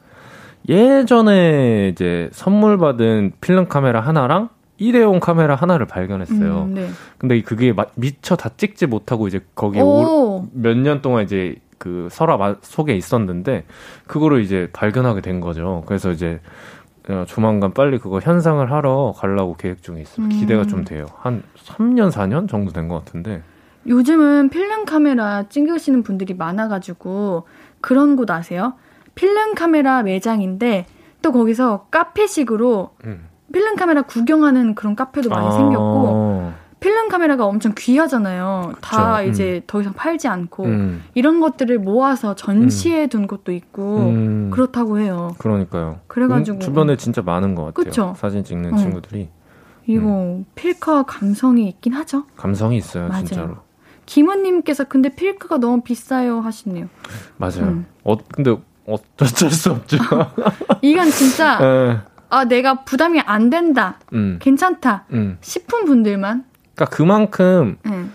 예전에 0.69 1.89
이제 1.89 2.29
선물 2.33 2.79
받은 2.79 3.33
필름 3.41 3.69
카메라 3.69 4.01
하나랑 4.01 4.49
일회용 4.77 5.19
카메라 5.19 5.55
하나를 5.55 5.87
발견했어요. 5.87 6.63
음, 6.65 6.75
네. 6.75 6.89
근데 7.19 7.41
그게 7.43 7.75
미처 7.97 8.37
다 8.37 8.51
찍지 8.57 8.87
못하고 8.87 9.27
이제 9.29 9.41
거기에 9.55 9.83
몇 10.53 10.77
년 10.77 11.03
동안 11.03 11.25
이제 11.25 11.57
그 11.79 12.09
서랍 12.11 12.59
속에 12.63 12.95
있었는데 12.97 13.65
그거를 14.07 14.43
이제 14.43 14.69
발견하게 14.73 15.21
된 15.21 15.41
거죠. 15.41 15.83
그래서 15.87 16.11
이제 16.13 16.41
어, 17.09 17.25
조만간 17.27 17.73
빨리 17.73 17.99
그거 17.99 18.21
현상을 18.21 18.71
하러 18.71 19.15
가려고 19.17 19.57
계획 19.57 19.83
중에 19.83 20.01
있습니다. 20.01 20.35
음. 20.35 20.41
기대가 20.41 20.65
좀 20.67 20.85
돼요. 20.85 21.07
한 21.17 21.43
3년, 21.57 22.11
4년 22.11 22.49
정도 22.49 22.71
된 22.73 22.89
것 22.89 23.05
같은데. 23.05 23.43
요즘은 23.89 24.51
필름 24.51 24.85
카메라 24.85 25.49
찍으시는 25.49 26.03
분들이 26.03 26.35
많아가지고 26.35 27.45
그런 27.81 28.17
곳 28.17 28.31
아세요? 28.31 28.75
필름 29.15 29.55
카메라 29.55 30.03
매장인데 30.03 30.87
또 31.23 31.33
거기서 31.33 31.87
카페식으로 31.91 32.91
음. 33.07 33.27
필름 33.53 33.77
카메라 33.77 34.03
구경하는 34.03 34.75
그런 34.75 34.95
카페도 34.95 35.31
많이 35.31 35.47
아~ 35.47 35.51
생겼고 35.53 36.53
필름 36.81 37.09
카메라가 37.09 37.45
엄청 37.47 37.73
귀하잖아요. 37.77 38.73
그쵸. 38.75 38.81
다 38.81 39.21
음. 39.23 39.29
이제 39.29 39.63
더 39.67 39.81
이상 39.81 39.95
팔지 39.95 40.29
않고 40.29 40.65
음. 40.65 41.03
이런 41.15 41.41
것들을 41.41 41.79
모아서 41.81 42.35
전시해 42.35 43.09
둔 43.09 43.27
것도 43.27 43.51
있고 43.53 43.99
음. 43.99 44.51
그렇다고 44.53 44.99
해요. 44.99 45.35
그러니까요. 45.39 46.01
그래가지고 46.07 46.61
주변에 46.61 46.97
진짜 46.97 47.23
많은 47.23 47.55
것 47.55 47.65
같아요. 47.65 47.85
그쵸? 47.85 48.15
사진 48.17 48.45
찍는 48.45 48.75
어. 48.75 48.77
친구들이. 48.77 49.29
이거 49.87 50.07
음. 50.07 50.45
필카 50.55 51.05
감성이 51.05 51.69
있긴 51.69 51.95
하죠. 51.95 52.25
감성이 52.37 52.77
있어요, 52.77 53.09
맞아요. 53.09 53.25
진짜로. 53.25 53.68
김원님께서 54.09 54.85
근데 54.85 55.11
필카가 55.11 55.59
너무 55.59 55.83
비싸요 55.83 56.41
하시네요. 56.41 56.89
맞아요. 57.37 57.65
음. 57.65 57.87
어 58.05 58.17
근데 58.33 58.57
어쩔 58.87 59.51
수 59.51 59.71
없죠. 59.71 59.99
이건 60.81 61.11
진짜 61.11 61.59
네. 61.59 61.99
아 62.31 62.45
내가 62.47 62.85
부담이 62.85 63.21
안 63.21 63.51
된다, 63.51 63.99
음. 64.15 64.39
괜찮다 64.41 65.05
음. 65.13 65.37
싶은 65.43 65.85
분들만 65.85 66.45
그러니까 66.75 66.97
그만큼 66.97 67.77
음. 67.85 68.15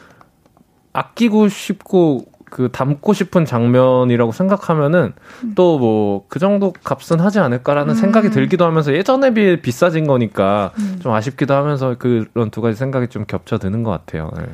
아끼고 0.94 1.48
싶고 1.50 2.26
그 2.46 2.70
담고 2.72 3.14
싶은 3.14 3.46
장면이라고 3.46 4.32
생각하면은 4.32 5.14
음. 5.44 5.54
또뭐 5.54 6.26
그 6.28 6.40
정도 6.40 6.74
값은 6.84 7.20
하지 7.20 7.38
않을까라는 7.38 7.94
음. 7.94 7.96
생각이 7.96 8.32
들기도 8.32 8.66
하면서 8.66 8.94
예전에 8.94 9.36
비해 9.36 9.62
비싸진 9.62 10.08
거니까 10.08 10.72
음. 10.80 10.98
좀 11.04 11.12
아쉽기도 11.14 11.54
하면서 11.54 11.96
그런 12.00 12.50
두 12.50 12.62
가지 12.62 12.78
생각이 12.78 13.10
좀 13.10 13.26
겹쳐드는 13.26 13.84
것 13.84 13.92
같아요. 13.92 14.32
네. 14.36 14.46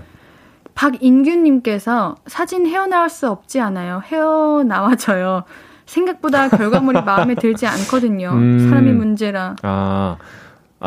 박인규님께서 0.80 2.16
사진 2.26 2.66
헤어나올 2.66 3.10
수 3.10 3.30
없지 3.30 3.60
않아요. 3.60 4.02
헤어나와져요. 4.06 5.44
생각보다 5.86 6.48
결과물이 6.48 7.02
마음에 7.02 7.36
들지 7.36 7.68
않거든요. 7.68 8.30
음. 8.32 8.70
사람이 8.70 8.94
문제라. 8.94 9.58
아. 9.64 10.18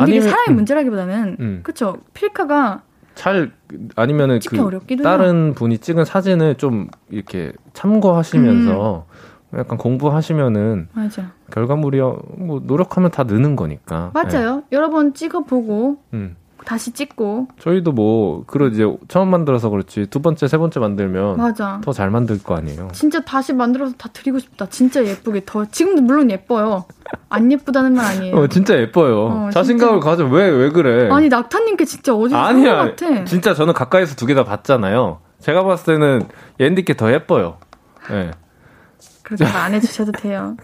이게 0.07 0.19
사람이 0.19 0.55
문제라기보다는 0.55 1.37
음. 1.39 1.59
그쵸 1.61 1.97
필카가 2.15 2.81
잘 3.13 3.51
아니면은 3.95 4.39
그 4.47 4.97
다른 5.03 5.45
해요. 5.45 5.53
분이 5.53 5.77
찍은 5.77 6.05
사진을 6.05 6.55
좀 6.55 6.87
이렇게 7.11 7.53
참고하시면서 7.73 9.05
음. 9.53 9.59
약간 9.59 9.77
공부하시면은 9.77 10.87
맞아. 10.93 11.33
결과물이 11.51 11.99
뭐 11.99 12.59
노력하면 12.63 13.11
다 13.11 13.25
느는 13.25 13.55
거니까. 13.55 14.09
맞아요. 14.15 14.55
네. 14.55 14.63
여러 14.71 14.89
번 14.89 15.13
찍어보고 15.13 15.97
음. 16.15 16.35
다시 16.65 16.91
찍고. 16.91 17.47
저희도 17.59 17.91
뭐 17.91 18.43
그런 18.45 18.71
이제 18.73 18.85
처음 19.07 19.29
만들어서 19.29 19.69
그렇지 19.69 20.07
두 20.09 20.21
번째 20.21 20.47
세 20.47 20.57
번째 20.57 20.79
만들면 20.79 21.37
맞아. 21.37 21.81
더 21.83 21.91
잘 21.93 22.09
만들 22.09 22.41
거 22.41 22.55
아니에요. 22.55 22.89
진짜 22.93 23.19
다시 23.21 23.53
만들어서 23.53 23.93
다 23.97 24.09
드리고 24.13 24.39
싶다. 24.39 24.67
진짜 24.69 25.03
예쁘게 25.05 25.43
더 25.45 25.65
지금도 25.65 26.01
물론 26.01 26.31
예뻐요. 26.31 26.85
안 27.29 27.51
예쁘다는 27.51 27.93
말 27.93 28.05
아니에요. 28.05 28.35
어, 28.35 28.47
진짜 28.47 28.75
예뻐요. 28.79 29.25
어, 29.25 29.49
자신감을 29.51 29.95
진짜. 30.01 30.09
가져. 30.09 30.25
왜, 30.25 30.49
왜 30.49 30.69
그래? 30.71 31.09
아니, 31.11 31.29
낙타님께 31.29 31.85
진짜 31.85 32.13
어디서 32.15 32.37
아니야. 32.37 32.75
같아. 32.77 33.23
진짜 33.25 33.53
저는 33.53 33.73
가까이서 33.73 34.15
두 34.15 34.25
개 34.25 34.33
다 34.33 34.43
봤잖아요. 34.43 35.19
제가 35.39 35.63
봤을 35.63 35.93
때는 35.93 36.27
옌디께 36.59 36.95
더 36.95 37.11
예뻐요. 37.11 37.57
예. 38.09 38.13
네. 38.13 38.31
그렇게 39.21 39.45
안 39.45 39.73
해주셔도 39.73 40.11
돼요. 40.13 40.55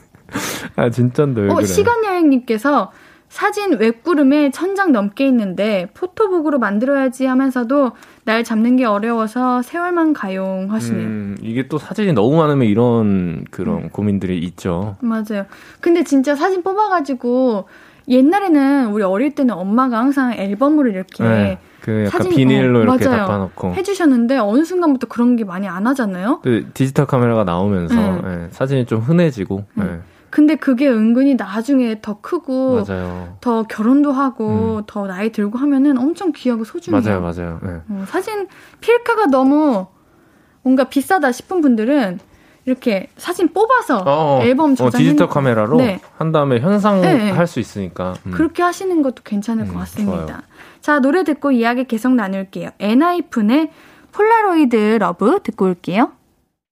아, 0.75 0.89
진짠데. 0.89 1.41
왜 1.41 1.49
어, 1.51 1.55
그래? 1.55 1.65
시간 1.65 2.03
여행님께서 2.05 2.91
사진 3.29 3.73
웹구름에 3.77 4.49
천장 4.49 4.91
넘게 4.91 5.27
있는데 5.27 5.87
포토북으로 5.93 6.57
만들어야지 6.57 7.27
하면서도 7.27 7.91
날 8.25 8.43
잡는 8.43 8.75
게 8.75 8.85
어려워서 8.85 9.61
세월만 9.61 10.13
가용 10.13 10.71
하시네요. 10.71 11.05
음, 11.07 11.37
이게 11.41 11.67
또 11.67 11.77
사진이 11.77 12.13
너무 12.13 12.35
많으면 12.37 12.67
이런 12.67 13.45
그런 13.51 13.83
음. 13.83 13.89
고민들이 13.89 14.39
있죠. 14.39 14.95
맞아요. 15.01 15.45
근데 15.79 16.03
진짜 16.03 16.35
사진 16.35 16.63
뽑아가지고 16.63 17.65
옛날에는 18.07 18.87
우리 18.87 19.03
어릴 19.03 19.35
때는 19.35 19.53
엄마가 19.53 19.99
항상 19.99 20.33
앨범으로 20.33 20.89
이렇게 20.89 21.23
네. 21.23 21.59
그 21.81 22.05
약간 22.07 22.23
사진- 22.23 22.35
비닐로 22.35 22.79
어, 22.79 22.81
이렇게 22.81 23.07
맞아요. 23.07 23.25
덮어놓고. 23.27 23.73
해주셨는데 23.75 24.39
어느 24.39 24.63
순간부터 24.65 25.07
그런 25.07 25.35
게 25.35 25.43
많이 25.45 25.67
안 25.67 25.85
하잖아요. 25.85 26.39
그 26.41 26.67
디지털 26.73 27.05
카메라가 27.05 27.43
나오면서 27.43 27.95
네. 27.95 28.21
예, 28.25 28.47
사진이 28.49 28.85
좀 28.87 28.99
흔해지고. 29.01 29.63
예, 29.81 29.99
근데 30.29 30.55
그게 30.55 30.87
은근히 30.87 31.35
나중에 31.35 31.99
더 32.01 32.19
크고 32.21 32.83
맞아요. 32.87 33.37
더 33.41 33.63
결혼도 33.63 34.11
하고 34.11 34.77
음. 34.77 34.83
더 34.87 35.07
나이 35.07 35.31
들고 35.31 35.57
하면은 35.57 35.97
엄청 35.97 36.31
귀하고 36.31 36.63
소중해요. 36.63 37.01
맞아요, 37.01 37.21
맞아요. 37.21 37.59
예. 37.65 37.81
어, 37.93 38.05
사진 38.07 38.47
필카가 38.81 39.27
너무 39.27 39.87
뭔가 40.61 40.85
비싸다 40.85 41.31
싶은 41.31 41.61
분들은 41.61 42.19
이렇게 42.65 43.09
사진 43.17 43.51
뽑아서 43.51 44.03
어, 44.05 44.41
앨범 44.43 44.73
어, 44.73 44.75
저장 44.75 44.99
디지털 44.99 45.27
카메라로 45.27 45.77
네. 45.77 45.99
한 46.17 46.31
다음에 46.31 46.59
현상할 46.59 47.01
네, 47.01 47.31
네. 47.31 47.45
수 47.45 47.59
있으니까. 47.59 48.13
음. 48.25 48.31
그렇게 48.31 48.61
하시는 48.61 49.01
것도 49.01 49.23
괜찮을 49.23 49.65
것 49.65 49.73
음, 49.73 49.79
같습니다. 49.79 50.25
좋아요. 50.25 50.41
자, 50.81 50.99
노래 50.99 51.23
듣고 51.23 51.51
이야기 51.51 51.85
계속 51.85 52.13
나눌게요. 52.13 52.69
엔하이픈의 52.79 53.71
Polaroid 54.11 54.97
Love 54.99 55.39
듣고 55.43 55.65
올게요. 55.65 56.11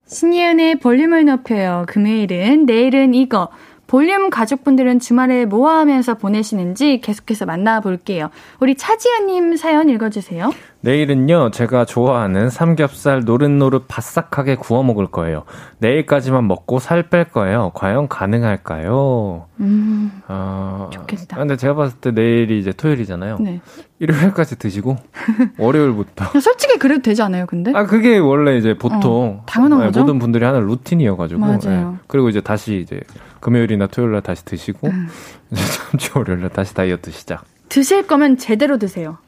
신예은의 0.08 0.76
볼륨을 0.76 1.26
높여요. 1.26 1.84
금요일은 1.86 2.64
내일은 2.64 3.12
이거. 3.12 3.50
볼륨 3.88 4.28
가족분들은 4.28 5.00
주말에 5.00 5.46
뭐 5.46 5.70
하면서 5.70 6.12
보내시는지 6.14 7.00
계속해서 7.00 7.46
만나볼게요. 7.46 8.28
우리 8.60 8.74
차지은님 8.76 9.56
사연 9.56 9.88
읽어주세요. 9.88 10.52
내일은요, 10.82 11.50
제가 11.50 11.86
좋아하는 11.86 12.50
삼겹살 12.50 13.22
노릇노릇 13.24 13.86
바싹하게 13.88 14.56
구워 14.56 14.82
먹을 14.84 15.06
거예요. 15.06 15.42
내일까지만 15.78 16.46
먹고 16.46 16.78
살 16.78 17.08
뺄 17.08 17.24
거예요. 17.24 17.72
과연 17.74 18.06
가능할까요? 18.08 19.46
음, 19.60 20.22
아, 20.28 20.88
좋겠다. 20.92 21.38
근데 21.38 21.56
제가 21.56 21.74
봤을 21.74 21.98
때 21.98 22.10
내일이 22.10 22.58
이제 22.60 22.70
토요일이잖아요. 22.72 23.38
네. 23.40 23.60
일요일까지 24.00 24.58
드시고, 24.58 24.96
월요일부터. 25.58 26.38
솔직히 26.40 26.78
그래도 26.78 27.00
되지 27.02 27.22
않아요, 27.22 27.46
근데? 27.46 27.72
아, 27.74 27.84
그게 27.86 28.18
원래 28.18 28.56
이제 28.58 28.76
보통 28.76 29.38
어, 29.40 29.42
당연한 29.46 29.80
네, 29.80 29.86
거죠. 29.86 30.00
모든 30.00 30.18
분들이 30.18 30.44
하는 30.44 30.66
루틴이어가지고. 30.66 31.40
맞아요. 31.40 31.58
네. 31.64 31.98
그리고 32.06 32.28
이제 32.28 32.40
다시 32.40 32.76
이제 32.80 33.00
금요일이나 33.40 33.86
토요일 33.86 34.12
날 34.12 34.22
다시 34.22 34.44
드시고, 34.44 34.88
다음 34.88 35.98
주 35.98 36.18
월요일 36.18 36.40
날 36.40 36.50
다시 36.50 36.74
다이어트 36.74 37.10
시작. 37.10 37.44
드실 37.68 38.06
거면 38.06 38.36
제대로 38.38 38.78
드세요. 38.78 39.18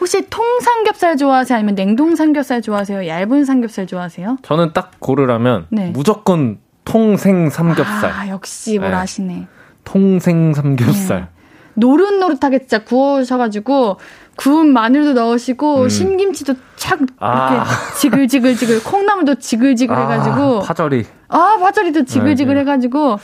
혹시 0.00 0.28
통삼겹살 0.30 1.16
좋아하세요? 1.16 1.56
아니면 1.56 1.74
냉동 1.74 2.14
삼겹살 2.14 2.62
좋아하세요? 2.62 3.06
얇은 3.08 3.44
삼겹살 3.44 3.86
좋아하세요? 3.86 4.38
저는 4.42 4.72
딱 4.72 4.92
고르라면 5.00 5.66
네. 5.70 5.90
무조건 5.90 6.58
통생 6.84 7.50
삼겹살. 7.50 8.10
아, 8.10 8.28
역시 8.28 8.78
뭘 8.78 8.92
네. 8.92 8.96
아시네. 8.96 9.46
통생 9.84 10.54
삼겹살. 10.54 11.28
노릇노릇하게 11.74 12.60
진짜 12.60 12.84
구우셔가지고 12.84 13.98
구운 14.36 14.72
마늘도 14.72 15.14
넣으시고 15.14 15.82
음. 15.82 15.88
신김치도 15.88 16.54
착 16.76 17.00
이렇게 17.00 17.16
아. 17.18 17.64
지글지글지글 17.98 18.84
콩나물도 18.84 19.36
지글지글 19.36 19.96
해가지고 19.96 20.58
아, 20.58 20.60
파절이. 20.60 21.06
아 21.28 21.58
파절이도 21.60 22.04
지글지글 22.04 22.54
네, 22.54 22.64
네. 22.64 22.70
해가지고 22.70 23.18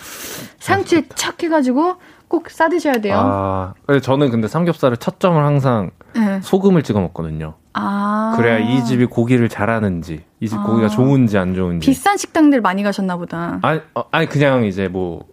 상추에 0.59 1.05
착 1.14 1.42
해가지고 1.42 1.96
꼭 2.28 2.50
싸드셔야 2.50 2.94
돼요. 3.00 3.16
아, 3.18 3.74
저는 4.02 4.30
근데 4.30 4.48
삼겹살을 4.48 4.96
첫 4.96 5.20
점을 5.20 5.42
항상 5.42 5.90
네. 6.14 6.40
소금을 6.42 6.82
찍어 6.82 7.00
먹거든요. 7.00 7.55
아. 7.74 8.34
그래야 8.36 8.59
이 8.59 8.84
집이 8.84 9.07
고기를 9.07 9.48
잘하는지, 9.48 10.24
이집 10.40 10.59
아. 10.59 10.62
고기가 10.62 10.88
좋은지 10.88 11.38
안 11.38 11.55
좋은지. 11.55 11.84
비싼 11.86 12.16
식당들 12.16 12.61
많이 12.61 12.82
가셨나 12.82 13.16
보다. 13.16 13.59
아니, 13.62 13.80
어, 13.94 14.05
아니 14.11 14.26
그냥 14.26 14.64
이제 14.64 14.88
뭐, 14.88 15.24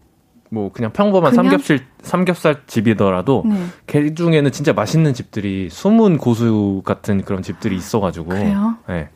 뭐 0.50 0.72
그냥 0.72 0.92
평범한 0.92 1.32
그냥? 1.32 1.46
삼겹살 1.46 1.80
삼겹살 2.02 2.62
집이더라도 2.68 3.44
네. 3.46 3.66
그 3.86 4.14
중에는 4.14 4.52
진짜 4.52 4.74
맛있는 4.74 5.14
집들이 5.14 5.70
숨은 5.70 6.18
고수 6.18 6.82
같은 6.84 7.24
그런 7.24 7.42
집들이 7.42 7.76
있어가지고. 7.76 8.30
그래요? 8.30 8.76
네. 8.88 9.10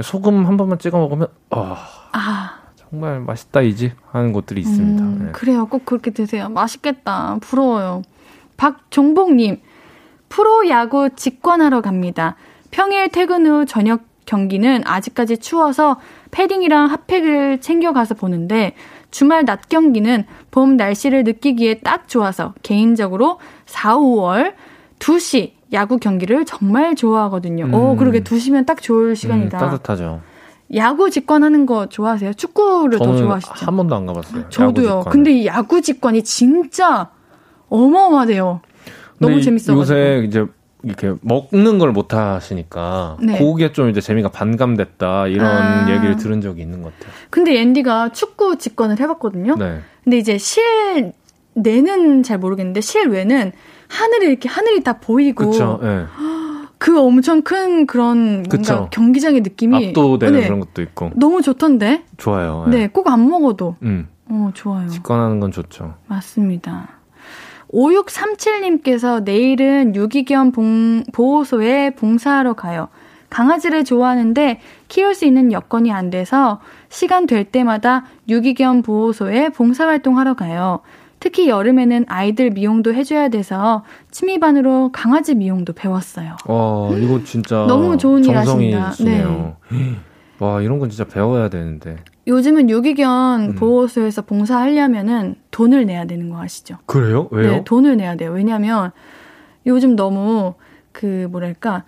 소금 0.00 0.46
한 0.46 0.56
번만 0.56 0.78
찍어 0.78 0.98
먹으면 0.98 1.26
아 1.50 1.76
아. 2.12 2.57
정말 2.90 3.20
맛있다 3.20 3.60
이 3.62 3.74
집 3.74 3.92
하는 4.10 4.32
곳들이 4.32 4.60
있습니다. 4.62 5.02
음, 5.02 5.22
네. 5.26 5.32
그래요. 5.32 5.66
꼭 5.66 5.84
그렇게 5.84 6.10
드세요. 6.10 6.48
맛있겠다. 6.48 7.36
부러워요. 7.40 8.02
박종복님, 8.56 9.60
프로야구 10.28 11.10
직관하러 11.14 11.80
갑니다. 11.80 12.36
평일 12.70 13.08
퇴근 13.10 13.46
후 13.46 13.66
저녁 13.66 14.02
경기는 14.26 14.82
아직까지 14.84 15.38
추워서 15.38 15.96
패딩이랑 16.32 16.86
핫팩을 16.90 17.60
챙겨가서 17.60 18.14
보는데 18.14 18.74
주말 19.10 19.46
낮 19.46 19.68
경기는 19.70 20.24
봄 20.50 20.76
날씨를 20.76 21.24
느끼기에 21.24 21.80
딱 21.80 22.08
좋아서 22.08 22.52
개인적으로 22.62 23.38
4, 23.66 23.96
5월 23.96 24.52
2시 24.98 25.52
야구 25.72 25.96
경기를 25.98 26.44
정말 26.44 26.94
좋아하거든요. 26.94 27.66
음. 27.66 27.74
오, 27.74 27.96
그러게 27.96 28.20
2시면 28.22 28.66
딱 28.66 28.82
좋을 28.82 29.16
시간이다. 29.16 29.56
음, 29.58 29.60
따뜻하죠. 29.60 30.20
야구 30.74 31.10
직관하는 31.10 31.64
거 31.66 31.86
좋아하세요? 31.86 32.34
축구를 32.34 32.98
더 32.98 33.16
좋아하시죠? 33.16 33.52
한 33.66 33.76
번도 33.76 33.94
안 33.94 34.06
가봤어요. 34.06 34.48
저도요. 34.50 35.04
근데 35.10 35.32
이 35.32 35.46
야구 35.46 35.80
직관이 35.80 36.22
진짜 36.22 37.08
어마어마해요. 37.68 38.60
너무 39.18 39.40
재밌어가지고. 39.40 39.80
요새 39.80 40.24
이제 40.26 40.44
이렇게 40.84 41.12
먹는 41.22 41.78
걸 41.78 41.90
못 41.92 42.14
하시니까 42.14 43.16
네. 43.20 43.36
그게 43.38 43.72
좀 43.72 43.88
이제 43.88 44.00
재미가 44.00 44.28
반감됐다 44.28 45.26
이런 45.26 45.46
아. 45.46 45.90
얘기를 45.90 46.16
들은 46.16 46.40
적이 46.40 46.62
있는 46.62 46.82
것 46.82 46.92
같아요. 46.94 47.12
근데 47.30 47.58
앤디가 47.60 48.10
축구 48.12 48.56
직관을 48.58 49.00
해봤거든요. 49.00 49.56
네. 49.56 49.80
근데 50.04 50.18
이제 50.18 50.38
실 50.38 51.12
내는 51.54 52.22
잘 52.22 52.38
모르겠는데 52.38 52.80
실외는 52.80 53.52
하늘이 53.88 54.26
이렇게 54.28 54.48
하늘이 54.48 54.84
다 54.84 55.00
보이고 55.00 55.50
그쵸. 55.50 55.80
예. 55.82 56.04
그 56.78 56.98
엄청 57.00 57.42
큰 57.42 57.86
그런 57.86 58.44
뭔가 58.48 58.48
그쵸. 58.56 58.88
경기장의 58.92 59.40
느낌이 59.40 59.88
압도되는 59.88 60.40
네. 60.40 60.46
그런 60.46 60.60
것도 60.60 60.80
있고 60.82 61.10
너무 61.16 61.42
좋던데. 61.42 62.04
좋아요. 62.16 62.64
예. 62.68 62.70
네, 62.70 62.86
꼭 62.88 63.08
안 63.08 63.28
먹어도 63.28 63.76
음. 63.82 64.08
어 64.30 64.50
좋아요. 64.54 64.88
직관하는 64.88 65.40
건 65.40 65.50
좋죠. 65.50 65.94
맞습니다. 66.06 66.88
5637님께서 67.72 69.22
내일은 69.24 69.94
유기견 69.94 70.52
봉- 70.52 71.02
보호소에 71.12 71.90
봉사하러 71.90 72.54
가요. 72.54 72.88
강아지를 73.30 73.84
좋아하는데 73.84 74.60
키울 74.88 75.14
수 75.14 75.26
있는 75.26 75.52
여건이 75.52 75.92
안 75.92 76.08
돼서 76.08 76.60
시간 76.88 77.26
될 77.26 77.44
때마다 77.44 78.04
유기견 78.28 78.82
보호소에 78.82 79.50
봉사활동하러 79.50 80.34
가요. 80.34 80.80
특히 81.20 81.48
여름에는 81.48 82.04
아이들 82.08 82.50
미용도 82.50 82.94
해줘야 82.94 83.28
돼서 83.28 83.84
취미반으로 84.10 84.90
강아지 84.92 85.34
미용도 85.34 85.72
배웠어요. 85.72 86.36
와 86.46 86.96
이거 86.96 87.22
진짜 87.24 87.64
너무 87.68 87.96
좋은 87.96 88.24
일 88.24 88.34
정성이 88.34 88.72
하신다. 88.72 88.90
있으네요. 88.90 89.56
와 90.38 90.60
이런 90.60 90.78
건 90.78 90.88
진짜 90.90 91.04
배워야 91.04 91.48
되는데. 91.48 91.96
요즘은 92.28 92.70
유기견 92.70 93.40
음. 93.40 93.54
보호소에서 93.54 94.22
봉사하려면은 94.22 95.36
돈을 95.50 95.86
내야 95.86 96.04
되는 96.04 96.28
거 96.28 96.40
아시죠? 96.40 96.76
그래요? 96.86 97.26
왜요? 97.30 97.50
네, 97.50 97.64
돈을 97.64 97.96
내야 97.96 98.16
돼요. 98.16 98.30
왜냐면 98.32 98.92
요즘 99.66 99.96
너무 99.96 100.54
그 100.92 101.26
뭐랄까 101.30 101.84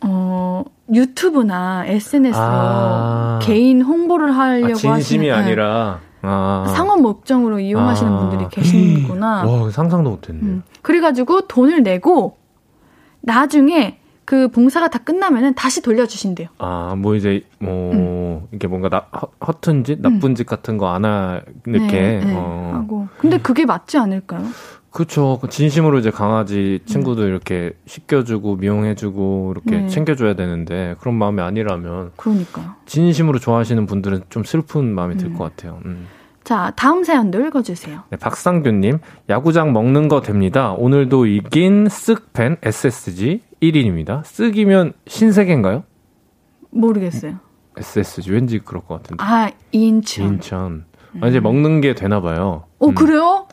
어 0.00 0.64
유튜브나 0.92 1.84
SNS로 1.86 2.40
아. 2.40 3.38
개인 3.42 3.82
홍보를 3.82 4.36
하려고 4.36 4.72
아, 4.72 4.74
진심이 4.74 5.28
하시는 5.28 5.28
네, 5.28 5.30
아니라 5.32 6.00
아. 6.22 6.64
상업 6.76 7.00
목적으로 7.00 7.60
이용하시는 7.60 8.12
아. 8.12 8.18
분들이 8.18 8.48
계시구나. 8.50 9.44
와 9.44 9.70
상상도 9.70 10.10
못했네. 10.10 10.40
음. 10.42 10.62
그래가지고 10.82 11.42
돈을 11.42 11.82
내고 11.82 12.36
나중에 13.20 13.98
그 14.24 14.48
봉사가 14.48 14.88
다 14.88 14.98
끝나면은 14.98 15.54
다시 15.54 15.80
돌려주신대요. 15.80 16.48
아, 16.58 16.94
뭐 16.98 17.14
이제 17.14 17.42
뭐 17.58 17.92
음. 17.92 18.46
이게 18.52 18.66
뭔가 18.68 18.90
나, 18.90 19.06
허, 19.18 19.28
허튼 19.46 19.84
짓, 19.84 20.00
나쁜 20.02 20.34
짓 20.34 20.44
같은 20.44 20.76
거 20.76 20.88
안 20.88 21.04
하게 21.06 21.42
네, 21.64 21.78
네, 22.24 22.34
어. 22.36 22.72
하고. 22.74 23.08
근데 23.18 23.38
그게 23.38 23.64
맞지 23.64 23.96
않을까요? 23.96 24.42
그렇죠. 24.98 25.38
진심으로 25.48 26.00
이제 26.00 26.10
강아지 26.10 26.80
친구도 26.84 27.28
이렇게 27.28 27.70
씻겨주고 27.86 28.56
미용해주고 28.56 29.52
이렇게 29.54 29.76
음. 29.76 29.82
네. 29.82 29.88
챙겨줘야 29.88 30.34
되는데 30.34 30.96
그런 30.98 31.14
마음이 31.14 31.40
아니라면 31.40 32.10
그러니까요. 32.16 32.72
진심으로 32.86 33.38
좋아하시는 33.38 33.86
분들은 33.86 34.24
좀 34.28 34.42
슬픈 34.42 34.92
마음이 34.92 35.16
들 35.16 35.28
음. 35.28 35.34
것 35.34 35.44
같아요. 35.44 35.78
음. 35.84 36.08
자, 36.42 36.72
다음 36.74 37.04
사연도 37.04 37.38
읽어주세요. 37.46 38.02
네, 38.10 38.16
박상규님, 38.16 38.98
야구장 39.28 39.72
먹는 39.72 40.08
거 40.08 40.20
됩니다. 40.20 40.72
오늘도 40.72 41.26
이긴 41.26 41.84
쓱팬 41.84 42.56
SSG 42.60 43.42
1인입니다. 43.62 44.22
쓱이면 44.24 44.94
신세계인가요? 45.06 45.84
모르겠어요. 46.70 47.38
SSG 47.76 48.32
왠지 48.32 48.58
그럴 48.58 48.82
것 48.82 48.96
같은데. 48.96 49.22
아, 49.22 49.52
인천. 49.70 50.26
인천. 50.26 50.86
아, 51.20 51.28
이제 51.28 51.38
먹는 51.38 51.82
게 51.82 51.94
되나 51.94 52.20
봐요. 52.20 52.64
어, 52.80 52.88
음. 52.88 52.94
그래요? 52.96 53.46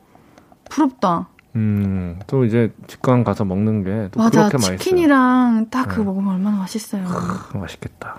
부럽다. 0.72 1.30
음, 1.56 2.20
또 2.28 2.44
이제 2.44 2.74
직관 2.88 3.24
가서 3.24 3.46
먹는 3.46 3.84
게또 3.84 4.20
맞아. 4.20 4.42
그렇게 4.42 4.58
맛있어요. 4.58 4.78
치킨이랑 4.78 5.68
딱 5.70 5.88
그거 5.88 6.02
네. 6.02 6.06
먹으면 6.06 6.34
얼마나 6.36 6.58
맛있어요. 6.58 7.06
크, 7.06 7.58
맛있겠다. 7.58 8.16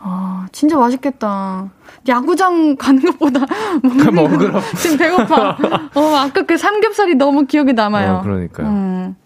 아, 0.00 0.46
진짜 0.52 0.78
맛있겠다. 0.78 1.70
야구장 2.06 2.76
가는 2.76 3.02
것보다 3.02 3.40
먹는 3.82 4.14
먹으러. 4.14 4.60
지금 4.76 4.96
배고파. 4.98 5.56
어, 5.94 6.00
아까 6.16 6.42
그 6.42 6.56
삼겹살이 6.56 7.16
너무 7.16 7.46
기억에 7.46 7.72
남아요. 7.72 8.14
어, 8.14 8.22
그러니까요. 8.22 8.66
음. 8.68 9.16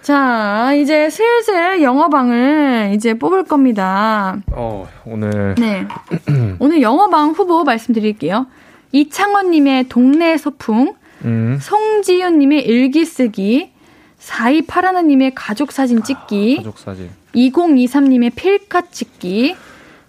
자, 0.00 0.72
이제 0.74 1.10
슬슬 1.10 1.82
영어방을 1.82 2.92
이제 2.94 3.14
뽑을 3.14 3.44
겁니다. 3.44 4.36
어, 4.52 4.86
오늘. 5.04 5.56
네. 5.58 5.86
오늘 6.60 6.80
영어방 6.80 7.30
후보 7.30 7.64
말씀드릴게요. 7.64 8.46
이창원님의 8.92 9.88
동네 9.88 10.36
소풍, 10.38 10.94
음. 11.24 11.58
송지윤님의 11.60 12.64
일기 12.64 13.04
쓰기, 13.04 13.72
4281님의 14.20 15.32
가족 15.34 15.72
사진 15.72 16.02
찍기, 16.02 16.56
아, 16.58 16.62
가족 16.62 16.78
사진. 16.78 17.10
2023님의 17.34 18.32
필카 18.34 18.82
찍기, 18.90 19.56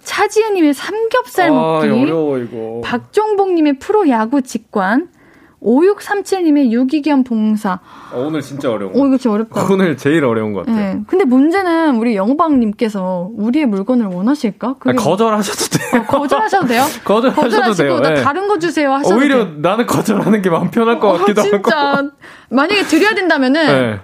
차지은님의 0.03 0.73
삼겹살 0.73 1.49
아, 1.49 1.53
먹기, 1.53 1.87
어려워, 1.89 2.37
이거. 2.39 2.81
박종복님의 2.83 3.79
프로 3.79 4.09
야구 4.09 4.41
직관, 4.41 5.09
5637님의 5.61 6.71
유기견 6.71 7.23
봉사. 7.23 7.79
어, 8.13 8.23
오늘 8.25 8.41
진짜 8.41 8.71
어려운 8.71 8.91
오, 8.95 8.99
거. 9.01 9.07
이거 9.07 9.17
진짜 9.17 9.31
어렵다. 9.33 9.67
오늘 9.71 9.97
제일 9.97 10.23
어려운 10.23 10.53
것 10.53 10.65
같아요. 10.65 10.95
네. 10.95 11.01
근데 11.07 11.25
문제는 11.25 11.97
우리 11.97 12.15
영어방님께서 12.15 13.29
우리의 13.33 13.65
물건을 13.65 14.05
원하실까? 14.07 14.75
그게 14.79 14.91
아니, 14.91 14.97
거절하셔도 14.97 15.77
돼요. 15.77 16.05
거절하셔도 16.07 16.67
돼요? 16.67 16.83
거절하셔도 17.03 17.73
돼요. 17.73 17.99
나 17.99 18.09
네. 18.09 18.21
다른 18.21 18.47
거 18.47 18.57
주세요 18.59 18.93
하셔도 18.93 19.15
오히려 19.15 19.45
돼요. 19.45 19.55
나는 19.57 19.85
거절하는 19.85 20.41
게 20.41 20.49
마음 20.49 20.71
편할 20.71 20.99
것 20.99 21.17
같기도 21.19 21.41
어, 21.41 21.43
진짜 21.43 21.77
하고. 21.77 22.09
만약에 22.49 22.83
드려야 22.83 23.13
된다면은 23.15 23.65
네. 23.67 23.99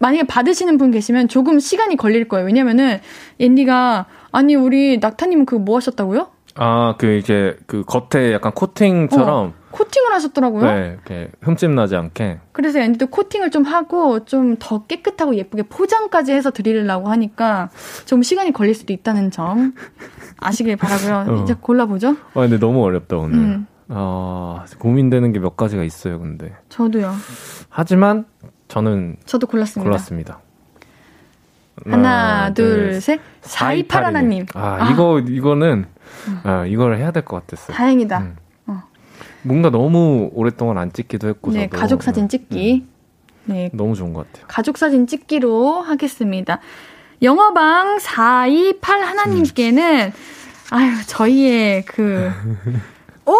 만약에 0.00 0.26
받으시는 0.26 0.78
분 0.78 0.90
계시면 0.90 1.28
조금 1.28 1.58
시간이 1.58 1.96
걸릴 1.96 2.28
거예요. 2.28 2.46
왜냐면은 2.46 3.00
옌디가 3.40 4.06
아니 4.30 4.54
우리 4.54 4.98
낙타님 4.98 5.44
그거 5.44 5.60
뭐 5.60 5.76
하셨다고요? 5.76 6.28
아, 6.56 6.94
그 6.98 7.16
이제 7.16 7.56
그 7.66 7.84
겉에 7.84 8.32
약간 8.32 8.52
코팅처럼 8.52 9.54
코팅을 9.70 10.12
하셨더라고요. 10.12 10.64
네, 10.64 10.88
이렇게 10.94 11.30
흠집 11.42 11.70
나지 11.70 11.94
않게. 11.94 12.40
그래서 12.52 12.80
앤디도 12.80 13.08
코팅을 13.08 13.50
좀 13.50 13.62
하고 13.64 14.24
좀 14.24 14.56
더 14.58 14.86
깨끗하고 14.86 15.36
예쁘게 15.36 15.64
포장까지 15.64 16.32
해서 16.32 16.50
드리려고 16.50 17.08
하니까 17.10 17.68
좀 18.06 18.22
시간이 18.22 18.52
걸릴 18.52 18.74
수도 18.74 18.92
있다는 18.92 19.30
점 19.30 19.74
아시길 20.40 20.76
바라고요. 20.76 21.26
어. 21.38 21.42
이제 21.44 21.54
골라보죠. 21.60 22.10
아, 22.10 22.40
근데 22.40 22.58
너무 22.58 22.82
어렵다 22.84 23.16
오늘. 23.18 23.38
음. 23.38 23.66
아, 23.88 24.64
고민되는 24.78 25.32
게 25.32 25.38
몇 25.38 25.56
가지가 25.56 25.84
있어요, 25.84 26.18
근데. 26.18 26.54
저도요. 26.70 27.12
하지만 27.68 28.24
저는 28.68 29.16
저도 29.26 29.46
골랐습니다. 29.46 29.88
골랐습니다. 29.88 30.40
하나, 31.88 32.52
둘, 32.52 33.00
셋. 33.00 33.20
4281님. 33.42 34.48
아, 34.54 34.90
이거 34.90 35.20
이거는 35.20 35.86
아, 36.44 36.64
이걸 36.66 36.96
해야 36.96 37.10
될 37.10 37.24
것 37.24 37.46
같았어요. 37.46 37.76
다행이다. 37.76 38.18
음. 38.18 38.36
뭔가 39.42 39.70
너무 39.70 40.30
오랫동안 40.34 40.78
안 40.78 40.92
찍기도 40.92 41.28
했고 41.28 41.52
네, 41.52 41.68
저도. 41.68 41.78
가족 41.80 42.02
사진 42.02 42.24
음, 42.24 42.28
찍기. 42.28 42.86
네, 43.44 43.70
너무 43.72 43.94
좋은 43.94 44.12
것 44.12 44.26
같아요. 44.26 44.44
가족 44.48 44.76
사진 44.76 45.06
찍기로 45.06 45.80
하겠습니다. 45.80 46.58
영어방 47.22 47.98
428 48.00 49.00
하나님께는 49.02 50.12
아유 50.70 50.90
저희의 51.06 51.84
그 51.86 52.30
오! 53.26 53.32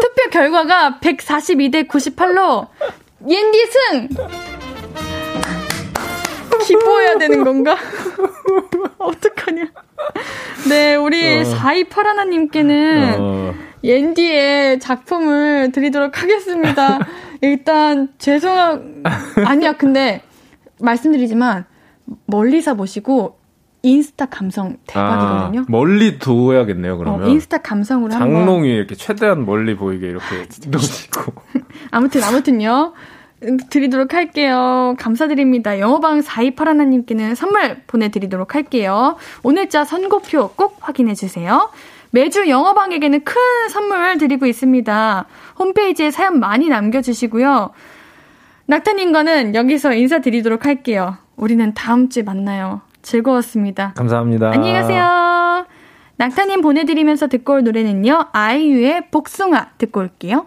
투표 0.00 0.30
결과가 0.30 0.98
142대 1.00 1.86
98로 1.88 2.68
옌디 3.28 3.66
승! 3.66 4.08
기뻐해야 6.78 7.18
되는 7.18 7.44
건가? 7.44 7.76
어떡하냐. 8.98 9.66
네, 10.68 10.94
우리 10.96 11.40
어. 11.40 11.44
428 11.44 12.06
하나님께는 12.06 13.16
어, 13.18 13.54
옌디의 13.82 14.80
작품을 14.80 15.72
드리도록 15.72 16.22
하겠습니다. 16.22 16.98
일단 17.42 18.08
죄송하 18.18 18.80
아니야 19.46 19.72
근데 19.72 20.22
말씀드리지만 20.80 21.64
멀리서 22.26 22.74
보시고 22.74 23.38
인스타 23.82 24.26
감성 24.26 24.76
대박이거든요. 24.86 25.60
아, 25.60 25.64
멀리 25.68 26.18
둬야겠네요, 26.18 26.98
그러면. 26.98 27.22
어, 27.22 27.28
인스타 27.28 27.58
감성으로 27.58 28.12
한번 28.12 28.30
장롱 28.30 28.64
위에 28.64 28.72
이렇게 28.74 28.94
최대한 28.94 29.46
멀리 29.46 29.74
보이게 29.74 30.06
이렇게 30.06 30.46
놓으시고. 30.68 31.32
아무튼 31.90 32.22
아무튼요. 32.22 32.92
음, 33.44 33.56
드리도록 33.70 34.14
할게요. 34.14 34.94
감사드립니다. 34.98 35.78
영어방 35.78 36.20
428 36.22 36.68
하나님께는 36.68 37.34
선물 37.34 37.76
보내드리도록 37.86 38.54
할게요. 38.54 39.16
오늘자 39.42 39.84
선고표 39.84 40.50
꼭 40.56 40.76
확인해주세요. 40.80 41.70
매주 42.10 42.48
영어방에게는 42.48 43.24
큰 43.24 43.34
선물 43.70 44.18
드리고 44.18 44.46
있습니다. 44.46 45.26
홈페이지에 45.58 46.10
사연 46.10 46.40
많이 46.40 46.68
남겨주시고요. 46.68 47.70
낙타님과는 48.66 49.54
여기서 49.54 49.94
인사드리도록 49.94 50.66
할게요. 50.66 51.16
우리는 51.36 51.72
다음 51.74 52.08
주에 52.08 52.22
만나요. 52.22 52.82
즐거웠습니다. 53.02 53.94
감사합니다. 53.96 54.50
안녕히 54.50 54.72
가세요. 54.74 55.66
낙타님 56.16 56.60
보내드리면서 56.60 57.28
듣고 57.28 57.54
올 57.54 57.64
노래는요. 57.64 58.26
아이유의 58.32 59.10
복숭아 59.10 59.70
듣고 59.78 60.00
올게요. 60.00 60.46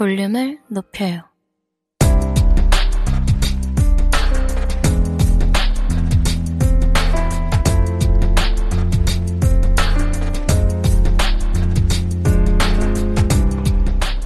볼륨을 0.00 0.58
높여요. 0.68 1.24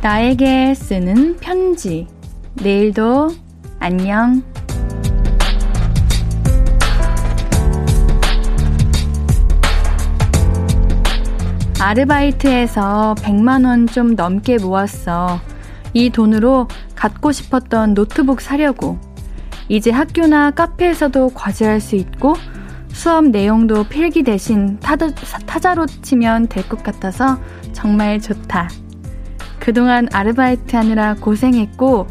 나에게 0.00 0.74
쓰는 0.74 1.38
편지. 1.38 2.06
내일도 2.62 3.32
안녕. 3.80 4.44
아르바이트에서 11.80 13.16
100만원 13.18 13.92
좀 13.92 14.14
넘게 14.14 14.58
모았어. 14.58 15.53
이 15.94 16.10
돈으로 16.10 16.68
갖고 16.94 17.32
싶었던 17.32 17.94
노트북 17.94 18.40
사려고. 18.40 18.98
이제 19.68 19.90
학교나 19.90 20.50
카페에서도 20.50 21.30
과제할 21.30 21.80
수 21.80 21.96
있고 21.96 22.34
수업 22.92 23.24
내용도 23.28 23.84
필기 23.84 24.22
대신 24.22 24.78
타자, 24.80 25.10
타자로 25.46 25.86
치면 25.86 26.48
될 26.48 26.68
것 26.68 26.82
같아서 26.82 27.38
정말 27.72 28.20
좋다. 28.20 28.68
그동안 29.58 30.06
아르바이트 30.12 30.76
하느라 30.76 31.14
고생했고 31.14 32.06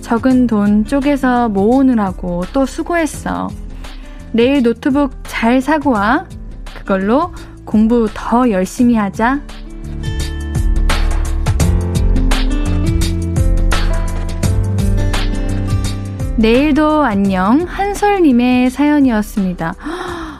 적은 0.00 0.46
돈 0.46 0.84
쪼개서 0.84 1.48
모으느라고 1.48 2.44
또 2.52 2.66
수고했어. 2.66 3.48
내일 4.32 4.62
노트북 4.62 5.12
잘 5.24 5.60
사고 5.60 5.90
와. 5.90 6.26
그걸로 6.74 7.32
공부 7.64 8.08
더 8.14 8.48
열심히 8.50 8.94
하자. 8.94 9.40
내일도 16.36 17.02
안녕 17.02 17.62
한솔님의 17.62 18.70
사연이었습니다. 18.70 19.74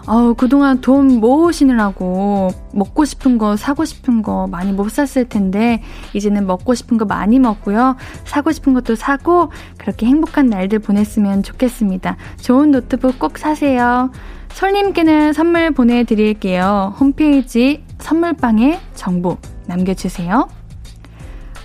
어, 0.06 0.32
그동안 0.32 0.80
돈 0.80 1.20
모으시느라고 1.20 2.50
먹고 2.72 3.04
싶은 3.04 3.38
거, 3.38 3.56
사고 3.56 3.84
싶은 3.84 4.22
거 4.22 4.46
많이 4.48 4.72
못 4.72 4.90
샀을 4.90 5.28
텐데, 5.28 5.82
이제는 6.12 6.46
먹고 6.46 6.74
싶은 6.74 6.96
거 6.96 7.04
많이 7.04 7.38
먹고요. 7.38 7.96
사고 8.24 8.50
싶은 8.50 8.74
것도 8.74 8.96
사고, 8.96 9.52
그렇게 9.78 10.06
행복한 10.06 10.46
날들 10.46 10.80
보냈으면 10.80 11.42
좋겠습니다. 11.42 12.16
좋은 12.40 12.72
노트북 12.72 13.18
꼭 13.18 13.38
사세요. 13.38 14.10
솔님께는 14.54 15.32
선물 15.32 15.70
보내드릴게요. 15.70 16.94
홈페이지 16.98 17.84
선물방에 17.98 18.80
정보 18.94 19.38
남겨주세요. 19.66 20.48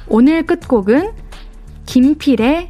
오늘 0.08 0.46
끝곡은 0.46 1.12
김필의 1.86 2.70